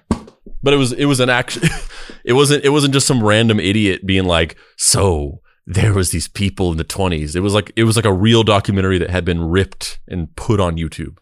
but 0.62 0.74
it 0.74 0.78
was 0.78 0.92
it 0.94 1.06
was 1.06 1.20
an 1.20 1.30
action. 1.30 1.64
it 2.24 2.34
wasn't 2.34 2.66
it 2.66 2.70
wasn't 2.70 2.94
just 2.94 3.08
some 3.08 3.24
random 3.24 3.60
idiot 3.60 4.06
being 4.06 4.26
like, 4.26 4.58
so 4.78 5.42
there 5.66 5.94
was 5.94 6.12
these 6.12 6.28
people 6.28 6.72
in 6.72 6.78
the 6.78 6.84
twenties. 6.84 7.36
It 7.36 7.42
was 7.42 7.54
like 7.54 7.72
it 7.76 7.86
was 7.86 7.96
like 7.96 8.06
a 8.06 8.14
real 8.14 8.44
documentary 8.44 8.98
that 8.98 9.10
had 9.10 9.24
been 9.24 9.42
ripped 9.42 10.00
and 10.08 10.36
put 10.36 10.60
on 10.60 10.76
YouTube. 10.76 11.18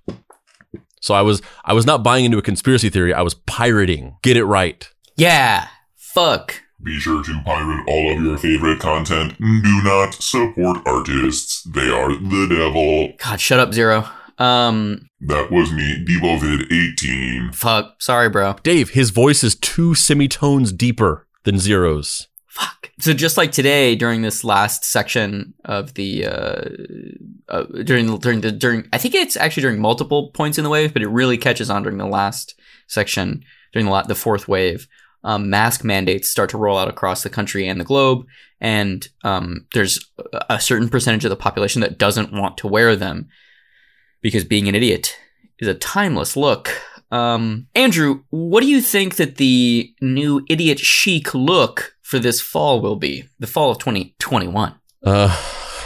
So 1.01 1.13
I 1.13 1.21
was 1.21 1.41
I 1.65 1.73
was 1.73 1.85
not 1.85 2.03
buying 2.03 2.23
into 2.25 2.37
a 2.37 2.41
conspiracy 2.41 2.89
theory. 2.89 3.13
I 3.13 3.21
was 3.21 3.33
pirating. 3.33 4.15
Get 4.23 4.37
it 4.37 4.45
right. 4.45 4.89
Yeah. 5.17 5.67
Fuck. 5.97 6.61
Be 6.83 6.97
sure 6.99 7.23
to 7.23 7.41
pirate 7.45 7.83
all 7.87 8.15
of 8.17 8.23
your 8.23 8.37
favorite 8.37 8.79
content. 8.79 9.37
Do 9.37 9.81
not 9.83 10.15
support 10.15 10.79
artists. 10.87 11.61
They 11.63 11.89
are 11.89 12.09
the 12.09 12.47
devil. 12.49 13.13
God, 13.23 13.39
shut 13.39 13.59
up, 13.59 13.71
Zero. 13.73 14.07
Um, 14.39 15.07
That 15.19 15.51
was 15.51 15.71
me, 15.71 16.03
Debovid18. 16.07 17.53
fuck. 17.53 18.01
Sorry, 18.01 18.29
bro. 18.29 18.55
Dave, 18.63 18.91
his 18.91 19.11
voice 19.11 19.43
is 19.43 19.55
two 19.55 19.93
semitones 19.93 20.71
deeper 20.71 21.27
than 21.43 21.59
zeros. 21.59 22.27
Fuck. 22.51 22.91
So 22.99 23.13
just 23.13 23.37
like 23.37 23.53
today, 23.53 23.95
during 23.95 24.23
this 24.23 24.43
last 24.43 24.83
section 24.83 25.53
of 25.63 25.93
the 25.93 26.25
uh, 26.25 26.69
uh, 27.47 27.63
during 27.85 28.17
during 28.17 28.41
the 28.41 28.51
during 28.51 28.89
I 28.91 28.97
think 28.97 29.15
it's 29.15 29.37
actually 29.37 29.61
during 29.61 29.79
multiple 29.79 30.31
points 30.31 30.57
in 30.57 30.65
the 30.65 30.69
wave, 30.69 30.91
but 30.91 31.01
it 31.01 31.07
really 31.07 31.37
catches 31.37 31.69
on 31.69 31.83
during 31.83 31.97
the 31.97 32.05
last 32.05 32.59
section 32.87 33.45
during 33.71 33.85
the 33.85 34.01
the 34.01 34.15
fourth 34.15 34.49
wave. 34.49 34.89
Um, 35.23 35.49
mask 35.49 35.85
mandates 35.85 36.27
start 36.27 36.49
to 36.49 36.57
roll 36.57 36.77
out 36.77 36.89
across 36.89 37.23
the 37.23 37.29
country 37.29 37.65
and 37.69 37.79
the 37.79 37.85
globe, 37.85 38.25
and 38.59 39.07
um, 39.23 39.65
there's 39.73 40.11
a 40.49 40.59
certain 40.59 40.89
percentage 40.89 41.23
of 41.23 41.29
the 41.29 41.37
population 41.37 41.79
that 41.81 41.97
doesn't 41.97 42.33
want 42.33 42.57
to 42.57 42.67
wear 42.67 42.97
them 42.97 43.29
because 44.19 44.43
being 44.43 44.67
an 44.67 44.75
idiot 44.75 45.17
is 45.59 45.69
a 45.69 45.73
timeless 45.73 46.35
look. 46.35 46.69
Um, 47.11 47.67
Andrew, 47.75 48.23
what 48.29 48.61
do 48.61 48.67
you 48.67 48.81
think 48.81 49.15
that 49.15 49.37
the 49.37 49.93
new 50.01 50.45
idiot 50.49 50.79
chic 50.79 51.33
look 51.33 51.95
for 52.11 52.19
this 52.19 52.41
fall 52.41 52.81
will 52.81 52.97
be? 52.97 53.23
The 53.39 53.47
fall 53.47 53.71
of 53.71 53.77
2021. 53.79 54.75
Uh, 55.01 55.41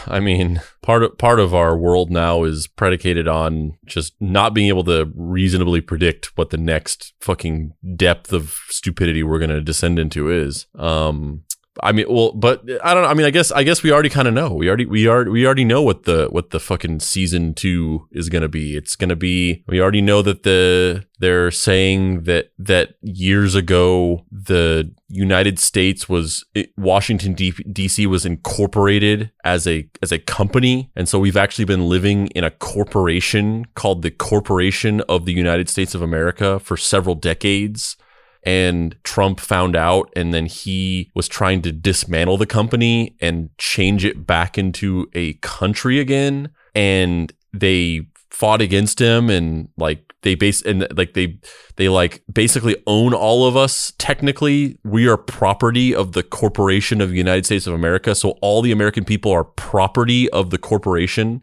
I 0.07 0.19
mean, 0.19 0.59
part 0.81 1.03
of 1.03 1.17
part 1.19 1.39
of 1.39 1.53
our 1.53 1.77
world 1.77 2.09
now 2.09 2.43
is 2.43 2.65
predicated 2.65 3.27
on 3.27 3.77
just 3.85 4.15
not 4.19 4.55
being 4.55 4.67
able 4.67 4.83
to 4.85 5.11
reasonably 5.15 5.81
predict 5.81 6.35
what 6.35 6.49
the 6.49 6.57
next 6.57 7.13
fucking 7.21 7.73
depth 7.95 8.33
of 8.33 8.59
stupidity 8.69 9.21
we're 9.21 9.37
going 9.37 9.51
to 9.51 9.61
descend 9.61 9.99
into 9.99 10.31
is. 10.31 10.65
Um, 10.73 11.43
I 11.83 11.91
mean, 11.91 12.05
well, 12.09 12.31
but 12.31 12.61
I 12.83 12.93
don't 12.93 13.03
know. 13.03 13.09
I 13.09 13.13
mean, 13.13 13.25
I 13.25 13.31
guess 13.31 13.51
I 13.51 13.63
guess 13.63 13.83
we 13.83 13.91
already 13.91 14.09
kind 14.09 14.27
of 14.27 14.33
know. 14.33 14.53
We 14.53 14.67
already 14.67 14.85
we 14.85 15.07
are 15.07 15.29
we 15.29 15.45
already 15.45 15.65
know 15.65 15.81
what 15.81 16.03
the 16.03 16.27
what 16.29 16.51
the 16.51 16.59
fucking 16.59 17.01
season 17.01 17.53
two 17.53 18.07
is 18.11 18.29
to 18.43 18.49
be. 18.49 18.77
It's 18.77 18.95
to 19.09 19.15
be. 19.15 19.63
We 19.67 19.81
already 19.81 20.01
know 20.01 20.21
that 20.21 20.43
the 20.43 21.05
they're 21.19 21.51
saying 21.51 22.23
that 22.23 22.51
that 22.59 22.95
years 23.01 23.55
ago 23.55 24.25
the 24.31 24.93
United 25.09 25.59
States 25.59 26.07
was 26.07 26.45
it- 26.53 26.71
Washington 26.77 27.33
D- 27.33 27.51
D.C. 27.71 28.07
was 28.07 28.25
incorporated 28.25 29.31
as 29.43 29.67
a 29.67 29.89
as 30.01 30.11
a 30.11 30.19
company, 30.19 30.91
and 30.95 31.09
so 31.09 31.19
we've 31.19 31.37
actually 31.37 31.65
been 31.65 31.89
living 31.89 32.27
in 32.27 32.43
a 32.43 32.51
corporation 32.51 33.65
called 33.75 34.01
the 34.01 34.11
Corporation 34.11 35.01
of 35.01 35.25
the 35.25 35.33
United 35.33 35.69
States 35.69 35.93
of 35.93 36.01
America 36.01 36.59
for 36.59 36.77
several 36.77 37.15
decades 37.15 37.97
and 38.45 38.95
Trump 39.03 39.39
found 39.39 39.75
out 39.75 40.11
and 40.15 40.33
then 40.33 40.45
he 40.45 41.11
was 41.15 41.27
trying 41.27 41.63
to 41.63 41.71
dismantle 41.71 42.37
the 42.37 42.45
company 42.45 43.15
and 43.19 43.49
change 43.57 44.05
it 44.05 44.27
back 44.27 44.57
into 44.57 45.09
a 45.13 45.33
country 45.35 45.99
again. 45.99 46.49
And 46.75 47.33
they 47.53 48.01
fought 48.29 48.61
against 48.61 48.99
him 48.99 49.29
and 49.29 49.69
like 49.77 50.13
they 50.21 50.35
base 50.35 50.61
and 50.61 50.87
like 50.95 51.13
they 51.13 51.39
they 51.77 51.89
like 51.89 52.23
basically 52.31 52.75
own 52.85 53.15
all 53.15 53.47
of 53.47 53.57
us. 53.57 53.93
Technically 53.97 54.77
we 54.83 55.07
are 55.07 55.17
property 55.17 55.95
of 55.95 56.11
the 56.11 56.21
corporation 56.21 57.01
of 57.01 57.09
the 57.09 57.17
United 57.17 57.45
States 57.45 57.65
of 57.65 57.73
America 57.73 58.13
so 58.13 58.31
all 58.41 58.61
the 58.61 58.71
American 58.71 59.05
people 59.05 59.31
are 59.31 59.43
property 59.43 60.29
of 60.29 60.51
the 60.51 60.59
corporation. 60.59 61.41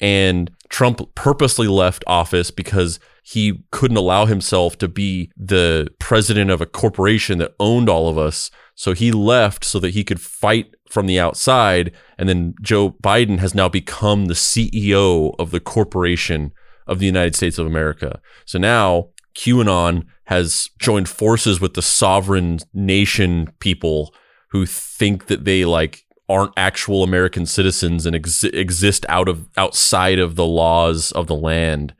And 0.00 0.50
Trump 0.68 1.14
purposely 1.14 1.68
left 1.68 2.04
office 2.06 2.50
because 2.50 3.00
he 3.30 3.62
couldn't 3.70 3.98
allow 3.98 4.24
himself 4.24 4.78
to 4.78 4.88
be 4.88 5.30
the 5.36 5.86
president 5.98 6.50
of 6.50 6.62
a 6.62 6.66
corporation 6.66 7.36
that 7.36 7.54
owned 7.60 7.86
all 7.86 8.08
of 8.08 8.16
us. 8.16 8.50
So 8.74 8.94
he 8.94 9.12
left 9.12 9.66
so 9.66 9.78
that 9.80 9.90
he 9.90 10.02
could 10.02 10.18
fight 10.18 10.74
from 10.88 11.04
the 11.04 11.20
outside. 11.20 11.92
And 12.16 12.26
then 12.26 12.54
Joe 12.62 12.92
Biden 13.02 13.38
has 13.38 13.54
now 13.54 13.68
become 13.68 14.26
the 14.26 14.34
CEO 14.34 15.34
of 15.38 15.50
the 15.50 15.60
corporation 15.60 16.52
of 16.86 17.00
the 17.00 17.06
United 17.06 17.36
States 17.36 17.58
of 17.58 17.66
America. 17.66 18.18
So 18.46 18.58
now 18.58 19.10
QAnon 19.34 20.06
has 20.24 20.70
joined 20.78 21.10
forces 21.10 21.60
with 21.60 21.74
the 21.74 21.82
sovereign 21.82 22.60
nation 22.72 23.52
people 23.58 24.14
who 24.52 24.64
think 24.64 25.26
that 25.26 25.44
they 25.44 25.66
like 25.66 26.02
aren't 26.30 26.52
actual 26.56 27.02
American 27.02 27.44
citizens 27.44 28.06
and 28.06 28.16
ex- 28.16 28.44
exist 28.44 29.04
out 29.10 29.28
of 29.28 29.50
outside 29.58 30.18
of 30.18 30.36
the 30.36 30.46
laws 30.46 31.12
of 31.12 31.26
the 31.26 31.36
land 31.36 31.92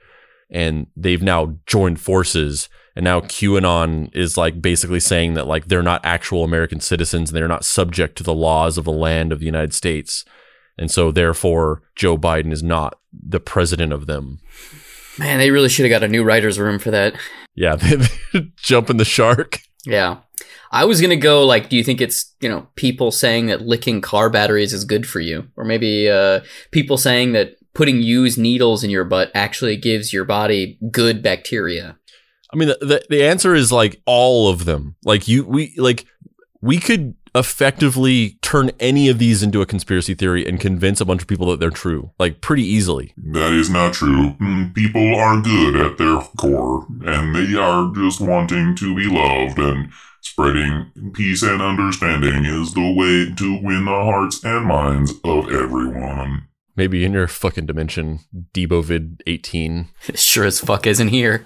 and 0.51 0.87
they've 0.97 1.23
now 1.23 1.57
joined 1.67 2.01
forces. 2.01 2.69
And 2.97 3.05
now 3.05 3.21
QAnon 3.21 4.15
is 4.15 4.37
like 4.37 4.61
basically 4.61 5.01
saying 5.01 5.35
that 5.35 5.47
like 5.47 5.67
they're 5.67 5.83
not 5.83 6.05
actual 6.05 6.45
American 6.45 6.81
citizens 6.81 7.31
and 7.31 7.37
they're 7.37 7.47
not 7.47 7.65
subject 7.65 8.17
to 8.19 8.25
the 8.25 8.35
laws 8.35 8.77
of 8.77 8.85
the 8.85 8.93
land 8.93 9.33
of 9.33 9.39
the 9.39 9.47
United 9.47 9.73
States. 9.73 10.25
And 10.77 10.91
so 10.91 11.13
therefore 11.13 11.83
Joe 11.95 12.17
Biden 12.17 12.53
is 12.53 12.63
not 12.63 12.99
the 13.13 13.41
president 13.41 13.93
of 13.93 14.07
them. 14.07 14.41
Man, 15.19 15.39
they 15.39 15.51
really 15.51 15.69
should 15.69 15.85
have 15.85 16.01
got 16.01 16.05
a 16.05 16.11
new 16.11 16.25
writer's 16.25 16.59
room 16.59 16.79
for 16.79 16.91
that. 16.91 17.15
yeah 17.55 17.77
jumping 18.57 18.97
the 18.97 19.05
shark. 19.05 19.61
Yeah. 19.85 20.19
I 20.71 20.85
was 20.85 21.01
gonna 21.01 21.17
go 21.17 21.47
like, 21.47 21.69
do 21.69 21.77
you 21.77 21.85
think 21.85 22.01
it's 22.01 22.35
you 22.41 22.49
know 22.49 22.69
people 22.77 23.11
saying 23.11 23.47
that 23.47 23.63
licking 23.63 24.01
car 24.01 24.29
batteries 24.29 24.73
is 24.73 24.85
good 24.85 25.09
for 25.09 25.21
you, 25.21 25.49
or 25.57 25.65
maybe 25.65 26.11
uh, 26.11 26.41
people 26.73 26.99
saying 26.99 27.33
that 27.33 27.57
putting 27.79 28.03
used 28.03 28.37
needles 28.37 28.83
in 28.83 28.91
your 28.91 29.05
butt 29.05 29.31
actually 29.37 29.77
gives 29.77 30.13
your 30.13 30.25
body 30.25 30.77
good 30.91 31.23
bacteria? 31.23 31.97
I 32.53 32.57
mean, 32.57 32.69
the, 32.69 32.79
the 32.81 33.07
the 33.09 33.25
answer 33.25 33.55
is 33.55 33.71
like 33.71 34.03
all 34.05 34.49
of 34.49 34.65
them. 34.65 34.97
Like 35.05 35.29
you, 35.29 35.45
we 35.45 35.75
like 35.79 36.05
we 36.61 36.79
could 36.79 37.15
effectively 37.37 38.37
turn 38.43 38.73
any 38.81 39.09
of 39.09 39.21
these 39.21 39.45
into 39.45 39.61
a 39.63 39.67
conspiracy 39.67 40.15
theory 40.15 40.45
and 40.45 40.59
convince 40.59 41.01
a 41.01 41.05
bunch 41.05 41.23
of 41.23 41.29
people 41.29 41.47
that 41.51 41.61
they're 41.61 41.71
true, 41.71 42.11
like 42.19 42.41
pretty 42.41 42.65
easily. 42.65 43.15
That 43.17 43.53
is 43.53 43.71
not 43.71 43.93
true. 43.93 44.33
Mm, 44.41 44.75
People 44.75 45.15
are 45.15 45.41
good 45.41 45.77
at 45.77 45.99
their 45.99 46.21
core, 46.37 46.85
and 47.05 47.37
they 47.37 47.57
are 47.57 47.93
just 47.95 48.21
wanting 48.21 48.75
to 48.75 48.97
be 48.97 49.07
loved, 49.07 49.59
and 49.61 49.93
spreading 50.21 50.91
peace 51.15 51.45
and 51.45 51.63
understanding 51.63 52.45
is 52.45 52.75
the 52.75 52.93
way 52.93 53.33
to 53.37 53.63
win 53.63 53.85
the 53.85 53.91
hearts 53.93 54.43
and 54.43 54.67
minds 54.67 55.13
of 55.23 55.53
everyone. 55.53 56.48
Maybe 56.79 57.05
in 57.05 57.13
your 57.13 57.27
fucking 57.27 57.67
dimension, 57.67 58.21
Debovid 58.55 59.21
eighteen. 59.27 59.89
sure 60.15 60.45
as 60.45 60.61
fuck 60.61 60.87
isn't 60.87 61.09
here. 61.09 61.45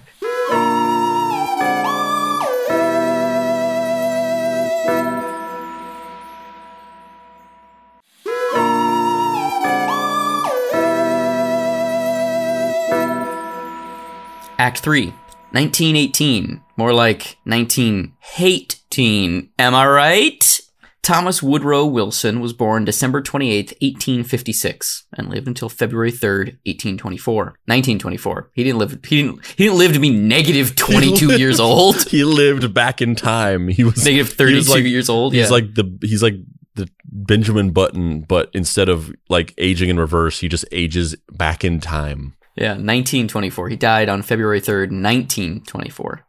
Act 14.59 14.81
3, 14.81 15.07
1918. 15.53 16.61
More 16.77 16.93
like 16.93 17.39
1918. 17.45 19.49
Am 19.59 19.75
I 19.75 19.87
right? 19.87 20.61
Thomas 21.03 21.43
Woodrow 21.43 21.85
Wilson 21.85 22.39
was 22.41 22.53
born 22.53 22.85
December 22.85 23.21
28th, 23.21 23.73
1856, 23.83 25.07
and 25.13 25.29
lived 25.29 25.49
until 25.49 25.69
February 25.69 26.13
3rd, 26.13 26.59
1824. 26.65 27.45
1924. 27.67 28.51
He 28.55 28.63
didn't 28.63 28.79
live 28.79 28.99
he 29.05 29.23
didn't 29.23 29.45
he 29.47 29.65
didn't 29.65 29.79
live 29.79 29.93
to 29.95 29.99
be 29.99 30.11
negative 30.11 30.77
22 30.77 31.39
years 31.39 31.59
old. 31.59 32.03
He 32.05 32.23
lived 32.23 32.73
back 32.73 33.03
in 33.03 33.17
time. 33.17 33.67
He 33.67 33.83
was 33.83 34.05
Negative 34.05 34.33
32 34.33 34.57
was 34.57 34.69
like- 34.69 34.85
years 34.85 35.09
old. 35.09 35.35
He's 35.35 35.47
yeah. 35.47 35.51
like 35.51 35.75
the 35.75 35.99
he's 36.03 36.23
like 36.23 36.35
the 36.75 36.89
Benjamin 37.05 37.73
Button, 37.73 38.21
but 38.21 38.49
instead 38.55 38.89
of 38.89 39.13
like 39.29 39.55
aging 39.59 39.91
in 39.91 39.99
reverse, 39.99 40.39
he 40.39 40.49
just 40.49 40.65
ages 40.71 41.17
back 41.33 41.65
in 41.65 41.81
time. 41.81 42.35
Yeah, 42.55 42.73
1924. 42.73 43.71
He 43.71 43.77
died 43.77 44.09
on 44.09 44.23
February 44.23 44.61
3rd, 44.61 44.93
1924. 44.93 46.25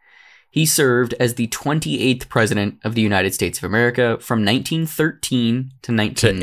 He 0.53 0.67
served 0.67 1.15
as 1.19 1.33
the 1.33 1.47
28th 1.47 2.29
president 2.29 2.77
of 2.83 2.93
the 2.93 3.01
United 3.01 3.33
States 3.33 3.57
of 3.57 3.63
America 3.63 4.19
from 4.19 4.45
1913 4.45 5.71
to 5.81 5.91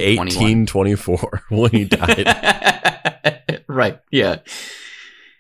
To 0.01 0.17
1824 0.17 1.43
when 1.51 1.71
he 1.71 1.85
died. 1.85 3.63
right, 3.69 4.01
yeah. 4.11 4.39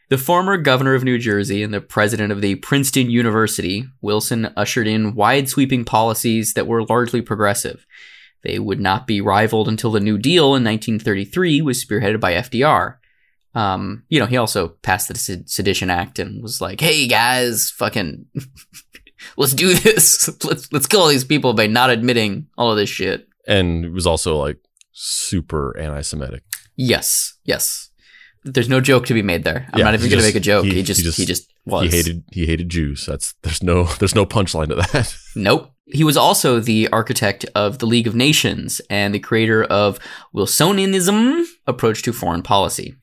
The 0.09 0.19
former 0.19 0.57
governor 0.57 0.95
of 0.95 1.03
New 1.03 1.19
Jersey 1.19 1.65
and 1.65 1.75
the 1.75 1.81
president 1.81 2.31
of 2.31 2.43
the 2.43 2.55
Princeton 2.55 3.11
University, 3.11 3.87
Wilson 4.03 4.53
ushered 4.57 4.87
in 4.87 5.17
wide 5.17 5.49
sweeping 5.49 5.85
policies 5.85 6.55
that 6.55 6.69
were 6.69 6.85
largely 6.85 7.23
progressive. 7.23 7.85
They 8.45 8.61
would 8.61 8.79
not 8.79 9.05
be 9.05 9.21
rivaled 9.21 9.67
until 9.67 9.91
the 9.91 9.99
New 9.99 10.17
Deal 10.17 10.55
in 10.55 10.63
1933 10.63 11.61
was 11.61 11.85
spearheaded 11.85 12.21
by 12.21 12.35
FDR. 12.35 12.99
Um, 13.55 14.05
you 14.09 14.21
know, 14.21 14.27
he 14.27 14.37
also 14.37 14.69
passed 14.83 15.09
the 15.09 15.19
Sed- 15.19 15.49
Sedition 15.51 15.91
Act 15.91 16.19
and 16.19 16.43
was 16.43 16.61
like, 16.61 16.81
"Hey 16.81 17.07
guys, 17.09 17.71
fucking, 17.77 18.27
let's 19.37 19.55
do 19.55 19.75
this. 19.75 20.29
let's 20.45 20.73
let's 20.73 20.87
kill 20.87 21.01
all 21.01 21.09
these 21.09 21.25
people 21.25 21.53
by 21.55 21.67
not 21.67 21.91
admitting 21.91 22.47
all 22.57 22.71
of 22.71 22.77
this 22.77 22.91
shit." 22.91 23.27
and 23.49 23.85
it 23.85 23.91
was 23.93 24.07
also 24.07 24.37
like 24.37 24.59
super 24.93 25.77
anti-Semitic. 25.79 26.43
Yes, 26.77 27.35
yes. 27.45 27.89
There's 28.45 28.69
no 28.69 28.81
joke 28.81 29.07
to 29.07 29.15
be 29.15 29.23
made 29.23 29.45
there. 29.45 29.67
I'm 29.73 29.79
Yeah, 29.81 29.85
not 29.87 29.95
even 29.95 30.09
going 30.09 30.21
to 30.21 30.25
just- 30.25 30.29
make 30.29 30.37
a 30.37 30.41
joke. 30.41 30.65
he- 30.65 30.71
He, 30.71 30.77
he 30.77 30.83
just, 30.83 31.01
he 31.01 31.05
just- 31.27 31.27
just 31.27 31.53
was. 31.67 31.91
He 31.91 31.97
hated 31.97 32.25
he 32.33 32.47
hated 32.47 32.69
Jews. 32.69 33.05
That's 33.07 33.35
there's 33.43 33.63
no 33.63 33.85
there's 33.99 34.15
no 34.15 34.25
punchline 34.25 34.69
to 34.69 34.77
that. 34.77 35.15
Nope. 35.35 35.73
He 35.93 36.05
was 36.05 36.17
also 36.17 36.61
the 36.61 36.89
architect 36.93 37.45
of 37.57 37.79
the 37.81 37.87
League 37.87 38.07
of 38.07 38.15
Nations 38.15 38.81
and 38.89 39.13
the 39.13 39.19
creator 39.19 39.65
of 39.65 39.99
Wilsonianism 40.35 41.45
approach 41.67 42.03
to 42.03 42.13
foreign 42.13 42.43
policy. 42.43 42.95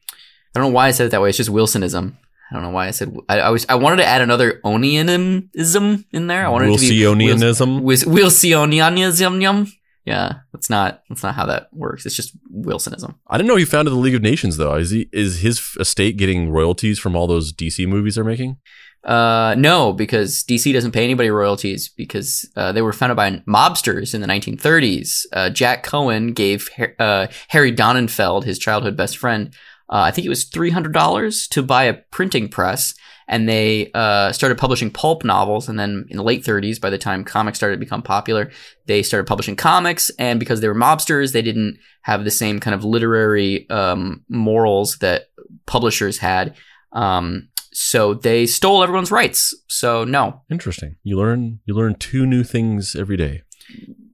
I 0.55 0.59
don't 0.59 0.69
know 0.69 0.75
why 0.75 0.87
I 0.87 0.91
said 0.91 1.07
it 1.07 1.09
that 1.09 1.21
way. 1.21 1.29
It's 1.29 1.37
just 1.37 1.51
Wilsonism. 1.51 2.15
I 2.49 2.53
don't 2.55 2.63
know 2.63 2.69
why 2.69 2.87
I 2.87 2.91
said 2.91 3.15
I, 3.27 3.39
I 3.39 3.49
was 3.49 3.65
I 3.67 3.75
wanted 3.75 3.97
to 3.97 4.05
add 4.05 4.21
another 4.21 4.61
Onianism 4.63 6.05
in 6.11 6.27
there. 6.27 6.45
I 6.45 6.49
wanted 6.49 6.69
Wilsonianism. 6.69 7.81
Wils- 7.81 8.05
Wilsonianism. 8.05 9.69
Yeah, 10.05 10.33
that's 10.53 10.69
not 10.69 11.03
that's 11.09 11.23
not 11.23 11.35
how 11.35 11.45
that 11.47 11.67
works. 11.73 12.05
It's 12.05 12.15
just 12.15 12.37
Wilsonism. 12.49 13.15
I 13.27 13.37
didn't 13.37 13.49
know 13.49 13.57
he 13.57 13.65
founded 13.65 13.93
the 13.93 13.97
League 13.97 14.15
of 14.15 14.21
Nations 14.21 14.55
though. 14.55 14.75
Is 14.75 14.91
he 14.91 15.09
is 15.11 15.39
his 15.39 15.75
estate 15.79 16.15
getting 16.15 16.49
royalties 16.49 16.97
from 16.97 17.15
all 17.15 17.27
those 17.27 17.51
DC 17.51 17.85
movies 17.85 18.15
they're 18.15 18.23
making? 18.23 18.57
Uh, 19.03 19.55
no, 19.57 19.93
because 19.93 20.43
DC 20.43 20.71
doesn't 20.73 20.91
pay 20.91 21.03
anybody 21.03 21.29
royalties 21.29 21.89
because 21.89 22.49
uh, 22.55 22.71
they 22.71 22.81
were 22.81 22.91
founded 22.93 23.15
by 23.15 23.31
mobsters 23.47 24.13
in 24.13 24.21
the 24.21 24.27
1930s. 24.27 25.25
Uh, 25.31 25.49
Jack 25.49 25.83
Cohen 25.83 26.33
gave 26.33 26.69
uh, 26.99 27.27
Harry 27.49 27.71
Donenfeld, 27.71 28.43
his 28.43 28.59
childhood 28.59 28.97
best 28.97 29.17
friend, 29.17 29.53
uh, 29.89 30.01
I 30.01 30.11
think 30.11 30.25
it 30.25 30.29
was 30.29 30.49
$300 30.49 31.49
to 31.49 31.63
buy 31.63 31.85
a 31.85 31.93
printing 31.93 32.49
press. 32.49 32.93
And 33.29 33.47
they 33.47 33.91
uh, 33.93 34.31
started 34.31 34.57
publishing 34.57 34.89
pulp 34.89 35.25
novels. 35.25 35.67
And 35.67 35.77
then 35.77 36.05
in 36.09 36.17
the 36.17 36.23
late 36.23 36.43
30s, 36.43 36.79
by 36.79 36.89
the 36.89 36.97
time 36.97 37.25
comics 37.25 37.57
started 37.57 37.75
to 37.75 37.79
become 37.79 38.01
popular, 38.01 38.51
they 38.85 39.03
started 39.03 39.27
publishing 39.27 39.57
comics. 39.57 40.09
And 40.17 40.39
because 40.39 40.61
they 40.61 40.67
were 40.67 40.75
mobsters, 40.75 41.33
they 41.33 41.41
didn't 41.41 41.77
have 42.03 42.23
the 42.23 42.31
same 42.31 42.59
kind 42.59 42.73
of 42.73 42.85
literary 42.85 43.69
um, 43.69 44.23
morals 44.29 44.97
that 44.99 45.23
publishers 45.65 46.17
had. 46.19 46.55
Um, 46.93 47.49
so 47.73 48.13
they 48.13 48.45
stole 48.45 48.81
everyone's 48.81 49.11
rights. 49.11 49.53
So 49.67 50.03
no. 50.03 50.41
Interesting. 50.49 50.95
You 51.03 51.17
learn 51.17 51.59
you 51.65 51.75
learn 51.75 51.95
two 51.95 52.25
new 52.25 52.43
things 52.43 52.95
every 52.95 53.17
day. 53.17 53.43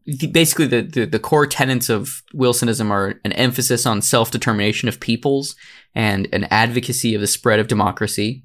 Basically, 0.05 0.67
the, 0.67 0.81
the, 0.81 1.05
the 1.05 1.19
core 1.19 1.47
tenets 1.47 1.89
of 1.89 2.23
Wilsonism 2.33 2.89
are 2.89 3.19
an 3.23 3.31
emphasis 3.33 3.85
on 3.85 4.01
self 4.01 4.31
determination 4.31 4.89
of 4.89 4.99
peoples 4.99 5.55
and 5.95 6.27
an 6.33 6.45
advocacy 6.45 7.15
of 7.15 7.21
the 7.21 7.27
spread 7.27 7.59
of 7.59 7.67
democracy. 7.67 8.43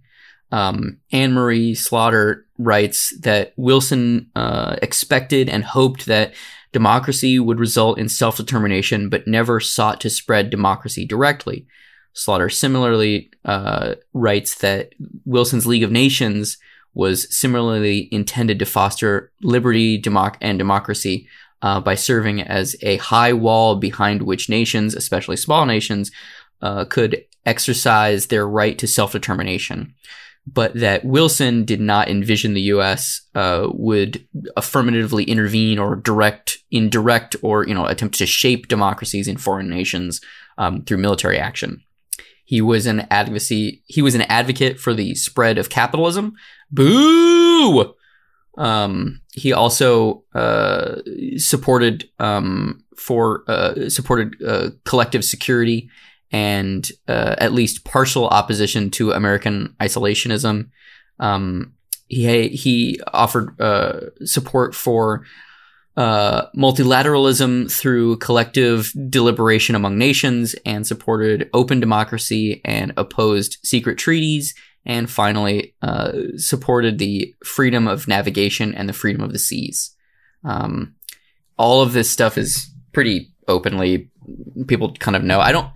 Um, 0.50 0.98
Anne 1.12 1.32
Marie 1.32 1.74
Slaughter 1.74 2.46
writes 2.58 3.12
that 3.20 3.52
Wilson 3.56 4.30
uh, 4.34 4.76
expected 4.80 5.48
and 5.48 5.64
hoped 5.64 6.06
that 6.06 6.32
democracy 6.72 7.38
would 7.38 7.58
result 7.58 7.98
in 7.98 8.08
self 8.08 8.36
determination, 8.36 9.08
but 9.08 9.26
never 9.26 9.60
sought 9.60 10.00
to 10.02 10.10
spread 10.10 10.50
democracy 10.50 11.04
directly. 11.04 11.66
Slaughter 12.12 12.48
similarly 12.48 13.30
uh, 13.44 13.94
writes 14.12 14.56
that 14.56 14.92
Wilson's 15.24 15.66
League 15.66 15.82
of 15.82 15.92
Nations 15.92 16.58
was 16.94 17.32
similarly 17.34 18.08
intended 18.10 18.58
to 18.58 18.66
foster 18.66 19.30
liberty 19.42 20.00
democ- 20.00 20.36
and 20.40 20.58
democracy 20.58 21.28
uh, 21.62 21.80
by 21.80 21.94
serving 21.94 22.40
as 22.40 22.76
a 22.82 22.96
high 22.98 23.32
wall 23.32 23.76
behind 23.76 24.22
which 24.22 24.48
nations, 24.48 24.94
especially 24.94 25.36
small 25.36 25.66
nations, 25.66 26.10
uh, 26.62 26.84
could 26.84 27.24
exercise 27.46 28.26
their 28.26 28.46
right 28.46 28.78
to 28.78 28.86
self 28.86 29.12
determination. 29.12 29.94
But 30.50 30.74
that 30.74 31.04
Wilson 31.04 31.64
did 31.66 31.80
not 31.80 32.08
envision 32.08 32.54
the 32.54 32.62
U.S. 32.62 33.22
Uh, 33.34 33.68
would 33.72 34.26
affirmatively 34.56 35.24
intervene 35.24 35.78
or 35.78 35.94
direct, 35.94 36.58
indirect, 36.70 37.36
or 37.42 37.66
you 37.66 37.74
know 37.74 37.86
attempt 37.86 38.16
to 38.18 38.26
shape 38.26 38.68
democracies 38.68 39.28
in 39.28 39.36
foreign 39.36 39.68
nations 39.68 40.20
um, 40.56 40.84
through 40.84 40.98
military 40.98 41.38
action. 41.38 41.82
He 42.44 42.62
was 42.62 42.86
an 42.86 43.06
advocacy. 43.10 43.82
He 43.86 44.00
was 44.00 44.14
an 44.14 44.22
advocate 44.22 44.80
for 44.80 44.94
the 44.94 45.14
spread 45.16 45.58
of 45.58 45.68
capitalism. 45.68 46.32
Boo! 46.70 47.94
Um, 48.56 49.20
he 49.38 49.52
also 49.52 50.24
uh, 50.34 50.96
supported 51.36 52.08
um, 52.18 52.84
for 52.96 53.44
uh, 53.48 53.88
supported 53.88 54.36
uh, 54.42 54.70
collective 54.84 55.24
security 55.24 55.88
and 56.30 56.90
uh, 57.06 57.34
at 57.38 57.52
least 57.52 57.84
partial 57.84 58.28
opposition 58.28 58.90
to 58.90 59.12
American 59.12 59.74
isolationism. 59.80 60.68
Um, 61.18 61.74
he 62.08 62.48
he 62.48 63.00
offered 63.12 63.58
uh, 63.60 64.00
support 64.24 64.74
for 64.74 65.24
uh, 65.96 66.46
multilateralism 66.56 67.70
through 67.70 68.18
collective 68.18 68.92
deliberation 69.10 69.74
among 69.74 69.98
nations 69.98 70.54
and 70.64 70.86
supported 70.86 71.50
open 71.52 71.80
democracy 71.80 72.60
and 72.64 72.92
opposed 72.96 73.58
secret 73.64 73.98
treaties 73.98 74.54
and 74.88 75.08
finally 75.08 75.74
uh, 75.82 76.12
supported 76.36 76.98
the 76.98 77.34
freedom 77.44 77.86
of 77.86 78.08
navigation 78.08 78.74
and 78.74 78.88
the 78.88 78.92
freedom 78.92 79.22
of 79.22 79.32
the 79.32 79.38
seas. 79.38 79.94
Um, 80.44 80.96
all 81.56 81.82
of 81.82 81.92
this 81.92 82.10
stuff 82.10 82.36
is 82.38 82.70
pretty 82.92 83.32
openly 83.46 84.10
people 84.66 84.92
kind 84.94 85.16
of 85.16 85.22
know. 85.22 85.40
I 85.40 85.52
don't. 85.52 85.68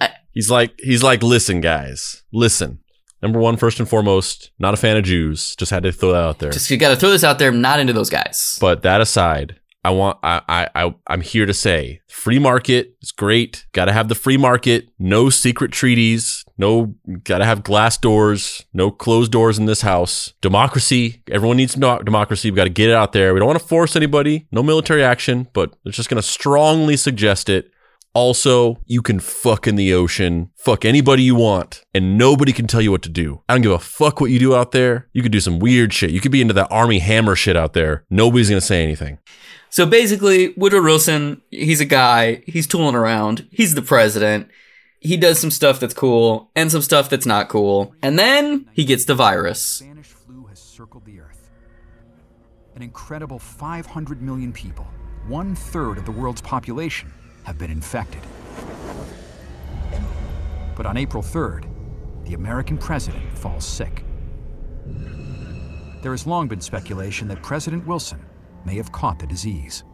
I, 0.00 0.10
he's 0.32 0.50
like 0.50 0.74
he's 0.78 1.02
like, 1.02 1.22
listen, 1.22 1.60
guys, 1.60 2.22
listen. 2.32 2.80
Number 3.22 3.38
one, 3.38 3.56
first 3.56 3.80
and 3.80 3.88
foremost, 3.88 4.50
not 4.58 4.74
a 4.74 4.76
fan 4.76 4.96
of 4.96 5.04
Jews. 5.04 5.56
Just 5.56 5.70
had 5.70 5.82
to 5.84 5.92
throw 5.92 6.12
that 6.12 6.22
out 6.22 6.38
there. 6.38 6.50
Just 6.50 6.70
you 6.70 6.76
got 6.76 6.90
to 6.90 6.96
throw 6.96 7.10
this 7.10 7.24
out 7.24 7.38
there. 7.38 7.50
not 7.50 7.80
into 7.80 7.94
those 7.94 8.10
guys. 8.10 8.58
But 8.60 8.82
that 8.82 9.00
aside, 9.00 9.58
I 9.86 9.90
want 9.90 10.18
I 10.24 10.68
I, 10.74 10.94
I'm 11.06 11.20
here 11.20 11.46
to 11.46 11.54
say 11.54 12.00
free 12.08 12.40
market 12.40 12.96
is 13.00 13.12
great. 13.12 13.66
Got 13.70 13.84
to 13.84 13.92
have 13.92 14.08
the 14.08 14.16
free 14.16 14.36
market. 14.36 14.88
No 14.98 15.30
secret 15.30 15.70
treaties. 15.70 16.44
No, 16.58 16.96
got 17.22 17.38
to 17.38 17.44
have 17.44 17.62
glass 17.62 17.96
doors. 17.96 18.64
No 18.72 18.90
closed 18.90 19.30
doors 19.30 19.60
in 19.60 19.66
this 19.66 19.82
house. 19.82 20.34
Democracy. 20.40 21.22
Everyone 21.30 21.56
needs 21.56 21.74
democracy. 21.74 22.50
We 22.50 22.56
got 22.56 22.64
to 22.64 22.70
get 22.70 22.88
it 22.88 22.96
out 22.96 23.12
there. 23.12 23.32
We 23.32 23.38
don't 23.38 23.46
want 23.46 23.60
to 23.60 23.66
force 23.66 23.94
anybody. 23.94 24.48
No 24.50 24.60
military 24.60 25.04
action, 25.04 25.46
but 25.52 25.76
it's 25.84 25.96
just 25.96 26.08
going 26.08 26.20
to 26.20 26.28
strongly 26.28 26.96
suggest 26.96 27.48
it. 27.48 27.70
Also, 28.12 28.78
you 28.86 29.02
can 29.02 29.20
fuck 29.20 29.68
in 29.68 29.76
the 29.76 29.92
ocean, 29.92 30.50
fuck 30.56 30.86
anybody 30.86 31.22
you 31.22 31.34
want, 31.34 31.84
and 31.94 32.16
nobody 32.16 32.50
can 32.50 32.66
tell 32.66 32.80
you 32.80 32.90
what 32.90 33.02
to 33.02 33.10
do. 33.10 33.42
I 33.46 33.52
don't 33.52 33.60
give 33.60 33.72
a 33.72 33.78
fuck 33.78 34.20
what 34.22 34.30
you 34.30 34.38
do 34.38 34.56
out 34.56 34.72
there. 34.72 35.06
You 35.12 35.22
could 35.22 35.32
do 35.32 35.40
some 35.40 35.58
weird 35.58 35.92
shit. 35.92 36.10
You 36.10 36.20
could 36.20 36.32
be 36.32 36.40
into 36.40 36.54
that 36.54 36.72
Armie 36.72 37.00
Hammer 37.00 37.36
shit 37.36 37.58
out 37.58 37.74
there. 37.74 38.04
Nobody's 38.08 38.48
gonna 38.48 38.62
say 38.62 38.82
anything. 38.82 39.18
So 39.70 39.84
basically, 39.86 40.54
Woodrow 40.56 40.82
Wilson, 40.82 41.42
he's 41.50 41.80
a 41.80 41.84
guy, 41.84 42.42
he's 42.46 42.66
tooling 42.66 42.94
around, 42.94 43.46
he's 43.50 43.74
the 43.74 43.82
president. 43.82 44.48
He 45.00 45.16
does 45.16 45.38
some 45.38 45.50
stuff 45.50 45.78
that's 45.78 45.94
cool 45.94 46.50
and 46.56 46.72
some 46.72 46.82
stuff 46.82 47.08
that's 47.10 47.26
not 47.26 47.48
cool. 47.48 47.94
And 48.02 48.18
then 48.18 48.68
he 48.72 48.84
gets 48.84 49.04
the 49.04 49.14
virus. 49.14 49.62
Spanish 49.62 50.06
flu 50.06 50.46
has 50.46 50.58
circled 50.58 51.04
the 51.04 51.20
earth. 51.20 51.50
An 52.74 52.82
incredible 52.82 53.38
500 53.38 54.22
million 54.22 54.52
people, 54.52 54.86
one 55.28 55.54
third 55.54 55.98
of 55.98 56.06
the 56.06 56.12
world's 56.12 56.40
population, 56.40 57.12
have 57.44 57.58
been 57.58 57.70
infected. 57.70 58.22
But 60.76 60.86
on 60.86 60.96
April 60.96 61.22
3rd, 61.22 61.68
the 62.24 62.34
American 62.34 62.76
president 62.76 63.22
falls 63.38 63.64
sick. 63.64 64.04
There 66.02 66.10
has 66.10 66.26
long 66.26 66.48
been 66.48 66.60
speculation 66.60 67.28
that 67.28 67.42
President 67.42 67.86
Wilson 67.86 68.25
may 68.66 68.76
have 68.76 68.92
caught 68.92 69.18
the 69.18 69.26
disease. 69.26 69.84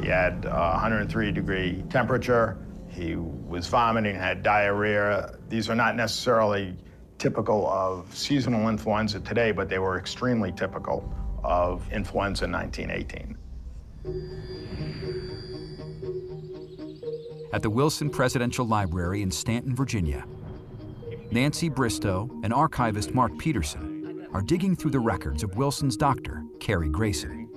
He 0.00 0.06
had 0.06 0.44
a 0.44 0.72
103 0.72 1.32
degree 1.32 1.82
temperature. 1.88 2.58
He 2.88 3.16
was 3.16 3.66
vomiting, 3.66 4.14
had 4.14 4.42
diarrhea. 4.42 5.38
These 5.48 5.70
are 5.70 5.74
not 5.74 5.96
necessarily 5.96 6.76
typical 7.18 7.66
of 7.68 8.14
seasonal 8.14 8.68
influenza 8.68 9.18
today, 9.20 9.50
but 9.50 9.68
they 9.68 9.78
were 9.78 9.98
extremely 9.98 10.52
typical 10.52 11.12
of 11.42 11.90
influenza 11.90 12.44
in 12.44 12.52
1918. 12.52 13.38
At 17.52 17.62
the 17.62 17.70
Wilson 17.70 18.10
Presidential 18.10 18.66
Library 18.66 19.22
in 19.22 19.30
Staunton, 19.30 19.74
Virginia, 19.74 20.24
Nancy 21.30 21.68
Bristow 21.68 22.28
and 22.42 22.52
archivist 22.52 23.14
Mark 23.14 23.38
Peterson 23.38 23.93
are 24.34 24.42
digging 24.42 24.74
through 24.74 24.90
the 24.90 24.98
records 24.98 25.44
of 25.44 25.56
Wilson's 25.56 25.96
doctor, 25.96 26.42
Cary 26.58 26.88
Grayson. 26.88 27.48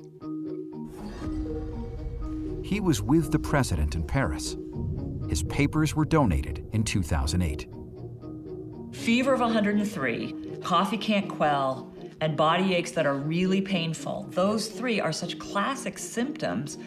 He 2.63 2.79
was 2.79 3.01
with 3.01 3.31
the 3.31 3.39
president 3.39 3.95
in 3.95 4.03
Paris. 4.03 4.55
His 5.27 5.41
papers 5.43 5.95
were 5.95 6.05
donated 6.05 6.67
in 6.73 6.83
2008. 6.83 7.67
Fever 8.91 9.33
of 9.33 9.39
103, 9.39 10.57
coffee 10.63 10.97
can't 10.97 11.27
quell, 11.27 11.91
and 12.21 12.37
body 12.37 12.75
aches 12.75 12.91
that 12.91 13.07
are 13.07 13.15
really 13.15 13.61
painful. 13.61 14.27
Those 14.31 14.67
three 14.67 14.99
are 14.99 15.11
such 15.11 15.39
classic 15.39 15.97
symptoms 15.97 16.77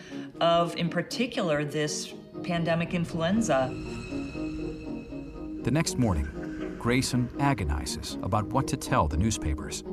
of, 0.41 0.77
in 0.77 0.89
particular, 0.89 1.65
this 1.65 2.15
pandemic 2.45 2.95
influenza. 2.95 3.69
The 5.63 5.71
next 5.71 5.99
morning, 5.99 6.29
Grayson 6.81 7.29
agonizes 7.39 8.17
about 8.23 8.47
what 8.47 8.67
to 8.69 8.75
tell 8.75 9.07
the 9.07 9.17
newspapers. 9.19 9.85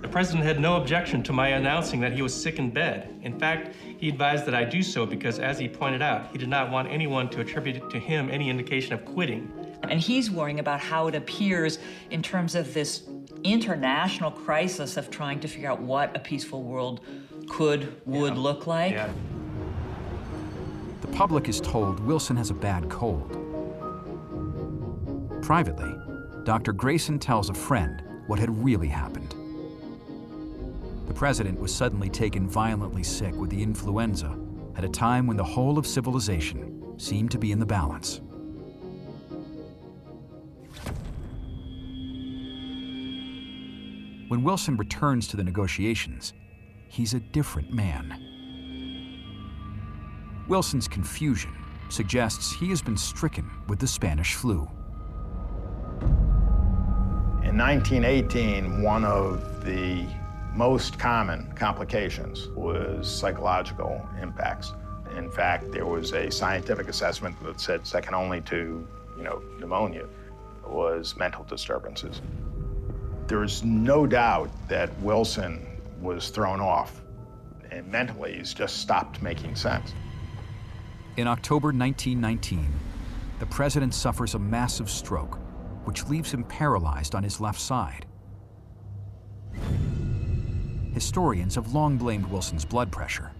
The 0.00 0.08
president 0.08 0.42
had 0.42 0.58
no 0.58 0.78
objection 0.78 1.22
to 1.24 1.34
my 1.34 1.48
announcing 1.48 2.00
that 2.00 2.12
he 2.12 2.22
was 2.22 2.32
sick 2.32 2.58
in 2.58 2.70
bed. 2.70 3.14
In 3.20 3.38
fact, 3.38 3.76
he 3.98 4.08
advised 4.08 4.46
that 4.46 4.54
I 4.54 4.64
do 4.64 4.82
so 4.82 5.04
because, 5.04 5.38
as 5.38 5.58
he 5.58 5.68
pointed 5.68 6.00
out, 6.00 6.32
he 6.32 6.38
did 6.38 6.48
not 6.48 6.70
want 6.70 6.88
anyone 6.88 7.28
to 7.28 7.42
attribute 7.42 7.90
to 7.90 7.98
him 7.98 8.30
any 8.30 8.48
indication 8.48 8.94
of 8.94 9.04
quitting. 9.04 9.52
And 9.82 10.00
he's 10.00 10.30
worrying 10.30 10.60
about 10.60 10.80
how 10.80 11.08
it 11.08 11.14
appears 11.14 11.78
in 12.10 12.22
terms 12.22 12.54
of 12.54 12.72
this 12.72 13.02
international 13.44 14.30
crisis 14.30 14.96
of 14.96 15.10
trying 15.10 15.40
to 15.40 15.48
figure 15.48 15.70
out 15.70 15.82
what 15.82 16.16
a 16.16 16.20
peaceful 16.20 16.62
world 16.62 17.02
could, 17.50 18.00
would 18.06 18.34
yeah. 18.34 18.40
look 18.40 18.66
like. 18.66 18.92
Yeah. 18.92 19.10
The 21.02 21.08
public 21.08 21.50
is 21.50 21.60
told 21.60 22.00
Wilson 22.00 22.36
has 22.38 22.48
a 22.48 22.54
bad 22.54 22.88
cold. 22.88 23.45
Privately, 25.46 25.96
Dr. 26.42 26.72
Grayson 26.72 27.20
tells 27.20 27.50
a 27.50 27.54
friend 27.54 28.02
what 28.26 28.40
had 28.40 28.64
really 28.64 28.88
happened. 28.88 29.32
The 31.06 31.14
president 31.14 31.60
was 31.60 31.72
suddenly 31.72 32.10
taken 32.10 32.48
violently 32.48 33.04
sick 33.04 33.32
with 33.36 33.50
the 33.50 33.62
influenza 33.62 34.36
at 34.74 34.82
a 34.82 34.88
time 34.88 35.24
when 35.28 35.36
the 35.36 35.44
whole 35.44 35.78
of 35.78 35.86
civilization 35.86 36.98
seemed 36.98 37.30
to 37.30 37.38
be 37.38 37.52
in 37.52 37.60
the 37.60 37.64
balance. 37.64 38.20
When 44.26 44.42
Wilson 44.42 44.76
returns 44.76 45.28
to 45.28 45.36
the 45.36 45.44
negotiations, 45.44 46.32
he's 46.88 47.14
a 47.14 47.20
different 47.20 47.72
man. 47.72 48.20
Wilson's 50.48 50.88
confusion 50.88 51.54
suggests 51.88 52.50
he 52.50 52.68
has 52.70 52.82
been 52.82 52.96
stricken 52.96 53.48
with 53.68 53.78
the 53.78 53.86
Spanish 53.86 54.34
flu. 54.34 54.68
In 57.46 57.56
1918, 57.56 58.82
one 58.82 59.04
of 59.04 59.64
the 59.64 60.04
most 60.52 60.98
common 60.98 61.50
complications 61.52 62.48
was 62.48 63.08
psychological 63.08 64.04
impacts. 64.20 64.74
In 65.16 65.30
fact, 65.30 65.70
there 65.70 65.86
was 65.86 66.12
a 66.12 66.28
scientific 66.28 66.88
assessment 66.88 67.40
that 67.44 67.60
said 67.60 67.86
second 67.86 68.14
only 68.14 68.40
to, 68.42 68.86
you 69.16 69.22
know, 69.22 69.40
pneumonia 69.60 70.06
was 70.66 71.16
mental 71.16 71.44
disturbances. 71.44 72.20
There's 73.28 73.62
no 73.62 74.08
doubt 74.08 74.50
that 74.68 74.90
Wilson 75.00 75.64
was 76.00 76.30
thrown 76.30 76.60
off 76.60 77.00
and 77.70 77.86
mentally 77.86 78.38
he's 78.38 78.54
just 78.54 78.78
stopped 78.78 79.22
making 79.22 79.54
sense. 79.54 79.94
In 81.16 81.28
October 81.28 81.68
1919, 81.68 82.66
the 83.38 83.46
president 83.46 83.94
suffers 83.94 84.34
a 84.34 84.38
massive 84.40 84.90
stroke, 84.90 85.38
which 85.86 86.06
leaves 86.08 86.32
him 86.32 86.44
paralyzed 86.44 87.14
on 87.14 87.22
his 87.22 87.40
left 87.40 87.60
side. 87.60 88.06
Historians 90.92 91.54
have 91.54 91.72
long 91.72 91.96
blamed 91.96 92.26
Wilson's 92.26 92.64
blood 92.64 92.90
pressure. 92.90 93.30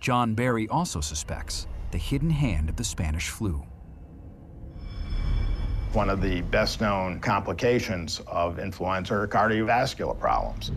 John 0.00 0.34
Barry 0.34 0.68
also 0.68 1.00
suspects 1.00 1.66
the 1.90 1.98
hidden 1.98 2.30
hand 2.30 2.68
of 2.68 2.76
the 2.76 2.84
Spanish 2.84 3.28
flu. 3.28 3.62
One 5.92 6.10
of 6.10 6.20
the 6.20 6.42
best 6.42 6.80
known 6.80 7.18
complications 7.18 8.20
of 8.26 8.58
influenza 8.58 9.14
are 9.14 9.26
cardiovascular 9.26 10.18
problems. 10.18 10.70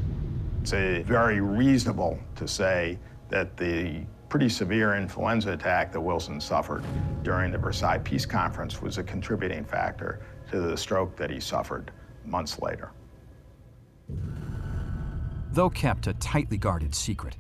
It's 0.61 0.71
very 1.07 1.41
reasonable 1.41 2.17
to 2.35 2.47
say 2.47 2.97
that 3.29 3.55
the 3.57 4.03
pretty 4.29 4.47
severe 4.47 4.95
influenza 4.95 5.51
attack 5.51 5.91
that 5.91 5.99
Wilson 5.99 6.39
suffered 6.39 6.83
during 7.21 7.51
the 7.51 7.57
Versailles 7.57 7.97
Peace 7.99 8.25
Conference 8.25 8.81
was 8.81 8.97
a 8.97 9.03
contributing 9.03 9.65
factor 9.65 10.21
to 10.51 10.59
the 10.59 10.77
stroke 10.77 11.15
that 11.17 11.29
he 11.29 11.39
suffered 11.39 11.91
months 12.25 12.59
later. 12.59 12.91
Though 15.51 15.69
kept 15.69 16.07
a 16.07 16.13
tightly 16.13 16.57
guarded 16.57 16.95
secret, 16.95 17.35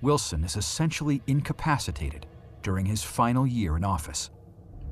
Wilson 0.00 0.44
is 0.44 0.56
essentially 0.56 1.22
incapacitated 1.26 2.26
during 2.62 2.86
his 2.86 3.02
final 3.02 3.46
year 3.46 3.76
in 3.76 3.84
office. 3.84 4.30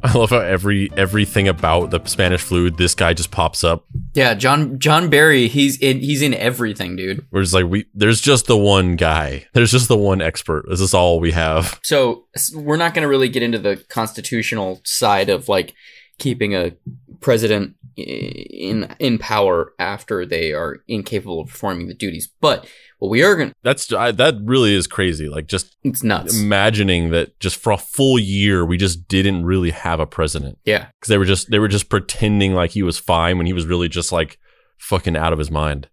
I 0.02 0.12
love 0.12 0.30
how 0.30 0.38
every 0.38 0.90
everything 0.96 1.48
about 1.48 1.90
the 1.90 2.00
Spanish 2.04 2.40
flu, 2.40 2.70
this 2.70 2.94
guy 2.94 3.14
just 3.14 3.32
pops 3.32 3.64
up. 3.64 3.84
Yeah, 4.14 4.34
John 4.34 4.78
John 4.78 5.10
Barry, 5.10 5.48
he's 5.48 5.76
in 5.78 5.98
he's 5.98 6.22
in 6.22 6.34
everything, 6.34 6.94
dude. 6.94 7.26
We're 7.32 7.42
just 7.42 7.54
like 7.54 7.66
we 7.66 7.86
there's 7.94 8.20
just 8.20 8.46
the 8.46 8.56
one 8.56 8.94
guy. 8.94 9.46
There's 9.54 9.72
just 9.72 9.88
the 9.88 9.96
one 9.96 10.20
expert. 10.20 10.66
This 10.68 10.80
is 10.80 10.94
all 10.94 11.18
we 11.18 11.32
have. 11.32 11.80
So 11.82 12.26
we're 12.54 12.76
not 12.76 12.94
going 12.94 13.02
to 13.02 13.08
really 13.08 13.28
get 13.28 13.42
into 13.42 13.58
the 13.58 13.82
constitutional 13.88 14.80
side 14.84 15.30
of 15.30 15.48
like 15.48 15.74
keeping 16.18 16.54
a 16.54 16.72
president 17.20 17.74
in 17.96 18.94
in 18.98 19.18
power 19.18 19.72
after 19.78 20.24
they 20.24 20.52
are 20.52 20.78
incapable 20.86 21.40
of 21.40 21.48
performing 21.48 21.88
the 21.88 21.94
duties. 21.94 22.28
But 22.40 22.66
what 22.98 23.08
we 23.08 23.22
are 23.22 23.34
going 23.36 23.52
That's 23.62 23.92
I, 23.92 24.12
that 24.12 24.36
really 24.42 24.74
is 24.74 24.86
crazy. 24.86 25.28
Like 25.28 25.46
just 25.46 25.76
it's 25.82 26.02
nuts. 26.02 26.38
imagining 26.38 27.10
that 27.10 27.38
just 27.40 27.56
for 27.56 27.72
a 27.72 27.78
full 27.78 28.18
year 28.18 28.64
we 28.64 28.76
just 28.76 29.08
didn't 29.08 29.44
really 29.44 29.70
have 29.70 30.00
a 30.00 30.06
president. 30.06 30.58
Yeah. 30.64 30.86
Cuz 31.00 31.08
they 31.08 31.18
were 31.18 31.24
just 31.24 31.50
they 31.50 31.58
were 31.58 31.68
just 31.68 31.88
pretending 31.88 32.54
like 32.54 32.72
he 32.72 32.82
was 32.82 32.98
fine 32.98 33.36
when 33.36 33.46
he 33.46 33.52
was 33.52 33.66
really 33.66 33.88
just 33.88 34.12
like 34.12 34.38
fucking 34.78 35.16
out 35.16 35.32
of 35.32 35.38
his 35.38 35.50
mind. 35.50 35.88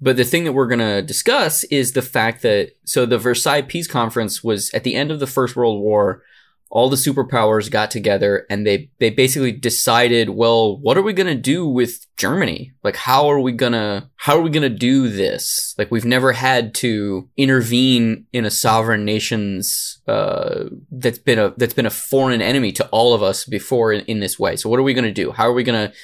But 0.00 0.16
the 0.16 0.24
thing 0.24 0.44
that 0.44 0.52
we're 0.52 0.66
going 0.66 0.78
to 0.78 1.02
discuss 1.02 1.62
is 1.64 1.92
the 1.92 2.00
fact 2.00 2.40
that 2.42 2.70
so 2.84 3.04
the 3.04 3.18
Versailles 3.18 3.60
Peace 3.60 3.86
Conference 3.86 4.42
was 4.42 4.70
at 4.72 4.82
the 4.82 4.94
end 4.94 5.10
of 5.10 5.20
the 5.20 5.26
First 5.26 5.56
World 5.56 5.80
War 5.80 6.22
all 6.70 6.88
the 6.88 6.96
superpowers 6.96 7.70
got 7.70 7.90
together 7.90 8.46
and 8.48 8.66
they 8.66 8.88
they 8.98 9.10
basically 9.10 9.50
decided 9.50 10.30
well 10.30 10.78
what 10.78 10.96
are 10.96 11.02
we 11.02 11.12
going 11.12 11.26
to 11.26 11.34
do 11.34 11.66
with 11.66 12.06
germany? 12.16 12.72
Like 12.84 12.96
how 12.96 13.28
are 13.28 13.40
we 13.40 13.52
going 13.52 13.72
to 13.72 14.08
how 14.16 14.36
are 14.36 14.40
we 14.40 14.50
going 14.50 14.70
to 14.70 14.78
do 14.78 15.08
this? 15.08 15.74
Like 15.76 15.90
we've 15.90 16.04
never 16.04 16.32
had 16.32 16.74
to 16.76 17.28
intervene 17.36 18.26
in 18.32 18.44
a 18.44 18.50
sovereign 18.50 19.04
nation's 19.04 20.00
uh, 20.06 20.66
that's 20.92 21.18
been 21.18 21.38
a 21.38 21.52
that's 21.56 21.74
been 21.74 21.86
a 21.86 21.90
foreign 21.90 22.40
enemy 22.40 22.72
to 22.72 22.86
all 22.88 23.14
of 23.14 23.22
us 23.22 23.44
before 23.44 23.92
in, 23.92 24.04
in 24.06 24.20
this 24.20 24.38
way. 24.38 24.56
So 24.56 24.68
what 24.68 24.78
are 24.78 24.84
we 24.84 24.94
going 24.94 25.04
to 25.04 25.12
do? 25.12 25.32
How 25.32 25.48
are 25.48 25.52
we 25.52 25.64
going 25.64 25.88
to 25.88 25.94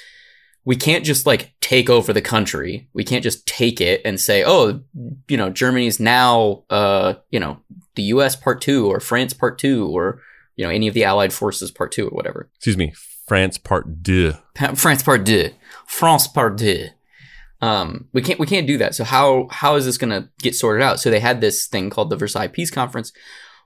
we 0.64 0.74
can't 0.74 1.04
just 1.04 1.26
like 1.26 1.54
take 1.60 1.88
over 1.88 2.12
the 2.12 2.20
country. 2.20 2.88
We 2.92 3.04
can't 3.04 3.22
just 3.22 3.46
take 3.46 3.80
it 3.80 4.02
and 4.04 4.20
say 4.20 4.42
oh 4.44 4.80
you 5.28 5.36
know 5.36 5.50
germany's 5.50 6.00
now 6.00 6.64
uh 6.70 7.14
you 7.30 7.38
know 7.38 7.60
the 7.94 8.02
us 8.04 8.36
part 8.36 8.60
2 8.60 8.86
or 8.86 9.00
france 9.00 9.32
part 9.32 9.58
2 9.58 9.88
or 9.88 10.20
you 10.56 10.64
know, 10.64 10.70
any 10.70 10.88
of 10.88 10.94
the 10.94 11.04
Allied 11.04 11.32
forces 11.32 11.70
part 11.70 11.92
two 11.92 12.08
or 12.08 12.10
whatever. 12.10 12.50
Excuse 12.56 12.76
me, 12.76 12.92
France 13.26 13.58
part 13.58 14.02
deux. 14.02 14.34
France 14.74 15.02
part 15.02 15.24
deux. 15.24 15.50
France 15.86 16.26
part 16.26 16.56
deux. 16.56 16.88
Um, 17.60 18.08
we 18.12 18.22
can't 18.22 18.38
we 18.38 18.46
can't 18.46 18.66
do 18.66 18.78
that. 18.78 18.94
So 18.94 19.04
how 19.04 19.48
how 19.50 19.76
is 19.76 19.84
this 19.84 19.98
going 19.98 20.10
to 20.10 20.28
get 20.40 20.54
sorted 20.54 20.82
out? 20.82 21.00
So 21.00 21.10
they 21.10 21.20
had 21.20 21.40
this 21.40 21.66
thing 21.66 21.90
called 21.90 22.10
the 22.10 22.16
Versailles 22.16 22.48
Peace 22.48 22.70
Conference, 22.70 23.12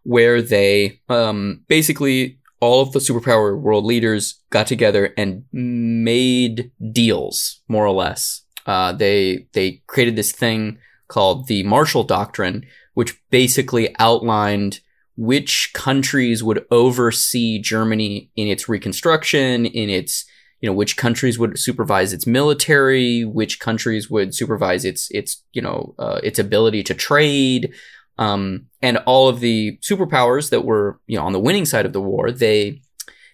where 0.03 0.43
they 0.43 1.01
um, 1.09 1.65
basically 1.69 2.39
all 2.61 2.83
of 2.83 2.93
the 2.93 2.99
superpower 2.99 3.59
world 3.59 3.85
leaders 3.85 4.41
got 4.51 4.67
together 4.67 5.15
and 5.17 5.45
made 5.53 6.71
deals, 6.93 7.63
more 7.69 7.87
or 7.87 7.93
less. 7.93 8.43
Uh, 8.67 8.93
they 8.93 9.49
they 9.53 9.83
created 9.87 10.17
this 10.17 10.33
thing 10.33 10.79
called 11.09 11.49
the 11.49 11.63
Marshall 11.65 12.05
Doctrine, 12.05 12.65
which 12.95 13.21
basically 13.31 13.95
outlined 13.99 14.81
which 15.21 15.71
countries 15.75 16.43
would 16.43 16.65
oversee 16.71 17.61
Germany 17.61 18.31
in 18.37 18.49
its 18.49 18.71
reconstruction, 18.71 19.67
in 19.67 19.91
its 19.91 20.25
you 20.63 20.67
know 20.67 20.73
which 20.73 20.97
countries 20.97 21.39
would 21.39 21.59
supervise 21.59 22.15
its 22.15 22.27
military, 22.27 23.27
which 23.27 23.61
countries 23.61 24.09
would 24.09 24.35
supervise 24.35 24.87
its 24.87 25.11
its 25.11 25.45
you 25.53 25.61
know 25.61 25.95
uh, 25.99 26.21
its 26.25 26.39
ability 26.39 26.83
to 26.85 26.95
trade, 26.95 27.75
um, 28.17 28.65
and 28.81 28.97
all 29.05 29.29
of 29.29 29.41
the 29.41 29.79
superpowers 29.83 30.49
that 30.49 30.65
were 30.65 30.99
you 31.07 31.19
know 31.19 31.27
on 31.27 31.35
the 31.35 31.39
winning 31.39 31.67
side 31.67 31.85
of 31.85 31.93
the 31.93 32.01
war. 32.01 32.33
They 32.33 32.81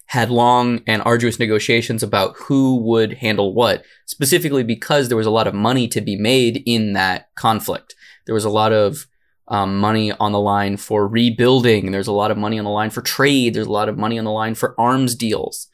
had 0.07 0.28
long 0.28 0.80
and 0.89 1.03
arduous 1.03 1.39
negotiations 1.39 2.03
about 2.03 2.34
who 2.37 2.80
would 2.80 3.12
handle 3.12 3.55
what, 3.55 3.84
specifically 4.07 4.64
because 4.64 5.07
there 5.07 5.16
was 5.16 5.26
a 5.26 5.30
lot 5.39 5.47
of 5.47 5.55
money 5.55 5.87
to 5.87 6.01
be 6.01 6.16
made 6.16 6.64
in 6.66 6.95
that 6.95 7.28
conflict. 7.37 7.95
There 8.24 8.34
was 8.34 8.45
a 8.45 8.51
lot 8.51 8.72
of 8.72 9.07
um, 9.49 9.79
money 9.79 10.13
on 10.13 10.33
the 10.33 10.41
line 10.41 10.77
for 10.77 11.07
rebuilding. 11.07 11.91
There's 11.91 12.07
a 12.07 12.13
lot 12.13 12.31
of 12.31 12.39
money 12.39 12.59
on 12.59 12.65
the 12.65 12.71
line 12.71 12.91
for 12.91 13.03
trade. 13.03 13.55
There's 13.55 13.67
a 13.67 13.73
lot 13.73 13.89
of 13.89 13.99
money 13.99 14.19
on 14.19 14.25
the 14.25 14.33
line 14.33 14.55
for 14.55 14.79
arms 14.79 15.15
deals. 15.15 15.69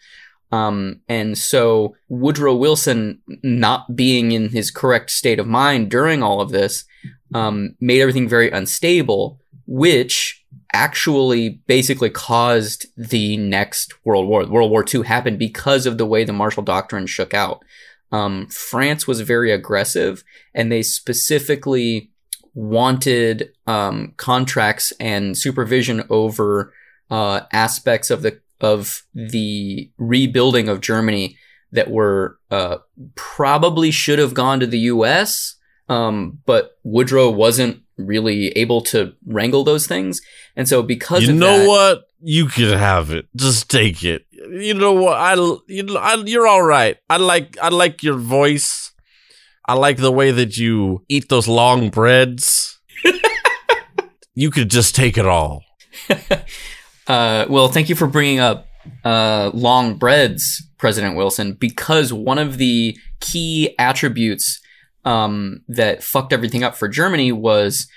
Um, 0.51 1.01
and 1.09 1.37
so 1.39 1.97
Woodrow 2.09 2.55
Wilson, 2.55 3.23
not 3.43 3.97
being 3.97 4.33
in 4.33 4.51
his 4.51 4.71
correct 4.71 5.11
state 5.11 5.39
of 5.39 5.47
mind 5.47 5.91
during 5.91 6.23
all 6.23 6.43
of 6.43 6.51
this, 6.51 6.85
um, 7.35 7.75
made 7.81 8.03
everything 8.03 8.29
very 8.29 8.51
unstable, 8.51 9.41
which 9.67 10.45
actually 10.75 11.61
basically 11.67 12.11
caused 12.11 12.87
the 12.97 13.39
next 13.39 13.95
World 14.05 14.29
War. 14.29 14.47
World 14.47 14.71
War 14.71 14.85
II 14.93 15.03
happened 15.03 15.39
because 15.39 15.87
of 15.87 15.97
the 15.97 16.07
way 16.07 16.25
the 16.25 16.33
Marshall 16.35 16.63
Doctrine 16.63 17.07
shook 17.07 17.33
out. 17.33 17.65
Um, 18.11 18.47
France 18.49 19.07
was 19.07 19.23
very 19.23 19.51
aggressive, 19.51 20.23
and 20.55 20.71
they 20.71 20.83
specifically 20.83 22.11
wanted 22.55 23.53
um, 23.67 24.15
contracts 24.17 24.93
and 25.01 25.37
supervision 25.37 26.05
over 26.11 26.73
uh, 27.11 27.41
aspects 27.53 28.11
of 28.11 28.23
the 28.23 28.41
of 28.61 29.03
the 29.15 29.91
rebuilding 29.99 30.69
of 30.69 30.81
Germany 30.81 31.37
that 31.73 31.91
were 31.91 32.39
uh, 32.51 32.79
probably 33.15 33.91
should 33.91 34.19
have 34.19 34.35
gone 34.35 34.61
to 34.61 34.67
the 34.67 34.79
U.S. 34.79 35.57
Um, 35.89 36.39
but 36.47 36.79
Woodrow 36.85 37.31
wasn't 37.31 37.83
really 37.97 38.49
able 38.51 38.81
to 38.83 39.15
wrangle 39.27 39.65
those 39.65 39.87
things, 39.87 40.21
and 40.57 40.69
so 40.69 40.83
because 40.83 41.25
you 41.25 41.33
know 41.33 41.59
that, 41.59 41.69
what, 41.69 42.05
you 42.21 42.47
could 42.47 42.77
have 42.77 43.11
it. 43.11 43.27
Just 43.35 43.69
take 43.71 44.05
it. 44.05 44.27
You 44.31 44.75
know 44.75 44.93
what? 44.93 45.19
I 45.19 45.35
you 45.67 45.83
know, 45.83 45.97
I, 45.97 46.15
you're 46.15 46.47
all 46.47 46.63
right. 46.63 46.97
I 47.11 47.17
like 47.17 47.59
I 47.61 47.69
like 47.69 48.03
your 48.03 48.17
voice. 48.17 48.92
I 49.67 49.75
like 49.75 49.97
the 49.97 50.13
way 50.13 50.31
that 50.31 50.57
you 50.57 51.05
eat 51.09 51.29
those 51.29 51.49
long 51.49 51.91
breads. 51.91 52.81
you 54.35 54.51
could 54.51 54.71
just 54.71 54.95
take 54.95 55.17
it 55.17 55.27
all. 55.27 55.65
Uh, 57.09 57.47
well, 57.49 57.67
thank 57.67 57.89
you 57.89 57.97
for 57.97 58.07
bringing 58.07 58.39
up 58.39 58.69
uh, 59.05 59.51
long 59.53 59.97
breads, 59.97 60.63
President 60.79 61.17
Wilson, 61.17 61.55
because 61.55 62.13
one 62.13 62.39
of 62.39 62.59
the 62.59 62.97
key 63.21 63.75
attributes 63.79 64.61
um, 65.05 65.63
that 65.69 66.03
fucked 66.03 66.33
everything 66.33 66.63
up 66.63 66.77
for 66.77 66.89
Germany 66.89 67.33
was 67.33 67.89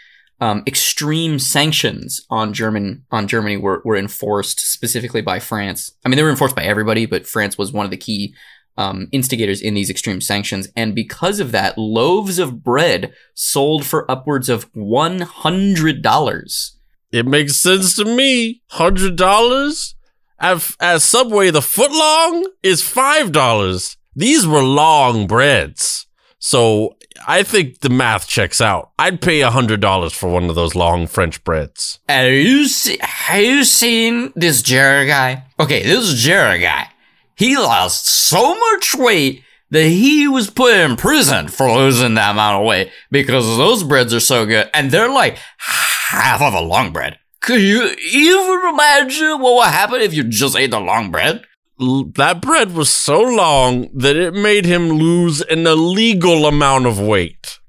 um, 0.42 0.64
extreme 0.68 1.40
sanctions 1.40 2.26
on 2.30 2.54
German 2.54 3.06
on 3.12 3.28
Germany 3.28 3.58
were, 3.58 3.82
were 3.86 3.96
enforced 3.96 4.60
specifically 4.60 5.22
by 5.22 5.40
France. 5.40 5.92
I 6.04 6.10
mean, 6.10 6.18
they 6.18 6.24
were 6.24 6.30
enforced 6.30 6.56
by 6.56 6.64
everybody, 6.64 7.06
but 7.06 7.28
France 7.28 7.58
was 7.58 7.72
one 7.72 7.86
of 7.86 7.92
the 7.92 7.98
key 7.98 8.36
um, 8.78 9.08
instigators 9.12 9.62
in 9.62 9.74
these 9.74 9.90
extreme 9.90 10.22
sanctions. 10.22 10.68
And 10.76 10.94
because 10.94 11.40
of 11.40 11.52
that, 11.52 11.78
loaves 11.78 12.40
of 12.40 12.64
bread 12.64 13.14
sold 13.34 13.86
for 13.86 14.10
upwards 14.10 14.50
of 14.50 14.70
one 14.74 15.22
hundred 15.22 16.02
dollars. 16.02 16.78
It 17.12 17.26
makes 17.26 17.56
sense 17.56 17.96
to 17.96 18.06
me. 18.06 18.62
Hundred 18.72 19.16
dollars 19.16 19.96
at, 20.40 20.70
at 20.80 21.02
Subway, 21.02 21.50
the 21.50 21.62
foot 21.62 21.92
long 21.92 22.52
is 22.62 22.82
five 22.82 23.32
dollars. 23.32 23.98
These 24.16 24.46
were 24.46 24.64
long 24.64 25.28
breads. 25.28 26.08
So 26.40 26.98
I 27.28 27.44
think 27.44 27.80
the 27.80 27.90
math 27.90 28.28
checks 28.28 28.60
out. 28.60 28.92
I'd 29.00 29.22
pay 29.22 29.42
a 29.42 29.50
hundred 29.50 29.80
dollars 29.80 30.14
for 30.14 30.30
one 30.30 30.50
of 30.50 30.56
those 30.56 30.76
long 30.76 31.08
French 31.08 31.44
breads. 31.44 32.00
Have 32.10 32.32
you 32.32 32.68
see, 32.68 32.98
have 33.02 33.42
you 33.42 33.64
seen 33.64 34.34
this 34.36 34.62
Jared 34.62 35.08
guy? 35.08 35.44
Okay, 35.60 35.84
this 35.84 36.14
Jared 36.14 36.62
guy. 36.62 36.90
He 37.36 37.56
lost 37.58 38.08
so 38.08 38.58
much 38.58 38.96
weight 38.96 39.44
that 39.72 39.88
he 39.88 40.28
was 40.28 40.50
put 40.50 40.74
in 40.76 40.96
prison 40.96 41.48
for 41.48 41.70
losing 41.72 42.14
that 42.16 42.32
amount 42.32 42.62
of 42.62 42.68
weight 42.68 42.92
because 43.12 43.46
those 43.58 43.84
breads 43.84 44.14
are 44.14 44.20
so 44.20 44.46
good 44.46 44.70
and 44.74 44.92
they're 44.92 45.10
like 45.12 45.38
half 45.58 46.42
of 46.42 46.54
a 46.54 46.62
long 46.62 46.94
bread. 46.94 47.18
Could 47.42 47.62
you 47.62 47.94
even 48.12 48.62
imagine 48.70 49.40
what 49.42 49.56
would 49.56 49.68
happen 49.74 50.02
if 50.02 50.14
you 50.14 50.24
just 50.24 50.56
ate 50.56 50.72
the 50.72 50.80
long 50.80 51.12
bread? 51.12 51.44
L- 51.82 52.06
That 52.16 52.42
bread 52.42 52.74
was 52.74 52.90
so 52.90 53.22
long 53.22 53.90
that 53.94 54.16
it 54.16 54.34
made 54.34 54.66
him 54.66 54.90
lose 54.90 55.42
an 55.42 55.68
illegal 55.68 56.46
amount 56.46 56.86
of 56.86 57.00
weight. 57.00 57.60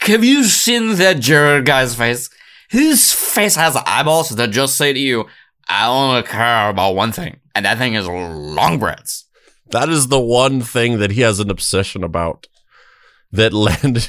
Have 0.00 0.24
you 0.24 0.44
seen 0.44 0.96
that 0.96 1.20
Jared 1.20 1.66
guy's 1.66 1.94
face? 1.94 2.30
His 2.68 3.12
face 3.12 3.54
has 3.56 3.76
eyeballs 3.86 4.30
that 4.30 4.50
just 4.50 4.76
say 4.76 4.92
to 4.92 4.98
you, 4.98 5.26
I 5.72 5.86
only 5.86 6.22
care 6.22 6.68
about 6.68 6.94
one 6.94 7.12
thing, 7.12 7.40
and 7.54 7.64
that 7.64 7.78
thing 7.78 7.94
is 7.94 8.06
long 8.06 8.78
breads. 8.78 9.24
That 9.70 9.88
is 9.88 10.08
the 10.08 10.20
one 10.20 10.60
thing 10.60 10.98
that 10.98 11.12
he 11.12 11.22
has 11.22 11.40
an 11.40 11.50
obsession 11.50 12.04
about. 12.04 12.46
That 13.32 13.52
landed. 13.68 14.08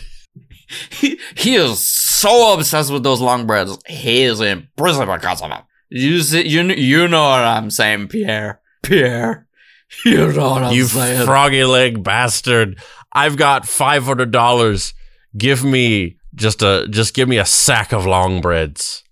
He, 0.90 1.20
he 1.36 1.56
is 1.56 1.88
so 1.88 2.54
obsessed 2.54 2.92
with 2.92 3.04
those 3.04 3.22
long 3.22 3.46
breads. 3.48 3.78
He 3.88 4.24
is 4.24 4.42
in 4.42 4.68
prison 4.76 5.08
because 5.08 5.42
of 5.42 5.52
it. 5.52 5.62
You 5.90 6.22
see, 6.22 6.48
you, 6.48 6.64
you 6.64 7.08
know 7.08 7.24
what 7.24 7.44
I'm 7.44 7.70
saying, 7.72 8.10
Pierre. 8.10 8.60
Pierre. 8.82 9.48
You 10.06 10.34
know 10.34 10.50
what 10.50 10.64
I'm 10.64 10.74
you 10.74 10.86
saying. 10.86 11.24
froggy 11.28 11.64
leg 11.66 12.04
bastard. 12.04 12.80
I've 13.12 13.38
got 13.38 13.68
five 13.68 14.04
hundred 14.06 14.32
dollars. 14.32 14.96
Give 15.38 15.64
me 15.64 16.18
just 16.34 16.64
a 16.64 16.88
just 16.90 17.14
give 17.14 17.30
me 17.30 17.38
a 17.38 17.46
sack 17.46 17.94
of 17.94 18.04
long 18.04 18.42
breads. 18.42 19.03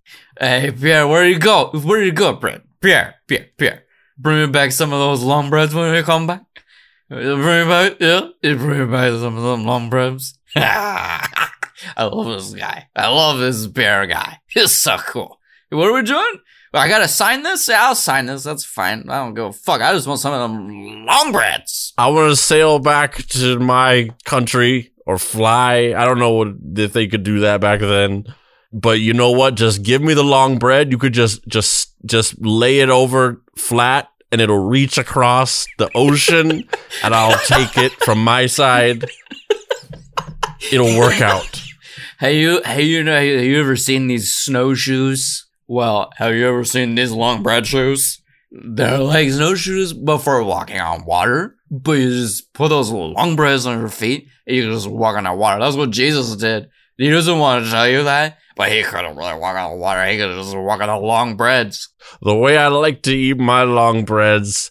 Hey, 0.42 0.72
Pierre, 0.72 1.08
where 1.08 1.24
you 1.24 1.38
go? 1.38 1.70
Where 1.70 2.02
you 2.02 2.12
go, 2.12 2.36
Pierre? 2.36 2.64
Pierre, 2.82 3.14
Pierre, 3.28 3.50
Pierre. 3.60 3.84
Bring 4.18 4.40
me 4.40 4.48
back 4.48 4.72
some 4.72 4.92
of 4.92 4.98
those 4.98 5.22
long 5.22 5.52
breads 5.52 5.76
when 5.76 5.94
you 5.94 6.02
come 6.02 6.26
back. 6.26 6.42
Bring 7.10 7.38
me 7.38 7.66
back, 7.66 7.98
yeah? 8.00 8.30
Bring 8.42 8.80
me 8.80 8.86
back 8.86 9.12
some 9.12 9.38
of 9.38 9.44
them 9.44 9.66
long 9.66 9.92
breads. 9.92 10.40
I 10.56 11.30
love 12.00 12.26
this 12.26 12.56
guy. 12.56 12.88
I 12.96 13.10
love 13.10 13.38
this 13.38 13.68
Pierre 13.68 14.08
guy. 14.08 14.40
He's 14.48 14.72
so 14.72 14.98
cool. 14.98 15.40
What 15.70 15.90
are 15.90 15.94
we 15.94 16.02
doing? 16.02 16.40
I 16.74 16.88
gotta 16.88 17.08
sign 17.08 17.44
this? 17.44 17.70
Yeah, 17.70 17.86
I'll 17.86 17.94
sign 17.94 18.26
this. 18.26 18.42
That's 18.42 18.66
fine. 18.66 19.08
I 19.12 19.20
don't 19.20 19.36
give 19.36 19.46
a 19.46 19.54
fuck. 19.54 19.82
I 19.82 19.94
just 19.94 20.08
want 20.08 20.22
some 20.22 20.34
of 20.34 20.40
them 20.40 21.06
long 21.06 21.32
breads. 21.32 21.94
I 22.00 22.08
want 22.08 22.32
to 22.32 22.36
sail 22.36 22.80
back 22.80 23.18
to 23.28 23.60
my 23.60 24.10
country 24.26 24.92
or 25.06 25.20
fly. 25.20 25.94
I 25.96 26.04
don't 26.06 26.18
know 26.18 26.32
what, 26.32 26.48
if 26.78 26.94
they 26.94 27.06
could 27.06 27.22
do 27.22 27.42
that 27.42 27.62
back 27.62 27.82
then. 27.82 28.26
But 28.74 29.00
you 29.00 29.14
know 29.14 29.32
what? 29.32 29.56
Just 29.56 29.84
give 29.84 30.02
me 30.02 30.14
the 30.14 30.24
long 30.24 30.58
bread. 30.58 30.92
You 30.92 30.98
could 30.98 31.14
just 31.14 31.46
just 31.48 31.94
just 32.06 32.40
lay 32.40 32.80
it 32.80 32.90
over 32.90 33.42
flat 33.58 34.10
and 34.32 34.40
it'll 34.40 34.66
reach 34.66 34.98
across 34.98 35.68
the 35.78 35.90
ocean 35.94 36.52
and 37.04 37.14
I'll 37.14 37.38
take 37.46 37.78
it 37.78 37.92
from 37.92 38.24
my 38.24 38.46
side. 38.46 39.06
It'll 40.72 40.98
work 40.98 41.22
out. 41.22 41.62
Hey 42.20 42.40
you, 42.40 42.62
hey 42.64 42.84
you 42.84 43.04
know, 43.04 43.14
have 43.14 43.24
you 43.26 43.60
ever 43.60 43.76
seen 43.76 44.08
these 44.08 44.34
snowshoes? 44.34 45.48
Well, 45.68 46.12
have 46.18 46.36
you 46.36 46.48
ever 46.48 46.64
seen 46.64 46.96
these 46.96 47.12
long 47.12 47.44
bread 47.44 47.68
shoes? 47.68 48.22
They're 48.52 49.00
like 49.00 49.30
snowshoes, 49.32 49.94
but 49.94 50.20
for 50.20 50.44
walking 50.44 50.80
on 50.80 51.06
water. 51.06 51.56
But 51.70 51.94
you 51.94 52.10
just 52.10 52.54
put 52.54 52.68
those 52.68 52.92
long 52.92 53.38
breads 53.38 53.66
on 53.66 53.80
your 53.80 53.88
feet, 53.88 54.28
and 54.46 54.56
you 54.56 54.70
just 54.70 54.88
walk 54.88 55.16
on 55.16 55.24
that 55.24 55.38
water. 55.38 55.62
That's 55.62 55.78
what 55.78 55.92
Jesus 55.92 56.36
did. 56.36 56.70
He 57.02 57.10
doesn't 57.10 57.40
want 57.40 57.66
to 57.66 57.72
tell 57.72 57.88
you 57.88 58.04
that, 58.04 58.38
but 58.56 58.72
he 58.72 58.84
couldn't 58.84 59.16
really 59.16 59.34
walk 59.34 59.58
on 59.58 59.72
the 59.72 59.78
water. 59.78 60.06
He 60.06 60.18
could 60.18 60.36
just 60.36 60.56
walk 60.56 60.82
on 60.82 60.88
the 60.88 60.98
long 60.98 61.36
breads. 61.36 61.90
The 62.22 62.36
way 62.36 62.60
I 62.60 62.68
like 62.68 63.02
to 63.04 63.12
eat 63.12 63.40
my 63.40 63.64
long 63.64 64.06
breads, 64.06 64.70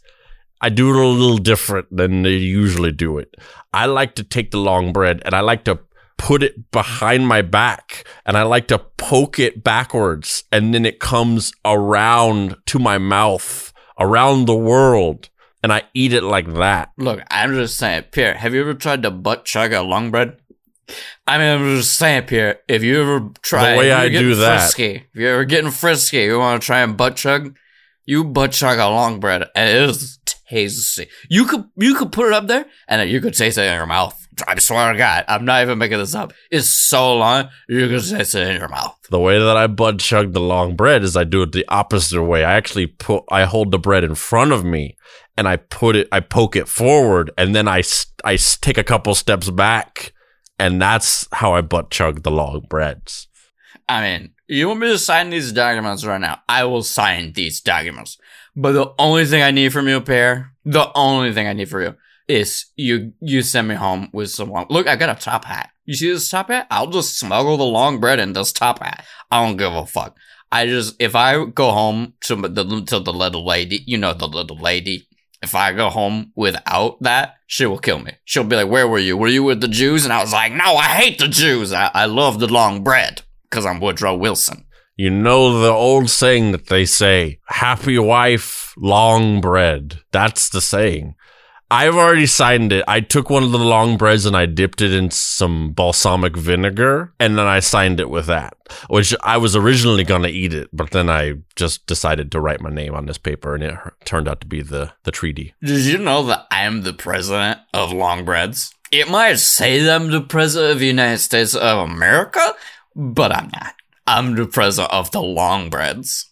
I 0.61 0.69
do 0.69 0.91
it 0.91 0.97
a 0.97 1.09
little 1.09 1.39
different 1.39 1.89
than 1.91 2.23
they 2.23 2.37
usually 2.37 2.93
do 2.93 3.19
it. 3.19 3.35
I 3.73 3.87
like 3.87 4.15
to 4.15 4.23
take 4.23 4.53
the 4.53 4.61
long 4.61 4.93
bread 4.93 5.23
and 5.25 5.35
I 5.35 5.41
like 5.41 5.65
to 5.65 5.81
put 6.19 6.45
it 6.45 6.71
behind 6.71 7.27
my 7.27 7.43
back 7.43 8.05
and 8.25 8.37
I 8.37 8.45
like 8.45 8.69
to 8.69 8.79
poke 8.79 9.41
it 9.41 9.65
backwards 9.65 10.45
and 10.53 10.73
then 10.73 10.87
it 10.87 11.01
comes 11.01 11.53
around 11.65 12.59
to 12.67 12.79
my 12.79 12.99
mouth, 12.99 13.73
around 13.99 14.45
the 14.45 14.55
world, 14.55 15.31
and 15.65 15.73
I 15.73 15.83
eat 15.95 16.13
it 16.13 16.23
like 16.23 16.55
that. 16.55 16.91
Look, 16.97 17.23
I'm 17.29 17.55
just 17.55 17.77
saying, 17.77 18.05
Pierre, 18.13 18.35
have 18.35 18.55
you 18.55 18.61
ever 18.61 18.75
tried 18.75 19.03
to 19.03 19.11
butt 19.11 19.47
chug 19.47 19.73
a 19.73 19.83
long 19.83 20.13
bread? 20.13 20.37
I 21.27 21.39
mean, 21.39 21.49
I'm 21.61 21.77
just 21.77 21.97
saying, 21.97 22.25
Pierre, 22.25 22.61
if 22.69 22.83
you 22.83 23.01
ever 23.03 23.31
try 23.43 23.73
The 23.73 23.79
way 23.79 23.93
I 23.93 24.09
do 24.09 24.35
that- 24.37 24.61
frisky, 24.61 25.07
if 25.13 25.21
you're 25.21 25.35
ever 25.35 25.45
getting 25.45 25.71
frisky, 25.71 26.19
you 26.19 26.39
want 26.39 26.61
to 26.61 26.67
try 26.67 26.81
and 26.81 26.97
butt 26.97 27.17
chug, 27.17 27.57
you 28.07 28.25
butt 28.25 28.53
chug 28.53 28.79
a 28.79 28.89
long 28.89 29.21
bread, 29.21 29.45
and 29.55 29.69
it 29.69 29.91
is 29.91 30.19
tasty. 30.49 31.07
You 31.29 31.45
could 31.45 31.65
you 31.77 31.95
could 31.95 32.13
put 32.13 32.27
it 32.27 32.33
up 32.33 32.47
there, 32.47 32.67
and 32.89 33.09
you 33.11 33.21
could 33.21 33.35
taste 33.35 33.59
it 33.59 33.63
in 33.63 33.75
your 33.75 33.87
mouth. 33.87 34.17
I 34.49 34.59
swear 34.59 34.93
to 34.93 34.99
God, 34.99 35.25
I'm 35.29 35.45
not 35.45 35.63
even 35.63 35.79
making 35.79 35.99
this 35.99 36.15
up. 36.15 36.33
It's 36.51 36.69
so 36.69 37.17
long, 37.17 37.49
you 37.69 37.89
could 37.89 38.09
taste 38.09 38.35
it 38.35 38.49
in 38.49 38.57
your 38.57 38.69
mouth. 38.69 38.97
The 39.11 39.19
way 39.19 39.39
that 39.39 39.57
I 39.57 39.67
butt 39.67 39.99
chug 39.99 40.33
the 40.33 40.41
long 40.41 40.77
bread 40.77 41.03
is 41.03 41.17
I 41.17 41.25
do 41.25 41.43
it 41.43 41.53
the 41.53 41.67
opposite 41.69 42.23
way. 42.23 42.45
I 42.45 42.55
actually 42.55 42.87
put, 42.87 43.25
I 43.31 43.45
hold 43.45 43.71
the 43.71 43.79
bread 43.79 44.03
in 44.03 44.15
front 44.15 44.53
of 44.53 44.65
me 44.65 44.97
and 45.37 45.47
I 45.47 45.57
put 45.57 45.95
it, 45.95 46.09
I 46.11 46.21
poke 46.21 46.57
it 46.57 46.69
forward 46.69 47.31
and 47.37 47.55
then 47.55 47.69
I, 47.69 47.83
I 48.25 48.37
take 48.37 48.79
a 48.79 48.85
couple 48.85 49.15
steps 49.15 49.51
back 49.51 50.13
and 50.61 50.81
that's 50.81 51.27
how 51.33 51.55
I 51.55 51.63
butt 51.63 51.91
chug 51.91 52.23
the 52.23 52.31
long 52.31 52.67
breads. 52.69 53.29
I 53.89 54.03
mean, 54.03 54.33
you 54.47 54.69
want 54.69 54.81
me 54.81 54.89
to 54.89 54.99
sign 54.99 55.31
these 55.31 55.53
documents 55.53 56.05
right 56.05 56.21
now? 56.21 56.41
I 56.51 56.65
will 56.65 56.83
sign 56.83 57.33
these 57.33 57.63
documents. 57.63 58.19
But 58.55 58.73
the 58.73 58.93
only 58.99 59.25
thing 59.25 59.43
I 59.43 59.53
need 59.53 59.73
from 59.73 59.89
you, 59.89 60.03
Pierre, 60.03 60.53
the 60.67 60.93
only 60.95 61.33
thing 61.33 61.47
I 61.47 61.55
need 61.55 61.71
from 61.71 61.83
you 61.83 61.97
is 62.29 62.67
you 62.77 63.15
you 63.21 63.41
send 63.41 63.69
me 63.69 63.75
home 63.75 64.11
with 64.13 64.31
someone. 64.31 64.67
Look, 64.69 64.87
I 64.87 64.97
got 64.97 65.17
a 65.17 65.19
top 65.19 65.47
hat. 65.47 65.71
You 65.87 65.95
see 65.95 66.13
this 66.13 66.29
top 66.29 66.49
hat? 66.49 66.67
I'll 66.71 66.89
just 66.89 67.19
smuggle 67.19 67.57
the 67.57 67.65
long 67.65 67.99
bread 67.99 68.21
in 68.21 68.35
this 68.35 68.53
top 68.53 68.81
hat. 68.81 69.07
I 69.31 69.45
don't 69.45 69.57
give 69.57 69.73
a 69.73 69.87
fuck. 69.87 70.19
I 70.53 70.67
just 70.67 70.95
if 71.01 71.17
I 71.17 71.47
go 71.47 71.71
home 71.71 72.13
to 72.23 72.37
the 72.37 72.85
to 72.89 73.01
the 73.01 73.13
little 73.15 73.47
lady, 73.47 73.83
you 73.87 73.97
know 73.97 74.13
the 74.13 74.29
little 74.29 74.59
lady. 74.59 75.09
If 75.43 75.55
I 75.55 75.73
go 75.73 75.89
home 75.89 76.33
without 76.37 77.01
that, 77.03 77.37
she 77.47 77.67
will 77.67 77.79
kill 77.79 77.99
me. 77.99 78.13
She'll 78.25 78.45
be 78.45 78.57
like, 78.57 78.69
"Where 78.69 78.87
were 78.87 78.99
you? 78.99 79.17
Were 79.17 79.29
you 79.29 79.43
with 79.43 79.61
the 79.61 79.69
Jews?" 79.69 80.05
And 80.05 80.13
I 80.13 80.21
was 80.21 80.33
like, 80.33 80.53
"No, 80.53 80.77
I 80.77 80.85
hate 80.85 81.19
the 81.19 81.29
Jews. 81.29 81.73
I, 81.73 81.91
I 81.95 82.05
love 82.05 82.39
the 82.39 82.47
long 82.47 82.85
bread 82.85 83.23
because 83.49 83.65
I'm 83.65 83.81
Woodrow 83.81 84.15
Wilson." 84.15 84.67
You 84.97 85.09
know 85.09 85.61
the 85.61 85.71
old 85.71 86.11
saying 86.11 86.53
that 86.53 86.67
they 86.67 86.85
say, 86.85 87.39
happy 87.47 87.99
wife, 87.99 88.75
long 88.77 89.41
bread. 89.41 90.01
That's 90.13 90.51
the 90.51 90.61
saying. 90.61 91.15
I've 91.71 91.95
already 91.95 92.27
signed 92.27 92.73
it. 92.73 92.85
I 92.89 93.01
took 93.01 93.31
one 93.31 93.45
of 93.45 93.53
the 93.53 93.59
long 93.59 93.97
breads 93.97 94.27
and 94.27 94.37
I 94.37 94.47
dipped 94.47 94.81
it 94.83 94.93
in 94.93 95.13
some 95.13 95.73
balsamic 95.73 96.37
vinegar 96.37 97.13
and 97.21 97.39
then 97.39 97.47
I 97.47 97.61
signed 97.61 98.01
it 98.01 98.11
with 98.11 98.27
that, 98.27 98.55
which 98.89 99.15
I 99.23 99.37
was 99.37 99.55
originally 99.55 100.03
going 100.03 100.23
to 100.23 100.29
eat 100.29 100.53
it, 100.53 100.69
but 100.73 100.91
then 100.91 101.09
I 101.09 101.35
just 101.55 101.87
decided 101.87 102.33
to 102.33 102.41
write 102.41 102.61
my 102.61 102.71
name 102.71 102.95
on 102.97 103.07
this 103.07 103.19
paper 103.19 103.55
and 103.55 103.63
it 103.63 103.79
turned 104.05 104.29
out 104.29 104.41
to 104.41 104.49
be 104.49 104.63
the, 104.63 104.93
the 105.05 105.13
treaty. 105.13 105.55
Did 105.63 105.85
you 105.85 105.99
know 105.99 106.25
that 106.25 106.47
I 106.51 106.65
am 106.65 106.83
the 106.83 106.93
president 106.93 107.61
of 107.73 107.93
long 107.93 108.25
breads? 108.25 108.75
It 108.91 109.09
might 109.09 109.39
say 109.39 109.81
that 109.81 109.95
I'm 109.95 110.11
the 110.11 110.23
president 110.23 110.73
of 110.73 110.81
the 110.81 110.87
United 110.89 111.19
States 111.19 111.55
of 111.55 111.89
America, 111.89 112.55
but 112.97 113.31
I'm 113.31 113.49
not. 113.55 113.75
I'm 114.09 114.35
the 114.35 114.47
president 114.47 114.93
of 114.93 115.13
the 115.13 115.23
long 115.23 115.71
breads. 115.71 116.31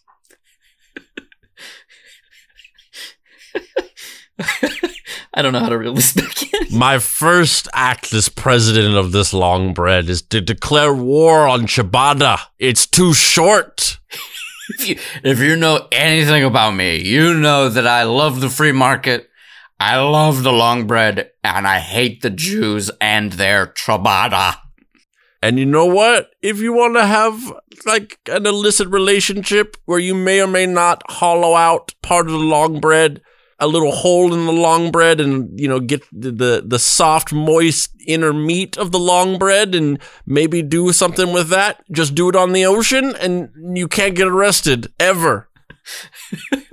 I 5.33 5.41
don't 5.41 5.53
know 5.53 5.59
how 5.59 5.69
to 5.69 5.77
reel 5.77 5.93
this 5.93 6.13
back 6.13 6.41
in. 6.53 6.59
My 6.77 6.97
first 6.97 7.67
act 7.73 8.13
as 8.13 8.29
president 8.29 8.95
of 8.95 9.11
this 9.11 9.33
long 9.33 9.73
bread 9.73 10.09
is 10.09 10.21
to 10.23 10.41
declare 10.41 10.93
war 10.93 11.47
on 11.47 11.61
ciabatta. 11.61 12.39
It's 12.57 12.87
too 12.87 13.13
short. 13.13 13.99
If 14.69 14.87
you, 14.87 14.99
if 15.23 15.39
you 15.39 15.55
know 15.55 15.87
anything 15.91 16.43
about 16.43 16.75
me, 16.75 16.97
you 16.97 17.33
know 17.33 17.69
that 17.69 17.87
I 17.87 18.03
love 18.03 18.41
the 18.41 18.49
free 18.49 18.71
market. 18.71 19.29
I 19.79 19.97
love 19.97 20.43
the 20.43 20.51
long 20.51 20.87
bread, 20.87 21.31
and 21.43 21.67
I 21.67 21.79
hate 21.79 22.21
the 22.21 22.29
Jews 22.29 22.91
and 22.99 23.33
their 23.33 23.67
ciabatta. 23.67 24.57
And 25.41 25.57
you 25.57 25.65
know 25.65 25.85
what? 25.85 26.31
If 26.41 26.59
you 26.59 26.73
want 26.73 26.95
to 26.95 27.05
have 27.05 27.53
like 27.85 28.19
an 28.27 28.45
illicit 28.45 28.89
relationship 28.89 29.77
where 29.85 29.99
you 29.99 30.13
may 30.13 30.41
or 30.41 30.47
may 30.47 30.65
not 30.65 31.01
hollow 31.09 31.55
out 31.55 31.93
part 32.01 32.25
of 32.25 32.33
the 32.33 32.39
long 32.39 32.79
bread, 32.79 33.21
a 33.59 33.67
little 33.67 33.91
hole 33.91 34.33
in 34.33 34.45
the 34.45 34.51
long 34.53 34.91
bread, 34.91 35.19
and 35.19 35.59
you 35.59 35.67
know 35.67 35.79
get 35.79 36.03
the 36.11 36.31
the, 36.31 36.63
the 36.65 36.79
soft, 36.79 37.33
moist 37.33 37.91
inner 38.07 38.33
meat 38.33 38.77
of 38.77 38.91
the 38.91 38.99
long 38.99 39.37
bread, 39.37 39.75
and 39.75 39.99
maybe 40.25 40.61
do 40.61 40.91
something 40.91 41.33
with 41.33 41.49
that. 41.49 41.83
Just 41.91 42.15
do 42.15 42.29
it 42.29 42.35
on 42.35 42.53
the 42.53 42.65
ocean, 42.65 43.15
and 43.15 43.77
you 43.77 43.87
can't 43.87 44.15
get 44.15 44.27
arrested 44.27 44.91
ever. 44.99 45.49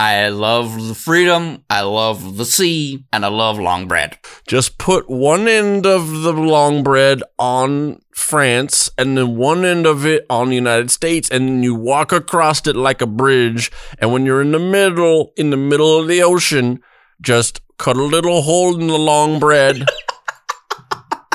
I 0.00 0.30
love 0.30 0.88
the 0.88 0.94
freedom, 0.94 1.62
I 1.68 1.82
love 1.82 2.38
the 2.38 2.46
sea, 2.46 3.04
and 3.12 3.22
I 3.22 3.28
love 3.28 3.58
long 3.58 3.86
bread. 3.86 4.16
Just 4.48 4.78
put 4.78 5.10
one 5.10 5.46
end 5.46 5.84
of 5.84 6.22
the 6.22 6.32
long 6.32 6.82
bread 6.82 7.22
on 7.38 8.00
France 8.14 8.88
and 8.96 9.18
then 9.18 9.36
one 9.36 9.62
end 9.62 9.84
of 9.84 10.06
it 10.06 10.24
on 10.30 10.48
the 10.48 10.54
United 10.54 10.90
States 10.90 11.28
and 11.28 11.46
then 11.46 11.62
you 11.62 11.74
walk 11.74 12.12
across 12.12 12.66
it 12.66 12.76
like 12.76 13.02
a 13.02 13.06
bridge 13.06 13.70
and 13.98 14.10
when 14.10 14.24
you're 14.24 14.40
in 14.40 14.52
the 14.52 14.58
middle 14.58 15.34
in 15.36 15.50
the 15.50 15.58
middle 15.58 15.98
of 15.98 16.08
the 16.08 16.22
ocean 16.22 16.80
just 17.20 17.60
cut 17.76 17.98
a 17.98 18.02
little 18.02 18.40
hole 18.40 18.80
in 18.80 18.86
the 18.86 18.98
long 18.98 19.38
bread 19.38 19.84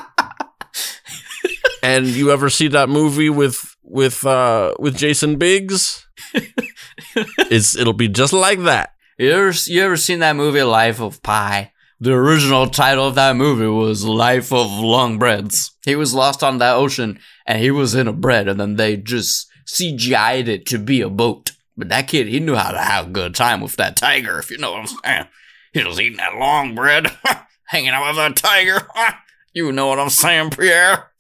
and 1.84 2.08
you 2.08 2.32
ever 2.32 2.50
see 2.50 2.68
that 2.68 2.90
movie 2.90 3.30
with 3.30 3.76
with 3.84 4.26
uh 4.26 4.74
with 4.80 4.98
Jason 4.98 5.38
Biggs 5.38 6.05
it's 7.50 7.76
it'll 7.76 7.94
be 7.94 8.08
just 8.08 8.34
like 8.34 8.60
that 8.64 8.92
You 9.18 9.32
ever, 9.32 9.52
you 9.68 9.82
ever 9.82 9.98
seen 9.98 10.20
that 10.20 10.36
movie 10.36 10.64
Life 10.64 11.00
of 11.00 11.22
Pi? 11.24 11.72
The 12.00 12.14
original 12.14 12.68
title 12.68 13.08
of 13.08 13.16
that 13.16 13.36
movie 13.36 13.68
was 13.68 14.04
Life 14.04 14.52
of 14.52 14.70
Long 14.70 15.18
Breads. 15.18 15.72
He 15.86 15.96
was 15.96 16.14
lost 16.14 16.44
on 16.44 16.58
that 16.58 16.76
ocean 16.76 17.20
and 17.46 17.60
he 17.60 17.72
was 17.72 17.96
in 17.96 18.08
a 18.08 18.14
bread 18.14 18.48
and 18.48 18.60
then 18.60 18.76
they 18.76 18.98
just 18.98 19.48
CGI'd 19.66 20.48
it 20.50 20.66
to 20.68 20.78
be 20.78 21.02
a 21.02 21.10
boat. 21.10 21.52
But 21.78 21.90
that 21.90 22.08
kid, 22.08 22.28
he 22.28 22.40
knew 22.40 22.56
how 22.56 22.72
to 22.72 22.78
have 22.82 23.08
a 23.08 23.12
good 23.12 23.36
time 23.36 23.62
with 23.62 23.76
that 23.78 23.96
tiger, 23.98 24.40
if 24.40 24.52
you 24.52 24.58
know 24.58 24.72
what 24.72 24.82
I'm 24.82 24.88
saying. 24.88 25.28
He 25.74 25.84
was 25.84 26.00
eating 26.00 26.18
that 26.18 26.36
long 26.36 26.76
bread, 26.76 27.08
hanging 27.68 27.90
out 27.90 28.08
with 28.08 28.18
that 28.18 28.36
tiger. 28.36 28.88
You 29.58 29.72
know 29.72 29.88
what 29.88 30.00
I'm 30.00 30.10
saying, 30.10 30.50
Pierre? 30.50 31.12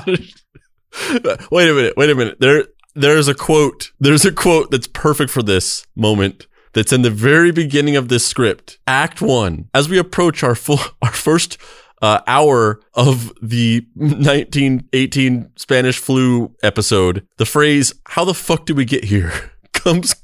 wait 1.50 1.68
a 1.68 1.74
minute, 1.74 1.96
wait 1.96 2.10
a 2.10 2.14
minute. 2.14 2.38
There 2.40 2.64
there's 2.94 3.28
a 3.28 3.34
quote. 3.34 3.92
There's 4.00 4.24
a 4.24 4.32
quote 4.32 4.70
that's 4.70 4.86
perfect 4.86 5.30
for 5.30 5.42
this 5.42 5.86
moment. 5.96 6.46
That's 6.74 6.92
in 6.92 7.02
the 7.02 7.10
very 7.10 7.52
beginning 7.52 7.96
of 7.96 8.08
this 8.08 8.26
script. 8.26 8.78
Act 8.86 9.20
1. 9.20 9.68
As 9.74 9.90
we 9.90 9.98
approach 9.98 10.42
our 10.42 10.54
full 10.54 10.78
our 11.02 11.12
first 11.12 11.58
uh, 12.00 12.20
hour 12.26 12.80
of 12.94 13.32
the 13.42 13.86
1918 13.94 15.52
Spanish 15.56 15.98
flu 15.98 16.54
episode, 16.62 17.26
the 17.36 17.46
phrase 17.46 17.94
"How 18.06 18.24
the 18.24 18.34
fuck 18.34 18.66
did 18.66 18.76
we 18.76 18.84
get 18.84 19.04
here?" 19.04 19.32
comes 19.72 20.14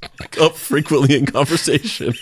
up 0.40 0.54
frequently 0.54 1.16
in 1.16 1.26
conversation. 1.26 2.14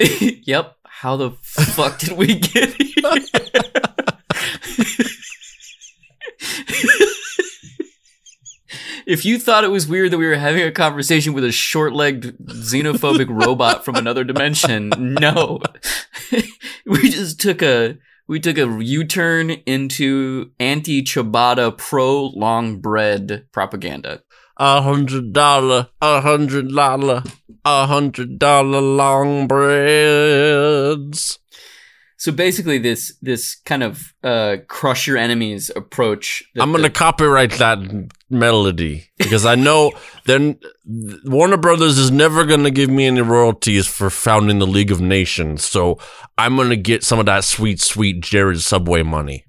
yep. 0.00 0.77
How 1.00 1.14
the 1.14 1.30
fuck 1.42 2.00
did 2.00 2.18
we 2.18 2.34
get 2.34 2.74
here? 2.74 3.02
if 9.06 9.24
you 9.24 9.38
thought 9.38 9.62
it 9.62 9.70
was 9.70 9.86
weird 9.86 10.10
that 10.10 10.18
we 10.18 10.26
were 10.26 10.34
having 10.34 10.64
a 10.64 10.72
conversation 10.72 11.34
with 11.34 11.44
a 11.44 11.52
short-legged 11.52 12.36
xenophobic 12.38 13.28
robot 13.28 13.84
from 13.84 13.94
another 13.94 14.24
dimension, 14.24 14.88
no. 14.98 15.60
we 16.84 17.08
just 17.10 17.40
took 17.40 17.62
a 17.62 17.96
we 18.26 18.40
took 18.40 18.58
a 18.58 18.66
U-turn 18.82 19.50
into 19.50 20.50
anti-ciabatta 20.58 21.78
pro 21.78 22.24
long 22.26 22.80
bread 22.80 23.46
propaganda. 23.52 24.24
A 24.56 24.82
hundred 24.82 25.32
dollar, 25.32 25.90
a 26.02 26.20
hundred 26.22 26.74
dollar, 26.74 27.22
a 27.68 27.86
hundred 27.86 28.38
dollar 28.38 28.80
long 28.80 29.46
breads. 29.46 31.38
So 32.18 32.32
basically, 32.32 32.78
this 32.78 33.16
this 33.22 33.54
kind 33.54 33.84
of 33.84 34.12
uh, 34.24 34.56
crush 34.66 35.06
your 35.06 35.16
enemies 35.16 35.70
approach. 35.74 36.42
I'm 36.58 36.72
gonna 36.72 36.90
copyright 36.90 37.52
that 37.52 37.78
melody 38.28 39.08
because 39.18 39.46
I 39.46 39.54
know 39.54 39.92
then 40.24 40.58
Warner 41.24 41.56
Brothers 41.56 41.96
is 41.96 42.10
never 42.10 42.44
gonna 42.44 42.72
give 42.72 42.90
me 42.90 43.06
any 43.06 43.20
royalties 43.20 43.86
for 43.86 44.10
founding 44.10 44.58
the 44.58 44.66
League 44.66 44.90
of 44.90 45.00
Nations. 45.00 45.64
So 45.64 46.00
I'm 46.36 46.56
gonna 46.56 46.74
get 46.74 47.04
some 47.04 47.20
of 47.20 47.26
that 47.26 47.44
sweet, 47.44 47.80
sweet 47.80 48.20
Jared 48.20 48.60
Subway 48.60 49.04
money. 49.04 49.46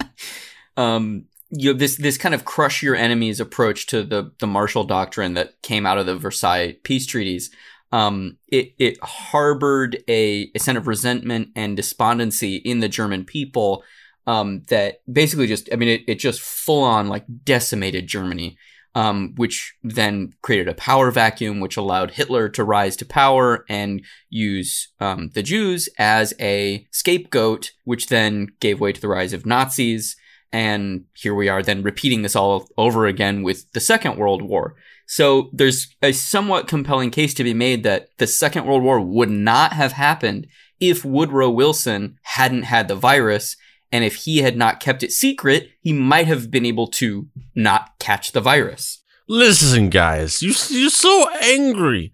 um, 0.78 1.26
you 1.58 1.72
know, 1.72 1.78
this 1.78 1.96
this 1.96 2.18
kind 2.18 2.34
of 2.34 2.44
crush 2.44 2.82
your 2.82 2.94
enemies 2.94 3.40
approach 3.40 3.86
to 3.86 4.02
the 4.02 4.32
the 4.38 4.46
Marshall 4.46 4.84
Doctrine 4.84 5.34
that 5.34 5.60
came 5.62 5.86
out 5.86 5.98
of 5.98 6.06
the 6.06 6.16
Versailles 6.16 6.76
peace 6.82 7.06
treaties. 7.06 7.50
Um, 7.92 8.38
it 8.48 8.74
it 8.78 8.98
harbored 9.02 10.02
a, 10.08 10.50
a 10.54 10.58
sense 10.58 10.78
of 10.78 10.86
resentment 10.86 11.48
and 11.56 11.76
despondency 11.76 12.56
in 12.56 12.80
the 12.80 12.88
German 12.88 13.24
people. 13.24 13.84
Um, 14.28 14.64
that 14.70 15.02
basically 15.10 15.46
just, 15.46 15.72
I 15.72 15.76
mean, 15.76 15.88
it, 15.88 16.02
it 16.08 16.14
just 16.16 16.40
full 16.40 16.82
on 16.82 17.08
like 17.08 17.24
decimated 17.44 18.06
Germany. 18.06 18.58
Um, 18.94 19.34
which 19.36 19.74
then 19.82 20.32
created 20.40 20.68
a 20.68 20.74
power 20.74 21.10
vacuum, 21.10 21.60
which 21.60 21.76
allowed 21.76 22.12
Hitler 22.12 22.48
to 22.48 22.64
rise 22.64 22.96
to 22.96 23.04
power 23.04 23.66
and 23.68 24.02
use 24.30 24.88
um, 25.00 25.32
the 25.34 25.42
Jews 25.42 25.90
as 25.98 26.32
a 26.40 26.86
scapegoat, 26.92 27.72
which 27.84 28.06
then 28.06 28.48
gave 28.58 28.80
way 28.80 28.92
to 28.92 29.00
the 29.00 29.08
rise 29.08 29.34
of 29.34 29.44
Nazis. 29.44 30.16
And 30.52 31.04
here 31.14 31.34
we 31.34 31.48
are 31.48 31.62
then 31.62 31.82
repeating 31.82 32.22
this 32.22 32.36
all 32.36 32.68
over 32.78 33.06
again 33.06 33.42
with 33.42 33.70
the 33.72 33.80
Second 33.80 34.16
World 34.16 34.42
War. 34.42 34.74
So 35.06 35.50
there's 35.52 35.94
a 36.02 36.12
somewhat 36.12 36.68
compelling 36.68 37.10
case 37.10 37.34
to 37.34 37.44
be 37.44 37.54
made 37.54 37.82
that 37.84 38.08
the 38.18 38.26
Second 38.26 38.66
World 38.66 38.82
War 38.82 39.00
would 39.00 39.30
not 39.30 39.72
have 39.72 39.92
happened 39.92 40.46
if 40.80 41.04
Woodrow 41.04 41.50
Wilson 41.50 42.18
hadn't 42.22 42.64
had 42.64 42.88
the 42.88 42.94
virus. 42.94 43.56
And 43.92 44.04
if 44.04 44.16
he 44.16 44.38
had 44.38 44.56
not 44.56 44.80
kept 44.80 45.02
it 45.02 45.12
secret, 45.12 45.70
he 45.80 45.92
might 45.92 46.26
have 46.26 46.50
been 46.50 46.66
able 46.66 46.88
to 46.88 47.28
not 47.54 47.98
catch 47.98 48.32
the 48.32 48.40
virus. 48.40 49.02
Listen, 49.28 49.90
guys, 49.90 50.42
you 50.42 50.54
you're 50.70 50.90
so 50.90 51.28
angry. 51.40 52.12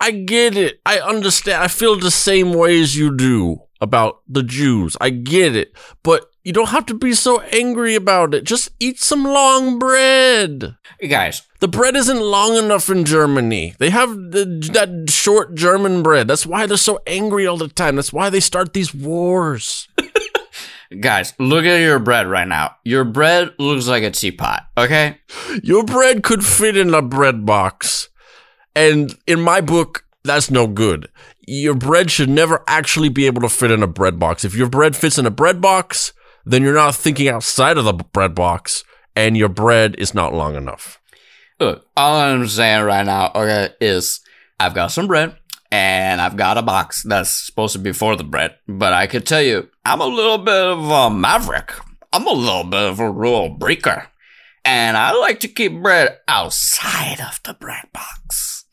I 0.00 0.10
get 0.10 0.56
it. 0.56 0.80
I 0.84 0.98
understand. 0.98 1.62
I 1.62 1.68
feel 1.68 1.98
the 1.98 2.10
same 2.10 2.52
way 2.52 2.80
as 2.80 2.96
you 2.96 3.14
do 3.16 3.58
about 3.80 4.20
the 4.28 4.42
Jews. 4.42 4.96
I 5.00 5.10
get 5.10 5.56
it. 5.56 5.72
But 6.02 6.26
you 6.44 6.52
don't 6.52 6.68
have 6.68 6.84
to 6.86 6.94
be 6.94 7.14
so 7.14 7.40
angry 7.52 7.94
about 7.94 8.34
it. 8.34 8.44
Just 8.44 8.70
eat 8.78 9.00
some 9.00 9.24
long 9.24 9.78
bread. 9.78 10.76
Hey 11.00 11.08
guys, 11.08 11.42
The 11.60 11.68
bread 11.68 11.96
isn't 11.96 12.20
long 12.20 12.56
enough 12.56 12.90
in 12.90 13.06
Germany. 13.06 13.74
They 13.78 13.88
have 13.88 14.10
the, 14.10 14.44
that 14.74 15.10
short 15.10 15.54
German 15.54 16.02
bread. 16.02 16.28
That's 16.28 16.44
why 16.44 16.66
they're 16.66 16.76
so 16.76 17.00
angry 17.06 17.46
all 17.46 17.56
the 17.56 17.68
time. 17.68 17.96
That's 17.96 18.12
why 18.12 18.28
they 18.28 18.40
start 18.40 18.74
these 18.74 18.94
wars. 18.94 19.88
guys, 21.00 21.32
look 21.38 21.64
at 21.64 21.80
your 21.80 21.98
bread 21.98 22.26
right 22.26 22.46
now. 22.46 22.76
Your 22.84 23.04
bread 23.04 23.54
looks 23.58 23.88
like 23.88 24.02
a 24.02 24.10
teapot, 24.10 24.66
okay? 24.76 25.20
Your 25.62 25.82
bread 25.82 26.22
could 26.22 26.44
fit 26.44 26.76
in 26.76 26.92
a 26.92 27.00
bread 27.00 27.46
box. 27.46 28.10
And 28.76 29.16
in 29.26 29.40
my 29.40 29.62
book, 29.62 30.04
that's 30.24 30.50
no 30.50 30.66
good. 30.66 31.08
Your 31.46 31.74
bread 31.74 32.10
should 32.10 32.28
never 32.28 32.62
actually 32.66 33.08
be 33.08 33.24
able 33.24 33.40
to 33.42 33.48
fit 33.48 33.70
in 33.70 33.82
a 33.82 33.86
bread 33.86 34.18
box. 34.18 34.44
If 34.44 34.54
your 34.54 34.68
bread 34.68 34.94
fits 34.94 35.16
in 35.18 35.24
a 35.24 35.30
bread 35.30 35.62
box, 35.62 36.12
then 36.44 36.62
you're 36.62 36.74
not 36.74 36.94
thinking 36.94 37.28
outside 37.28 37.78
of 37.78 37.84
the 37.84 37.92
bread 37.92 38.34
box 38.34 38.84
and 39.16 39.36
your 39.36 39.48
bread 39.48 39.94
is 39.98 40.14
not 40.14 40.34
long 40.34 40.54
enough. 40.54 41.00
Look, 41.60 41.86
all 41.96 42.16
I'm 42.16 42.46
saying 42.48 42.84
right 42.84 43.06
now, 43.06 43.30
okay, 43.34 43.70
is 43.80 44.20
I've 44.58 44.74
got 44.74 44.88
some 44.88 45.06
bread 45.06 45.36
and 45.70 46.20
I've 46.20 46.36
got 46.36 46.58
a 46.58 46.62
box 46.62 47.02
that's 47.02 47.30
supposed 47.30 47.72
to 47.74 47.78
be 47.78 47.92
for 47.92 48.16
the 48.16 48.24
bread. 48.24 48.56
But 48.66 48.92
I 48.92 49.06
could 49.06 49.26
tell 49.26 49.42
you, 49.42 49.68
I'm 49.84 50.00
a 50.00 50.06
little 50.06 50.38
bit 50.38 50.54
of 50.54 50.90
a 50.90 51.10
maverick. 51.10 51.72
I'm 52.12 52.26
a 52.26 52.32
little 52.32 52.64
bit 52.64 52.82
of 52.82 53.00
a 53.00 53.10
rule 53.10 53.48
breaker. 53.50 54.08
And 54.64 54.96
I 54.96 55.12
like 55.12 55.40
to 55.40 55.48
keep 55.48 55.82
bread 55.82 56.18
outside 56.26 57.20
of 57.20 57.40
the 57.44 57.54
bread 57.54 57.84
box, 57.92 58.64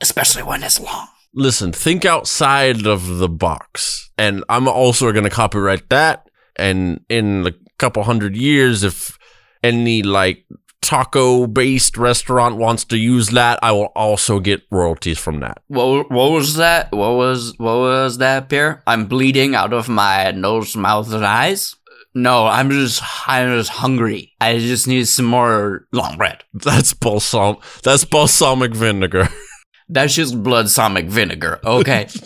especially 0.00 0.42
when 0.42 0.62
it's 0.62 0.80
long. 0.80 1.08
Listen, 1.34 1.72
think 1.72 2.04
outside 2.04 2.86
of 2.86 3.18
the 3.18 3.28
box. 3.28 4.10
And 4.16 4.44
I'm 4.48 4.68
also 4.68 5.10
going 5.12 5.24
to 5.24 5.30
copyright 5.30 5.88
that. 5.90 6.25
And 6.56 7.04
in 7.08 7.46
a 7.46 7.52
couple 7.78 8.02
hundred 8.02 8.36
years, 8.36 8.82
if 8.82 9.18
any 9.62 10.02
like 10.02 10.44
taco 10.86 11.46
based 11.48 11.96
restaurant 11.96 12.56
wants 12.56 12.84
to 12.84 12.96
use 12.96 13.28
that, 13.30 13.58
I 13.62 13.72
will 13.72 13.92
also 13.96 14.38
get 14.38 14.62
royalties 14.70 15.18
from 15.18 15.40
that. 15.40 15.62
What, 15.66 16.10
what 16.10 16.30
was 16.30 16.54
that? 16.56 16.92
What 16.92 17.14
was 17.16 17.54
what 17.58 17.76
was 17.76 18.18
that, 18.18 18.48
Pierre? 18.48 18.82
I'm 18.86 19.06
bleeding 19.06 19.54
out 19.54 19.72
of 19.72 19.88
my 19.88 20.30
nose, 20.30 20.76
mouth, 20.76 21.12
and 21.12 21.26
eyes. 21.26 21.74
No, 22.14 22.46
I'm 22.46 22.70
just 22.70 23.02
I'm 23.28 23.58
just 23.58 23.70
hungry. 23.70 24.32
I 24.40 24.58
just 24.58 24.88
need 24.88 25.06
some 25.06 25.26
more 25.26 25.86
long 25.92 26.16
bread. 26.16 26.44
That's 26.54 26.94
balsam. 26.94 27.56
That's 27.82 28.04
balsamic 28.04 28.74
vinegar. 28.74 29.28
That's 29.88 30.14
just 30.14 30.42
balsamic 30.42 31.06
vinegar. 31.06 31.60
Okay. 31.64 32.08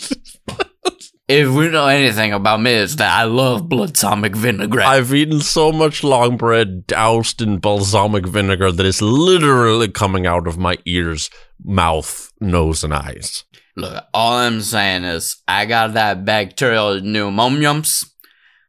if 1.31 1.49
we 1.49 1.69
know 1.69 1.87
anything 1.87 2.33
about 2.33 2.61
me, 2.61 2.73
it's 2.73 2.97
that 2.97 3.17
I 3.17 3.23
love 3.23 3.69
balsamic 3.69 4.35
vinegar. 4.35 4.81
I've 4.81 5.15
eaten 5.15 5.41
so 5.41 5.71
much 5.71 6.03
long 6.03 6.37
bread 6.37 6.89
doused 6.89 7.41
in 7.41 7.59
balsamic 7.59 8.27
vinegar 8.27 8.73
that 8.73 8.85
it's 8.85 9.01
literally 9.01 9.87
coming 9.89 10.27
out 10.27 10.49
of 10.49 10.59
my 10.59 10.77
ears, 10.87 11.31
mouth, 11.63 12.33
nose, 12.41 12.83
and 12.83 12.93
eyes. 12.93 13.45
Look, 13.77 14.05
all 14.13 14.33
I'm 14.39 14.61
saying 14.61 15.05
is 15.05 15.41
I 15.47 15.67
got 15.67 15.95
that 15.95 16.25
bacterial 16.25 17.01
pneumoniums, 17.01 18.05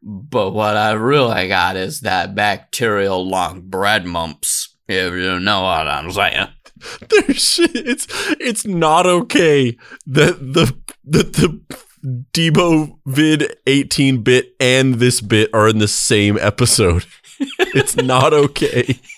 but 0.03 0.51
what 0.51 0.77
I 0.77 0.91
really 0.91 1.47
got 1.47 1.75
is 1.75 2.01
that 2.01 2.35
bacterial 2.35 3.27
long 3.27 3.61
bread 3.61 4.05
mumps. 4.05 4.75
If 4.87 5.13
you 5.13 5.39
know 5.39 5.63
what 5.63 5.87
I'm 5.87 6.11
saying. 6.11 6.47
There's 7.09 7.59
it's 7.59 8.07
it's 8.39 8.65
not 8.65 9.07
okay 9.07 9.77
that 10.05 10.39
the 10.39 10.75
that 11.05 11.33
the 11.33 11.61
Debo 12.03 12.97
vid 13.05 13.57
18 13.67 14.23
bit 14.23 14.55
and 14.59 14.95
this 14.95 15.21
bit 15.21 15.49
are 15.53 15.67
in 15.67 15.77
the 15.79 15.87
same 15.87 16.37
episode. 16.39 17.05
it's 17.59 17.95
not 17.95 18.33
okay. 18.33 18.99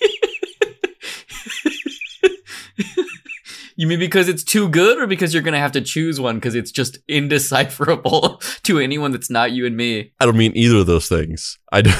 You 3.76 3.88
mean 3.88 4.00
because 4.00 4.30
it's 4.30 4.44
too 4.44 4.70
good, 4.70 5.00
or 5.00 5.08
because 5.08 5.34
you're 5.34 5.44
gonna 5.44 5.60
have 5.60 5.72
to 5.72 5.82
choose 5.82 6.20
one 6.20 6.36
because 6.36 6.56
it's 6.56 6.72
just 6.72 7.00
indecipherable 7.08 8.42
to 8.64 8.80
anyone 8.80 9.12
that's 9.12 9.30
not 9.30 9.52
you 9.52 9.66
and 9.66 9.76
me? 9.76 10.14
I 10.20 10.26
don't 10.26 10.38
mean 10.38 10.56
either 10.56 10.78
of 10.78 10.86
those 10.86 11.10
things. 11.10 11.58
I 11.72 11.82
do, 11.82 11.92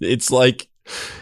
it's 0.00 0.30
like 0.30 0.68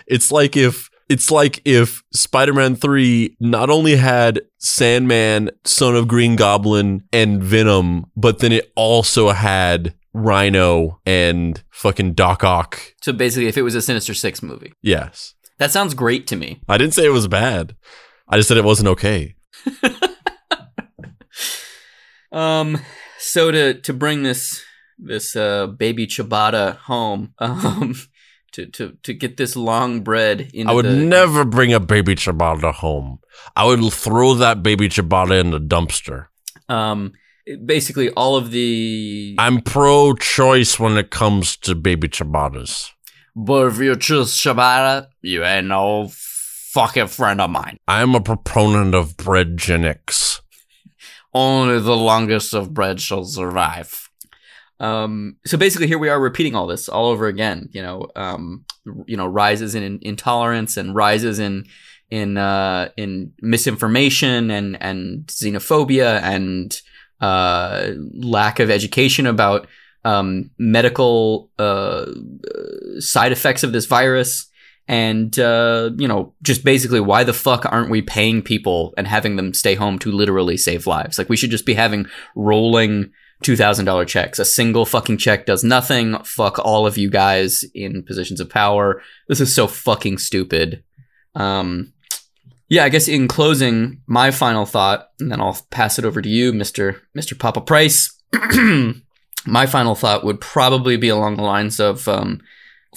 it's 0.07 0.33
like 0.33 0.57
if 0.57 0.89
it's 1.09 1.31
like 1.31 1.61
if 1.65 2.03
Spider-Man 2.13 2.77
3 2.77 3.37
not 3.41 3.69
only 3.69 3.97
had 3.97 4.41
Sandman, 4.61 5.51
Son 5.65 5.97
of 5.97 6.07
Green 6.07 6.37
Goblin 6.37 7.03
and 7.13 7.43
Venom, 7.43 8.07
but 8.17 8.39
then 8.39 8.53
it 8.53 8.71
also 8.77 9.31
had 9.31 9.95
Rhino 10.13 11.01
and 11.07 11.63
fucking 11.71 12.13
Doc 12.13 12.45
Ock. 12.45 12.95
So 13.01 13.13
basically, 13.13 13.49
if 13.49 13.57
it 13.57 13.63
was 13.63 13.75
a 13.75 13.83
Sinister 13.83 14.13
Six 14.15 14.43
movie, 14.43 14.73
Yes. 14.83 15.35
that 15.59 15.71
sounds 15.71 15.95
great 15.95 16.27
to 16.29 16.37
me. 16.37 16.61
I 16.69 16.77
didn't 16.79 16.95
say 16.95 17.07
it 17.07 17.11
was 17.11 17.27
bad. 17.27 17.75
I 18.29 18.37
just 18.37 18.49
said 18.49 18.59
it 18.59 18.65
wasn't 18.65 18.89
okay. 18.89 19.35
Um, 22.33 22.79
so 23.19 23.51
to 23.51 23.75
to 23.81 23.93
bring 23.93 24.23
this 24.23 24.63
this 24.99 25.35
uh 25.35 25.67
baby 25.67 26.07
ciabatta 26.07 26.77
home, 26.77 27.35
um, 27.41 27.95
to 28.53 28.67
to 28.67 28.97
to 29.03 29.15
get 29.15 29.37
this 29.37 29.57
long 29.57 30.03
bread 30.03 30.51
into 30.53 30.71
I 30.71 30.75
would 30.75 30.85
the, 30.87 30.97
never 30.97 31.45
bring 31.45 31.73
a 31.73 31.81
baby 31.81 32.15
ciabatta 32.15 32.75
home. 32.75 33.19
I 33.57 33.65
would 33.65 33.93
throw 33.93 34.35
that 34.35 34.63
baby 34.63 34.89
ciabatta 34.89 35.41
in 35.41 35.51
the 35.51 35.61
dumpster. 35.61 36.27
um 36.69 37.13
basically 37.65 38.11
all 38.11 38.37
of 38.37 38.51
the 38.51 39.35
I'm 39.39 39.61
pro-choice 39.61 40.79
when 40.79 40.97
it 40.97 41.11
comes 41.11 41.57
to 41.59 41.75
baby 41.75 42.09
ciabattas. 42.09 42.91
but 43.35 43.69
if 43.69 43.79
you 43.79 43.97
choose 43.97 44.37
ciabatta, 44.37 45.07
you 45.23 45.45
ain't 45.45 45.67
no 45.69 46.11
fucking 46.13 47.09
friend 47.09 47.41
of 47.41 47.51
mine. 47.51 47.79
I'm 47.89 48.15
a 48.15 48.21
proponent 48.21 48.95
of 48.95 49.17
breadgenics. 49.17 50.41
Only 51.33 51.81
the 51.81 51.97
longest 51.97 52.55
of 52.55 52.75
bread 52.75 53.01
shall 53.01 53.25
survive. 53.25 54.10
Um, 54.81 55.37
so 55.47 55.57
basically, 55.59 55.87
here 55.87 55.99
we 55.99 56.09
are 56.09 56.19
repeating 56.19 56.55
all 56.55 56.67
this 56.67 56.89
all 56.89 57.07
over 57.07 57.27
again. 57.27 57.69
You 57.71 57.83
know, 57.83 58.07
um, 58.17 58.65
you 59.07 59.17
know, 59.17 59.27
rises 59.27 59.75
in 59.75 59.99
intolerance 60.03 60.77
and 60.77 60.95
rises 60.95 61.39
in 61.39 61.67
in 62.11 62.37
uh, 62.37 62.89
in 62.97 63.33
misinformation 63.41 64.51
and 64.51 64.83
and 64.83 65.27
xenophobia 65.27 66.21
and 66.23 66.81
uh, 67.21 67.91
lack 68.15 68.59
of 68.59 68.71
education 68.71 69.27
about 69.27 69.69
um, 70.05 70.51
medical 70.59 71.51
uh, 71.59 72.07
side 72.99 73.33
effects 73.33 73.63
of 73.63 73.73
this 73.73 73.87
virus. 73.87 74.47
And, 74.89 75.39
uh, 75.39 75.91
you 75.99 76.09
know, 76.09 76.35
just 76.43 76.65
basically, 76.65 76.99
why 76.99 77.23
the 77.23 77.33
fuck 77.33 77.65
aren't 77.65 77.91
we 77.91 78.03
paying 78.03 78.43
people 78.43 78.93
and 78.97 79.07
having 79.07 79.37
them 79.37 79.55
stay 79.55 79.77
home 79.77 80.01
to 80.01 80.11
literally 80.11 80.57
save 80.57 80.85
lives? 80.89 81.17
Like, 81.17 81.29
we 81.29 81.37
should 81.37 81.53
just 81.53 81.65
be 81.65 81.75
having 81.75 82.07
rolling 82.35 83.13
$2,000 83.45 84.07
checks. 84.07 84.39
A 84.39 84.45
single 84.45 84.85
fucking 84.85 85.19
check 85.19 85.47
does 85.47 85.65
nothing. 85.65 86.23
Fuck 86.25 86.59
all 86.59 86.87
of 86.87 86.99
you 86.99 87.11
guys 87.11 87.65
in 87.75 88.03
positions 88.03 88.41
of 88.41 88.51
power. 88.51 89.03
This 89.29 89.41
is 89.41 89.55
so 89.55 89.67
fucking 89.67 90.19
stupid. 90.19 90.83
Um, 91.35 91.93
yeah, 92.69 92.85
I 92.85 92.89
guess 92.89 93.09
in 93.09 93.29
closing, 93.29 94.03
my 94.07 94.31
final 94.31 94.67
thought, 94.67 95.11
and 95.19 95.31
then 95.33 95.41
I'll 95.41 95.59
pass 95.71 95.99
it 95.99 96.05
over 96.05 96.23
to 96.23 96.29
you, 96.29 96.53
Mr. 96.53 97.01
Mr. 97.17 97.39
Papa 97.39 97.63
Price. 97.63 98.17
my 99.47 99.67
final 99.67 99.95
thought 99.95 100.25
would 100.25 100.41
probably 100.41 100.97
be 100.97 101.09
along 101.09 101.37
the 101.37 101.43
lines 101.43 101.81
of, 101.81 102.07
um, 102.07 102.41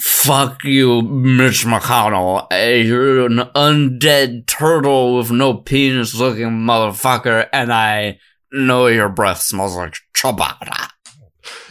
Fuck 0.00 0.64
you, 0.64 1.02
Mitch 1.02 1.64
McConnell. 1.64 2.48
You're 2.84 3.26
an 3.26 3.38
undead 3.54 4.46
turtle 4.46 5.16
with 5.16 5.30
no 5.30 5.54
penis 5.54 6.16
looking 6.16 6.48
motherfucker, 6.48 7.48
and 7.52 7.72
I 7.72 8.18
know 8.54 8.86
your 8.86 9.08
breath 9.08 9.40
smells 9.40 9.76
like 9.76 9.96
ciabatta. 10.14 10.90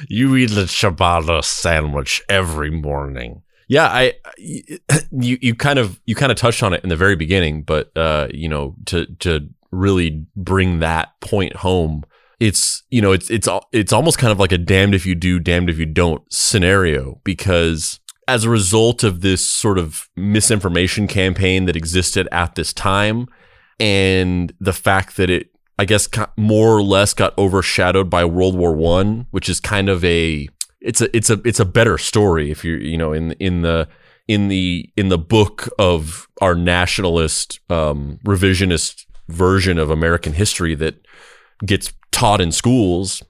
You 0.07 0.35
eat 0.35 0.51
the 0.51 0.63
ciabatta 0.63 1.43
sandwich 1.43 2.21
every 2.29 2.69
morning. 2.69 3.41
Yeah, 3.67 3.87
I 3.87 4.13
you 5.11 5.37
you 5.41 5.55
kind 5.55 5.79
of 5.79 5.99
you 6.05 6.15
kind 6.15 6.31
of 6.31 6.37
touched 6.37 6.61
on 6.63 6.73
it 6.73 6.83
in 6.83 6.89
the 6.89 6.95
very 6.95 7.15
beginning, 7.15 7.63
but 7.63 7.95
uh, 7.97 8.27
you 8.31 8.49
know, 8.49 8.75
to 8.85 9.05
to 9.19 9.47
really 9.71 10.25
bring 10.35 10.79
that 10.79 11.19
point 11.21 11.55
home, 11.55 12.03
it's 12.39 12.83
you 12.89 13.01
know, 13.01 13.13
it's 13.13 13.29
it's 13.31 13.47
it's 13.71 13.93
almost 13.93 14.17
kind 14.17 14.31
of 14.31 14.39
like 14.39 14.51
a 14.51 14.57
damned 14.57 14.93
if 14.93 15.05
you 15.05 15.15
do, 15.15 15.39
damned 15.39 15.69
if 15.69 15.79
you 15.79 15.85
don't 15.85 16.21
scenario 16.31 17.19
because 17.23 17.99
as 18.27 18.43
a 18.43 18.49
result 18.49 19.03
of 19.03 19.21
this 19.21 19.45
sort 19.45 19.77
of 19.77 20.07
misinformation 20.15 21.07
campaign 21.07 21.65
that 21.65 21.75
existed 21.75 22.27
at 22.31 22.55
this 22.55 22.73
time 22.73 23.27
and 23.79 24.53
the 24.59 24.73
fact 24.73 25.17
that 25.17 25.29
it 25.29 25.49
I 25.83 25.85
guess 25.85 26.07
more 26.37 26.77
or 26.77 26.81
less 26.81 27.13
got 27.13 27.37
overshadowed 27.37 28.09
by 28.09 28.23
World 28.23 28.55
War 28.55 28.73
1, 28.73 29.27
which 29.31 29.49
is 29.49 29.59
kind 29.59 29.89
of 29.89 30.01
a 30.05 30.47
it's 30.79 31.01
a 31.01 31.13
it's 31.13 31.29
a 31.29 31.41
it's 31.43 31.59
a 31.59 31.65
better 31.65 31.97
story 31.97 32.51
if 32.51 32.63
you're 32.63 32.79
you 32.79 32.97
know 32.97 33.11
in 33.11 33.33
in 33.33 33.63
the 33.63 33.89
in 34.29 34.47
the 34.47 34.89
in 34.95 35.09
the 35.09 35.17
book 35.17 35.67
of 35.77 36.29
our 36.39 36.55
nationalist 36.55 37.59
um, 37.69 38.17
revisionist 38.25 39.05
version 39.27 39.77
of 39.77 39.89
American 39.89 40.31
history 40.31 40.73
that 40.73 41.05
gets 41.65 41.91
taught 42.11 42.39
in 42.39 42.53
schools 42.53 43.21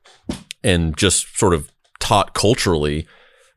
and 0.63 0.95
just 0.95 1.35
sort 1.35 1.55
of 1.55 1.71
taught 1.99 2.35
culturally 2.35 3.07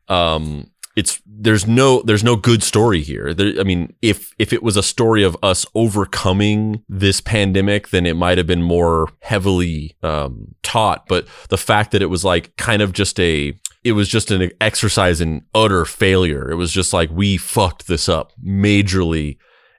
um 0.07 0.71
it's 0.97 1.21
there's 1.27 1.67
no 1.67 2.01
there's 2.01 2.23
no 2.23 2.35
good 2.35 2.63
story 2.63 3.01
here. 3.01 3.31
There, 3.31 3.53
i 3.59 3.63
mean 3.63 3.93
if 4.01 4.33
if 4.39 4.51
it 4.51 4.63
was 4.63 4.75
a 4.75 4.83
story 4.83 5.23
of 5.23 5.37
us 5.43 5.63
overcoming 5.75 6.83
this 6.89 7.21
pandemic 7.21 7.89
then 7.89 8.07
it 8.07 8.15
might 8.15 8.39
have 8.39 8.47
been 8.47 8.63
more 8.63 9.07
heavily 9.21 9.95
um 10.01 10.55
taught. 10.63 11.05
But 11.07 11.27
the 11.49 11.57
fact 11.57 11.91
that 11.91 12.01
it 12.01 12.07
was 12.07 12.25
like 12.25 12.55
kind 12.57 12.81
of 12.81 12.93
just 12.93 13.19
a 13.19 13.53
it 13.83 13.91
was 13.91 14.09
just 14.09 14.31
an 14.31 14.49
exercise 14.59 15.21
in 15.21 15.45
utter 15.53 15.85
failure. 15.85 16.49
It 16.49 16.55
was 16.55 16.73
just 16.73 16.91
like 16.91 17.11
we 17.11 17.37
fucked 17.37 17.87
this 17.87 18.09
up 18.09 18.33
majorly. 18.43 19.37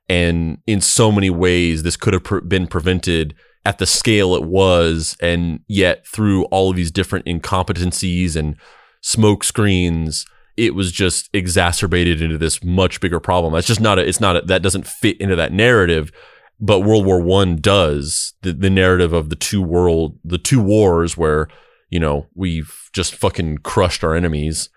And 0.09 0.59
in 0.67 0.81
so 0.81 1.11
many 1.11 1.31
ways 1.31 1.83
this 1.83 1.97
could 1.97 2.15
have 2.15 2.25
pre- 2.25 2.41
been 2.43 2.69
prevented 2.69 3.35
at 3.67 3.79
the 3.79 3.87
scale 3.87 4.37
it 4.37 4.45
was. 4.45 5.17
And 5.21 5.61
yet 5.67 6.07
through 6.07 6.45
all 6.45 6.71
of 6.71 6.77
these 6.77 6.93
different 6.93 7.27
incompetencies 7.27 8.37
and 8.37 8.55
smoke 9.03 9.43
screens 9.43 10.25
it 10.59 10.75
was 10.75 10.91
just 10.91 11.31
exacerbated 11.33 12.21
into 12.21 12.37
this 12.37 12.63
much 12.65 13.01
bigger 13.01 13.21
problem. 13.21 13.53
That's 13.53 13.67
just 13.67 13.81
not 13.81 13.99
a 13.99 14.07
it's 14.07 14.21
not 14.21 14.37
a, 14.37 14.41
that 14.43 14.63
doesn't 14.63 14.87
fit 14.87 15.21
into 15.21 15.37
that 15.37 15.53
narrative 15.53 16.13
but 16.61 16.81
world 16.81 17.07
war 17.07 17.21
one 17.21 17.57
does. 17.57 18.35
The, 18.43 18.53
the 18.53 18.71
narrative 18.71 19.13
of 19.13 19.31
the 19.31 19.37
two 19.37 19.63
world 19.63 20.19
the 20.25 20.39
two 20.39 20.61
wars 20.61 21.17
where 21.17 21.49
you 21.91 22.01
know 22.01 22.27
we've 22.35 22.91
just 22.93 23.15
fucking 23.15 23.59
crushed 23.59 24.05
our 24.05 24.15
enemies. 24.15 24.69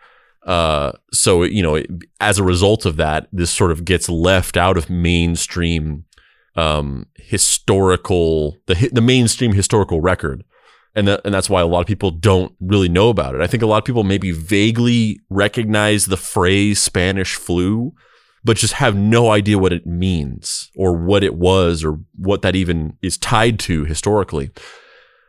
Uh 0.45 0.93
so 1.11 1.43
you 1.43 1.63
know 1.63 1.75
it, 1.75 1.87
as 2.19 2.39
a 2.39 2.43
result 2.43 2.85
of 2.85 2.97
that 2.97 3.27
this 3.31 3.51
sort 3.51 3.71
of 3.71 3.85
gets 3.85 4.09
left 4.09 4.57
out 4.57 4.77
of 4.77 4.89
mainstream 4.89 6.05
um 6.55 7.05
historical 7.15 8.57
the 8.67 8.89
the 8.91 9.01
mainstream 9.01 9.53
historical 9.53 10.01
record 10.01 10.43
and 10.95 11.07
that, 11.07 11.21
and 11.23 11.33
that's 11.33 11.49
why 11.49 11.61
a 11.61 11.65
lot 11.65 11.79
of 11.81 11.87
people 11.87 12.11
don't 12.11 12.53
really 12.59 12.89
know 12.89 13.09
about 13.09 13.35
it. 13.35 13.41
I 13.41 13.47
think 13.47 13.63
a 13.63 13.65
lot 13.65 13.77
of 13.77 13.85
people 13.85 14.03
maybe 14.03 14.31
vaguely 14.31 15.19
recognize 15.29 16.05
the 16.05 16.17
phrase 16.17 16.81
Spanish 16.81 17.35
flu, 17.35 17.93
but 18.43 18.57
just 18.57 18.73
have 18.73 18.95
no 18.95 19.31
idea 19.31 19.57
what 19.57 19.73
it 19.73 19.85
means 19.85 20.69
or 20.75 20.93
what 20.97 21.23
it 21.23 21.35
was 21.35 21.83
or 21.83 21.99
what 22.17 22.41
that 22.41 22.55
even 22.55 22.97
is 23.01 23.17
tied 23.17 23.59
to 23.59 23.85
historically. 23.85 24.51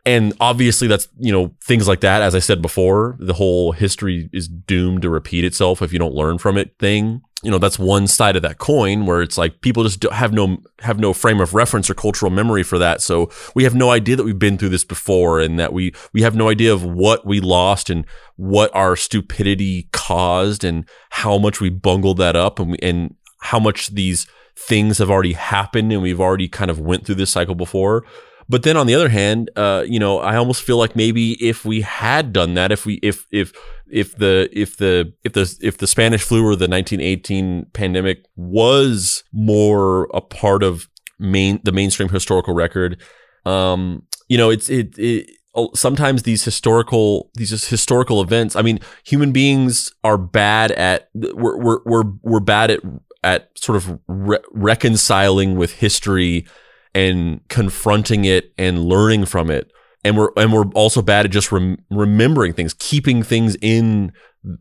and 0.05 0.33
obviously 0.41 0.89
that's 0.89 1.07
you 1.19 1.31
know 1.31 1.55
things 1.63 1.87
like 1.87 2.01
that 2.01 2.23
as 2.23 2.35
i 2.35 2.41
said 2.41 2.61
before 2.61 3.17
the 3.21 3.35
whole 3.35 3.71
history 3.73 4.29
is 4.33 4.49
doomed 4.49 5.03
to 5.03 5.09
repeat 5.09 5.45
itself 5.45 5.81
if 5.81 5.93
you 5.93 5.99
don't 5.99 6.15
learn 6.15 6.39
from 6.39 6.57
it 6.57 6.77
thing 6.79 7.23
you 7.43 7.51
know 7.51 7.59
that's 7.59 7.79
one 7.79 8.07
side 8.07 8.37
of 8.37 8.43
that 8.43 8.59
coin 8.59 9.05
where 9.05 9.21
it's 9.21 9.37
like 9.37 9.61
people 9.61 9.83
just 9.83 10.03
have 10.05 10.33
no 10.33 10.59
have 10.81 10.99
no 10.99 11.13
frame 11.13 11.41
of 11.41 11.55
reference 11.55 11.91
or 11.91 11.95
cultural 11.95 12.31
memory 12.31 12.63
for 12.63 12.79
that. 12.79 13.01
So 13.03 13.31
we 13.55 13.65
have 13.65 13.75
no 13.75 13.91
idea 13.91 14.17
that 14.17 14.25
we've 14.25 14.39
been 14.39 14.59
through 14.59 14.69
this 14.69 14.85
before 14.85 15.41
and 15.41 15.59
that 15.59 15.73
we 15.73 15.93
we 16.13 16.23
have 16.23 16.37
no 16.37 16.49
idea 16.49 16.73
of 16.73 16.85
what 16.85 17.27
we 17.27 17.41
lost 17.41 17.91
and 17.91 18.07
what 18.37 18.75
our 18.75 18.95
stupidity 18.95 19.89
caused 19.93 20.63
and 20.63 20.89
how 21.11 21.37
much 21.37 21.61
we 21.61 21.69
bungled 21.69 22.19
that 22.19 22.37
up 22.37 22.59
and 22.61 22.73
we, 22.73 22.79
and 22.81 23.17
how 23.41 23.59
much 23.59 23.89
these 23.89 24.27
things 24.57 24.99
have 24.99 25.11
already 25.11 25.33
happened 25.33 25.93
and 25.93 26.03
we've 26.03 26.21
already 26.21 26.49
kind 26.49 26.71
of 26.71 26.79
went 26.79 27.05
through 27.05 27.17
this 27.17 27.31
cycle 27.31 27.57
before. 27.57 28.05
But 28.49 28.65
then 28.65 28.77
on 28.77 28.87
the 28.87 28.95
other 28.95 29.09
hand, 29.09 29.51
uh, 29.57 29.85
you 29.87 29.99
know, 29.99 30.19
I 30.19 30.37
almost 30.37 30.63
feel 30.63 30.77
like 30.77 30.95
maybe 30.95 31.33
if 31.45 31.65
we 31.65 31.81
had 31.81 32.33
done 32.33 32.55
that, 32.55 32.71
if 32.71 32.85
we 32.85 32.95
if 33.03 33.27
if 33.31 33.53
if 33.93 34.17
the 34.17 34.49
if 34.53 34.79
the 34.79 35.13
if 35.23 35.35
the 35.35 35.59
if 35.61 35.77
the 35.77 35.87
Spanish 35.87 36.23
flu 36.23 36.41
or 36.41 36.57
the 36.57 36.67
1918 36.67 37.67
pandemic 37.75 38.25
was 38.37 39.23
more 39.33 40.09
a 40.15 40.21
part 40.21 40.63
of 40.63 40.89
main 41.19 41.61
the 41.63 41.73
mainstream 41.73 42.09
historical 42.09 42.55
record, 42.55 43.01
um, 43.45 44.05
you 44.29 44.39
know, 44.39 44.51
it's 44.51 44.71
it, 44.71 44.99
it 44.99 45.31
sometimes 45.75 46.23
these 46.23 46.45
historical 46.45 47.31
these 47.35 47.51
historical 47.67 48.23
events. 48.23 48.57
I 48.57 48.63
mean, 48.63 48.81
human 49.05 49.33
beings 49.33 49.93
are 50.03 50.19
bad 50.19 50.73
at 50.73 51.11
we're 51.15 51.59
we're 51.59 51.81
we're, 51.85 52.05
we're 52.23 52.41
bad 52.41 52.71
at 52.71 52.81
at 53.23 53.51
sort 53.57 53.77
of 53.77 53.99
re- 54.09 54.43
reconciling 54.53 55.57
with 55.57 55.75
history 55.75 56.47
and 56.95 57.47
confronting 57.49 58.25
it 58.25 58.53
and 58.59 58.85
learning 58.85 59.25
from 59.25 59.51
it. 59.51 59.72
And 60.05 60.17
we're 60.17 60.31
and 60.37 60.53
we're 60.53 60.67
also 60.75 61.01
bad 61.03 61.27
at 61.27 61.33
just 61.33 61.53
rem- 61.53 61.79
remembering 61.91 62.53
things, 62.55 62.75
keeping 62.75 63.23
things 63.23 63.57
in 63.63 64.13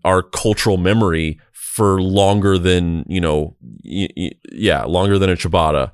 our 0.05 0.21
cultural 0.21 0.77
memory 0.77 1.39
for 1.51 2.01
longer 2.01 2.57
than 2.57 3.05
you 3.07 3.19
know, 3.19 3.55
y- 3.83 4.09
y- 4.15 4.31
yeah, 4.51 4.83
longer 4.83 5.17
than 5.17 5.29
a 5.29 5.35
ciabatta. 5.35 5.91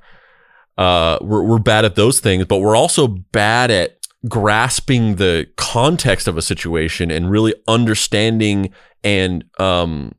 Uh, 0.76 1.18
we're 1.22 1.42
we're 1.42 1.58
bad 1.58 1.84
at 1.84 1.94
those 1.96 2.20
things, 2.20 2.44
but 2.44 2.58
we're 2.58 2.76
also 2.76 3.08
bad 3.08 3.70
at 3.70 3.98
grasping 4.28 5.16
the 5.16 5.46
context 5.56 6.28
of 6.28 6.36
a 6.36 6.42
situation 6.42 7.10
and 7.10 7.30
really 7.30 7.54
understanding 7.66 8.70
and 9.04 9.44
um, 9.58 10.12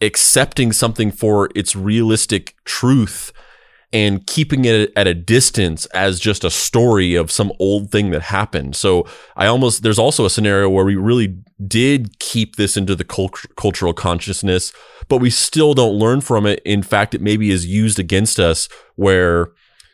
accepting 0.00 0.72
something 0.72 1.10
for 1.10 1.48
its 1.54 1.74
realistic 1.76 2.54
truth 2.64 3.32
and 3.92 4.24
keeping 4.26 4.64
it 4.64 4.92
at 4.94 5.08
a 5.08 5.14
distance 5.14 5.86
as 5.86 6.20
just 6.20 6.44
a 6.44 6.50
story 6.50 7.16
of 7.16 7.30
some 7.30 7.52
old 7.58 7.90
thing 7.90 8.10
that 8.10 8.22
happened. 8.22 8.76
So 8.76 9.06
I 9.36 9.46
almost 9.46 9.82
there's 9.82 9.98
also 9.98 10.24
a 10.24 10.30
scenario 10.30 10.68
where 10.68 10.84
we 10.84 10.94
really 10.94 11.36
did 11.66 12.18
keep 12.20 12.56
this 12.56 12.76
into 12.76 12.94
the 12.94 13.04
cult- 13.04 13.46
cultural 13.56 13.92
consciousness, 13.92 14.72
but 15.08 15.18
we 15.18 15.30
still 15.30 15.74
don't 15.74 15.98
learn 15.98 16.20
from 16.20 16.46
it. 16.46 16.62
In 16.64 16.82
fact, 16.82 17.14
it 17.14 17.20
maybe 17.20 17.50
is 17.50 17.66
used 17.66 17.98
against 17.98 18.38
us 18.38 18.68
where 18.94 19.48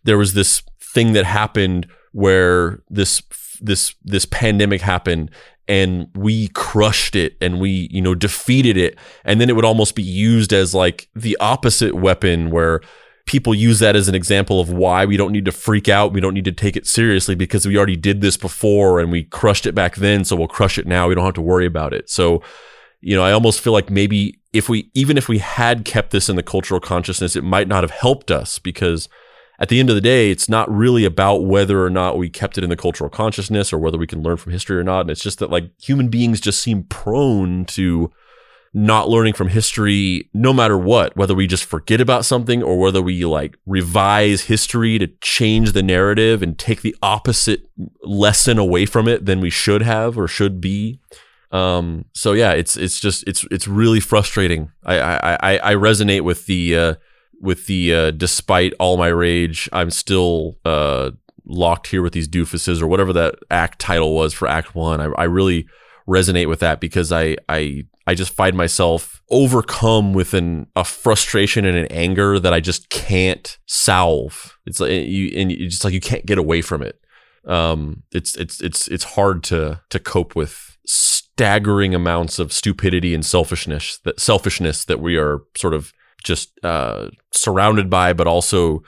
there 0.04 0.18
was 0.18 0.34
this 0.34 0.62
thing 0.80 1.14
that 1.14 1.24
happened 1.24 1.88
where 2.12 2.82
this 2.90 3.22
this 3.60 3.94
this 4.04 4.26
pandemic 4.26 4.82
happened 4.82 5.30
and 5.68 6.08
we 6.14 6.48
crushed 6.48 7.16
it 7.16 7.36
and 7.40 7.60
we 7.60 7.88
you 7.90 8.00
know 8.00 8.14
defeated 8.14 8.76
it 8.76 8.98
and 9.24 9.40
then 9.40 9.48
it 9.48 9.56
would 9.56 9.64
almost 9.64 9.94
be 9.94 10.02
used 10.02 10.52
as 10.52 10.74
like 10.74 11.08
the 11.14 11.36
opposite 11.40 11.94
weapon 11.94 12.50
where 12.50 12.80
people 13.26 13.54
use 13.54 13.80
that 13.80 13.96
as 13.96 14.08
an 14.08 14.14
example 14.14 14.60
of 14.60 14.70
why 14.70 15.04
we 15.04 15.16
don't 15.16 15.32
need 15.32 15.44
to 15.44 15.52
freak 15.52 15.88
out. 15.88 16.12
We 16.12 16.20
don't 16.20 16.34
need 16.34 16.44
to 16.44 16.52
take 16.52 16.76
it 16.76 16.86
seriously 16.86 17.34
because 17.34 17.66
we 17.66 17.76
already 17.76 17.96
did 17.96 18.20
this 18.20 18.36
before 18.36 19.00
and 19.00 19.10
we 19.10 19.24
crushed 19.24 19.66
it 19.66 19.74
back 19.74 19.96
then. 19.96 20.24
So 20.24 20.36
we'll 20.36 20.48
crush 20.48 20.78
it 20.78 20.86
now. 20.86 21.08
We 21.08 21.16
don't 21.16 21.24
have 21.24 21.34
to 21.34 21.42
worry 21.42 21.66
about 21.66 21.92
it. 21.92 22.08
So, 22.08 22.40
you 23.00 23.16
know, 23.16 23.22
I 23.22 23.32
almost 23.32 23.60
feel 23.60 23.72
like 23.72 23.90
maybe 23.90 24.40
if 24.52 24.68
we, 24.68 24.90
even 24.94 25.18
if 25.18 25.28
we 25.28 25.38
had 25.38 25.84
kept 25.84 26.12
this 26.12 26.28
in 26.28 26.36
the 26.36 26.42
cultural 26.42 26.80
consciousness, 26.80 27.34
it 27.34 27.42
might 27.42 27.66
not 27.66 27.82
have 27.82 27.90
helped 27.90 28.30
us 28.30 28.60
because 28.60 29.08
at 29.58 29.70
the 29.70 29.80
end 29.80 29.88
of 29.88 29.96
the 29.96 30.00
day, 30.00 30.30
it's 30.30 30.48
not 30.48 30.70
really 30.70 31.04
about 31.04 31.46
whether 31.46 31.84
or 31.84 31.90
not 31.90 32.18
we 32.18 32.28
kept 32.28 32.56
it 32.56 32.64
in 32.64 32.70
the 32.70 32.76
cultural 32.76 33.10
consciousness 33.10 33.72
or 33.72 33.78
whether 33.78 33.98
we 33.98 34.06
can 34.06 34.22
learn 34.22 34.36
from 34.36 34.52
history 34.52 34.78
or 34.78 34.84
not. 34.84 35.00
And 35.00 35.10
it's 35.10 35.22
just 35.22 35.40
that 35.40 35.50
like 35.50 35.70
human 35.80 36.08
beings 36.08 36.40
just 36.40 36.60
seem 36.60 36.84
prone 36.84 37.64
to 37.66 38.12
not 38.76 39.08
learning 39.08 39.32
from 39.32 39.48
history 39.48 40.28
no 40.34 40.52
matter 40.52 40.76
what, 40.76 41.16
whether 41.16 41.34
we 41.34 41.46
just 41.46 41.64
forget 41.64 41.98
about 41.98 42.26
something 42.26 42.62
or 42.62 42.78
whether 42.78 43.00
we 43.00 43.24
like 43.24 43.56
revise 43.64 44.42
history 44.42 44.98
to 44.98 45.06
change 45.22 45.72
the 45.72 45.82
narrative 45.82 46.42
and 46.42 46.58
take 46.58 46.82
the 46.82 46.94
opposite 47.02 47.66
lesson 48.02 48.58
away 48.58 48.84
from 48.84 49.08
it 49.08 49.24
than 49.24 49.40
we 49.40 49.48
should 49.48 49.80
have 49.80 50.18
or 50.18 50.28
should 50.28 50.60
be. 50.60 51.00
Um, 51.50 52.04
so 52.12 52.34
yeah, 52.34 52.52
it's 52.52 52.76
it's 52.76 53.00
just 53.00 53.26
it's 53.26 53.46
it's 53.50 53.66
really 53.66 53.98
frustrating. 53.98 54.70
I 54.84 54.98
I 54.98 55.58
I, 55.70 55.74
resonate 55.74 56.20
with 56.20 56.44
the 56.44 56.76
uh, 56.76 56.94
with 57.40 57.64
the 57.66 57.94
uh, 57.94 58.10
despite 58.10 58.74
all 58.78 58.98
my 58.98 59.08
rage, 59.08 59.70
I'm 59.72 59.90
still 59.90 60.56
uh, 60.66 61.12
locked 61.46 61.86
here 61.86 62.02
with 62.02 62.12
these 62.12 62.28
doofuses 62.28 62.82
or 62.82 62.88
whatever 62.88 63.14
that 63.14 63.36
act 63.50 63.78
title 63.78 64.14
was 64.14 64.34
for 64.34 64.46
Act 64.46 64.74
One. 64.74 65.00
I, 65.00 65.06
I 65.16 65.24
really 65.24 65.66
resonate 66.06 66.48
with 66.48 66.60
that 66.60 66.78
because 66.78 67.10
I 67.10 67.36
I 67.48 67.86
I 68.06 68.14
just 68.14 68.32
find 68.32 68.56
myself 68.56 69.20
overcome 69.30 70.12
with 70.12 70.32
an 70.34 70.68
a 70.76 70.84
frustration 70.84 71.64
and 71.64 71.76
an 71.76 71.86
anger 71.86 72.38
that 72.38 72.52
I 72.52 72.60
just 72.60 72.88
can't 72.88 73.58
solve. 73.66 74.56
It's 74.64 74.80
like 74.80 74.90
you 74.90 75.32
and 75.36 75.50
it's 75.50 75.74
just 75.74 75.84
like 75.84 75.94
you 75.94 76.00
can't 76.00 76.26
get 76.26 76.38
away 76.38 76.62
from 76.62 76.82
it. 76.82 77.00
Um, 77.46 78.04
it's 78.12 78.36
it's 78.36 78.60
it's 78.60 78.88
it's 78.88 79.04
hard 79.04 79.42
to 79.44 79.80
to 79.90 79.98
cope 79.98 80.36
with 80.36 80.76
staggering 80.86 81.94
amounts 81.94 82.38
of 82.38 82.52
stupidity 82.52 83.12
and 83.12 83.24
selfishness 83.24 83.98
that 84.04 84.20
selfishness 84.20 84.84
that 84.84 85.00
we 85.00 85.16
are 85.16 85.40
sort 85.56 85.74
of 85.74 85.92
just 86.22 86.52
uh, 86.64 87.08
surrounded 87.32 87.90
by, 87.90 88.12
but 88.12 88.26
also 88.26 88.82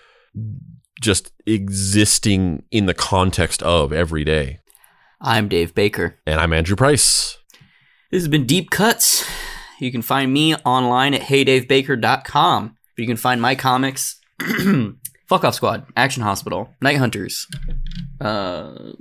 just 1.00 1.32
existing 1.46 2.62
in 2.70 2.86
the 2.86 2.94
context 2.94 3.62
of 3.62 3.92
every 3.92 4.24
day. 4.24 4.58
I'm 5.20 5.48
Dave 5.48 5.74
Baker. 5.74 6.16
And 6.26 6.40
I'm 6.40 6.52
Andrew 6.52 6.76
Price. 6.76 7.38
This 8.10 8.22
has 8.22 8.28
been 8.28 8.46
Deep 8.46 8.70
Cuts. 8.70 9.28
You 9.80 9.92
can 9.92 10.00
find 10.00 10.32
me 10.32 10.54
online 10.56 11.12
at 11.12 11.20
heydavebaker.com. 11.20 12.76
You 12.96 13.06
can 13.06 13.18
find 13.18 13.40
my 13.40 13.54
comics 13.54 14.18
Fuck 15.28 15.44
Off 15.44 15.54
Squad, 15.54 15.84
Action 15.94 16.22
Hospital, 16.22 16.70
Night 16.80 16.96
Hunters, 16.96 17.46
uh, 18.18 18.92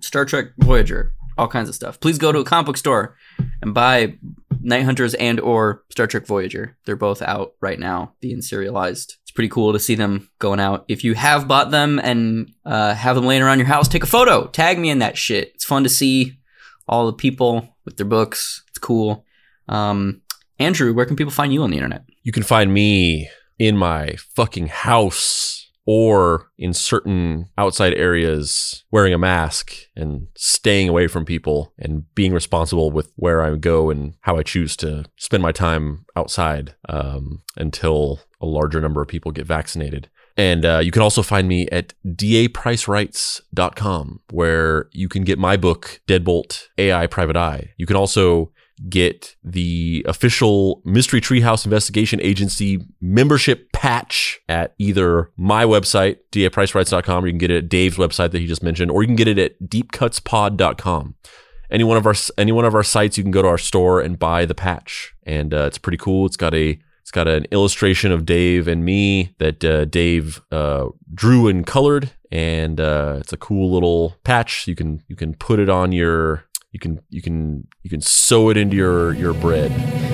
Star 0.00 0.24
Trek 0.24 0.50
Voyager, 0.58 1.12
all 1.36 1.48
kinds 1.48 1.68
of 1.68 1.74
stuff. 1.74 1.98
Please 1.98 2.16
go 2.16 2.30
to 2.30 2.38
a 2.38 2.44
comic 2.44 2.66
book 2.66 2.76
store 2.76 3.16
and 3.60 3.74
buy 3.74 4.14
Night 4.60 4.84
Hunters 4.84 5.14
and 5.14 5.40
or 5.40 5.82
Star 5.90 6.06
Trek 6.06 6.24
Voyager. 6.24 6.76
They're 6.86 6.94
both 6.94 7.22
out 7.22 7.54
right 7.60 7.80
now, 7.80 8.12
being 8.20 8.40
serialized. 8.40 9.16
It's 9.22 9.32
pretty 9.32 9.48
cool 9.48 9.72
to 9.72 9.80
see 9.80 9.96
them 9.96 10.30
going 10.38 10.60
out. 10.60 10.84
If 10.86 11.02
you 11.02 11.14
have 11.14 11.48
bought 11.48 11.72
them 11.72 11.98
and 11.98 12.52
uh, 12.64 12.94
have 12.94 13.16
them 13.16 13.26
laying 13.26 13.42
around 13.42 13.58
your 13.58 13.66
house, 13.66 13.88
take 13.88 14.04
a 14.04 14.06
photo. 14.06 14.46
Tag 14.46 14.78
me 14.78 14.90
in 14.90 15.00
that 15.00 15.18
shit. 15.18 15.50
It's 15.56 15.64
fun 15.64 15.82
to 15.82 15.88
see 15.88 16.38
all 16.86 17.06
the 17.06 17.14
people 17.14 17.73
with 17.84 17.96
their 17.96 18.06
books. 18.06 18.62
It's 18.68 18.78
cool. 18.78 19.24
Um, 19.68 20.22
Andrew, 20.58 20.94
where 20.94 21.06
can 21.06 21.16
people 21.16 21.32
find 21.32 21.52
you 21.52 21.62
on 21.62 21.70
the 21.70 21.76
internet? 21.76 22.04
You 22.22 22.32
can 22.32 22.42
find 22.42 22.72
me 22.72 23.28
in 23.58 23.76
my 23.76 24.16
fucking 24.34 24.68
house 24.68 25.70
or 25.86 26.50
in 26.58 26.72
certain 26.72 27.46
outside 27.58 27.92
areas 27.94 28.84
wearing 28.90 29.12
a 29.12 29.18
mask 29.18 29.74
and 29.94 30.28
staying 30.34 30.88
away 30.88 31.06
from 31.06 31.24
people 31.24 31.72
and 31.78 32.04
being 32.14 32.32
responsible 32.32 32.90
with 32.90 33.12
where 33.16 33.42
I 33.42 33.54
go 33.56 33.90
and 33.90 34.14
how 34.20 34.36
I 34.36 34.42
choose 34.42 34.76
to 34.78 35.04
spend 35.16 35.42
my 35.42 35.52
time 35.52 36.06
outside 36.16 36.74
um, 36.88 37.42
until 37.56 38.20
a 38.40 38.46
larger 38.46 38.80
number 38.80 39.02
of 39.02 39.08
people 39.08 39.30
get 39.30 39.46
vaccinated. 39.46 40.08
And 40.36 40.64
uh, 40.64 40.80
you 40.80 40.90
can 40.90 41.02
also 41.02 41.22
find 41.22 41.46
me 41.46 41.68
at 41.68 41.94
dapricewrites.com, 42.04 44.20
where 44.30 44.88
you 44.92 45.08
can 45.08 45.22
get 45.22 45.38
my 45.38 45.56
book, 45.56 46.00
Deadbolt 46.08 46.64
AI 46.76 47.06
Private 47.06 47.36
Eye. 47.36 47.70
You 47.76 47.86
can 47.86 47.94
also 47.94 48.50
get 48.88 49.36
the 49.44 50.04
official 50.08 50.82
Mystery 50.84 51.20
Treehouse 51.20 51.64
Investigation 51.64 52.20
Agency 52.20 52.84
membership 53.00 53.70
patch 53.72 54.40
at 54.48 54.74
either 54.78 55.30
my 55.36 55.64
website, 55.64 56.18
dapricewrites.com, 56.32 57.24
or 57.24 57.28
you 57.28 57.32
can 57.32 57.38
get 57.38 57.52
it 57.52 57.64
at 57.64 57.68
Dave's 57.68 57.96
website 57.96 58.32
that 58.32 58.40
he 58.40 58.46
just 58.46 58.62
mentioned, 58.62 58.90
or 58.90 59.02
you 59.02 59.06
can 59.06 59.16
get 59.16 59.28
it 59.28 59.38
at 59.38 59.60
deepcutspod.com. 59.62 61.14
Any 61.70 61.84
one 61.84 61.96
of 61.96 62.06
our 62.06 62.14
any 62.36 62.52
one 62.52 62.64
of 62.64 62.74
our 62.74 62.82
sites, 62.82 63.16
you 63.16 63.24
can 63.24 63.30
go 63.30 63.42
to 63.42 63.48
our 63.48 63.58
store 63.58 64.00
and 64.00 64.18
buy 64.18 64.44
the 64.44 64.54
patch, 64.54 65.14
and 65.24 65.54
uh, 65.54 65.66
it's 65.66 65.78
pretty 65.78 65.98
cool. 65.98 66.26
It's 66.26 66.36
got 66.36 66.54
a 66.54 66.78
it's 67.04 67.10
got 67.10 67.28
an 67.28 67.44
illustration 67.50 68.12
of 68.12 68.24
Dave 68.24 68.66
and 68.66 68.82
me 68.82 69.34
that 69.36 69.62
uh, 69.62 69.84
Dave 69.84 70.40
uh, 70.50 70.86
drew 71.12 71.48
and 71.48 71.66
colored, 71.66 72.12
and 72.32 72.80
uh, 72.80 73.16
it's 73.20 73.34
a 73.34 73.36
cool 73.36 73.70
little 73.70 74.16
patch. 74.24 74.66
You 74.66 74.74
can 74.74 75.02
you 75.06 75.14
can 75.14 75.34
put 75.34 75.58
it 75.58 75.68
on 75.68 75.92
your 75.92 76.46
you 76.72 76.80
can 76.80 77.02
you 77.10 77.20
can 77.20 77.68
you 77.82 77.90
can 77.90 78.00
sew 78.00 78.48
it 78.48 78.56
into 78.56 78.74
your 78.74 79.12
your 79.12 79.34
bread. 79.34 80.13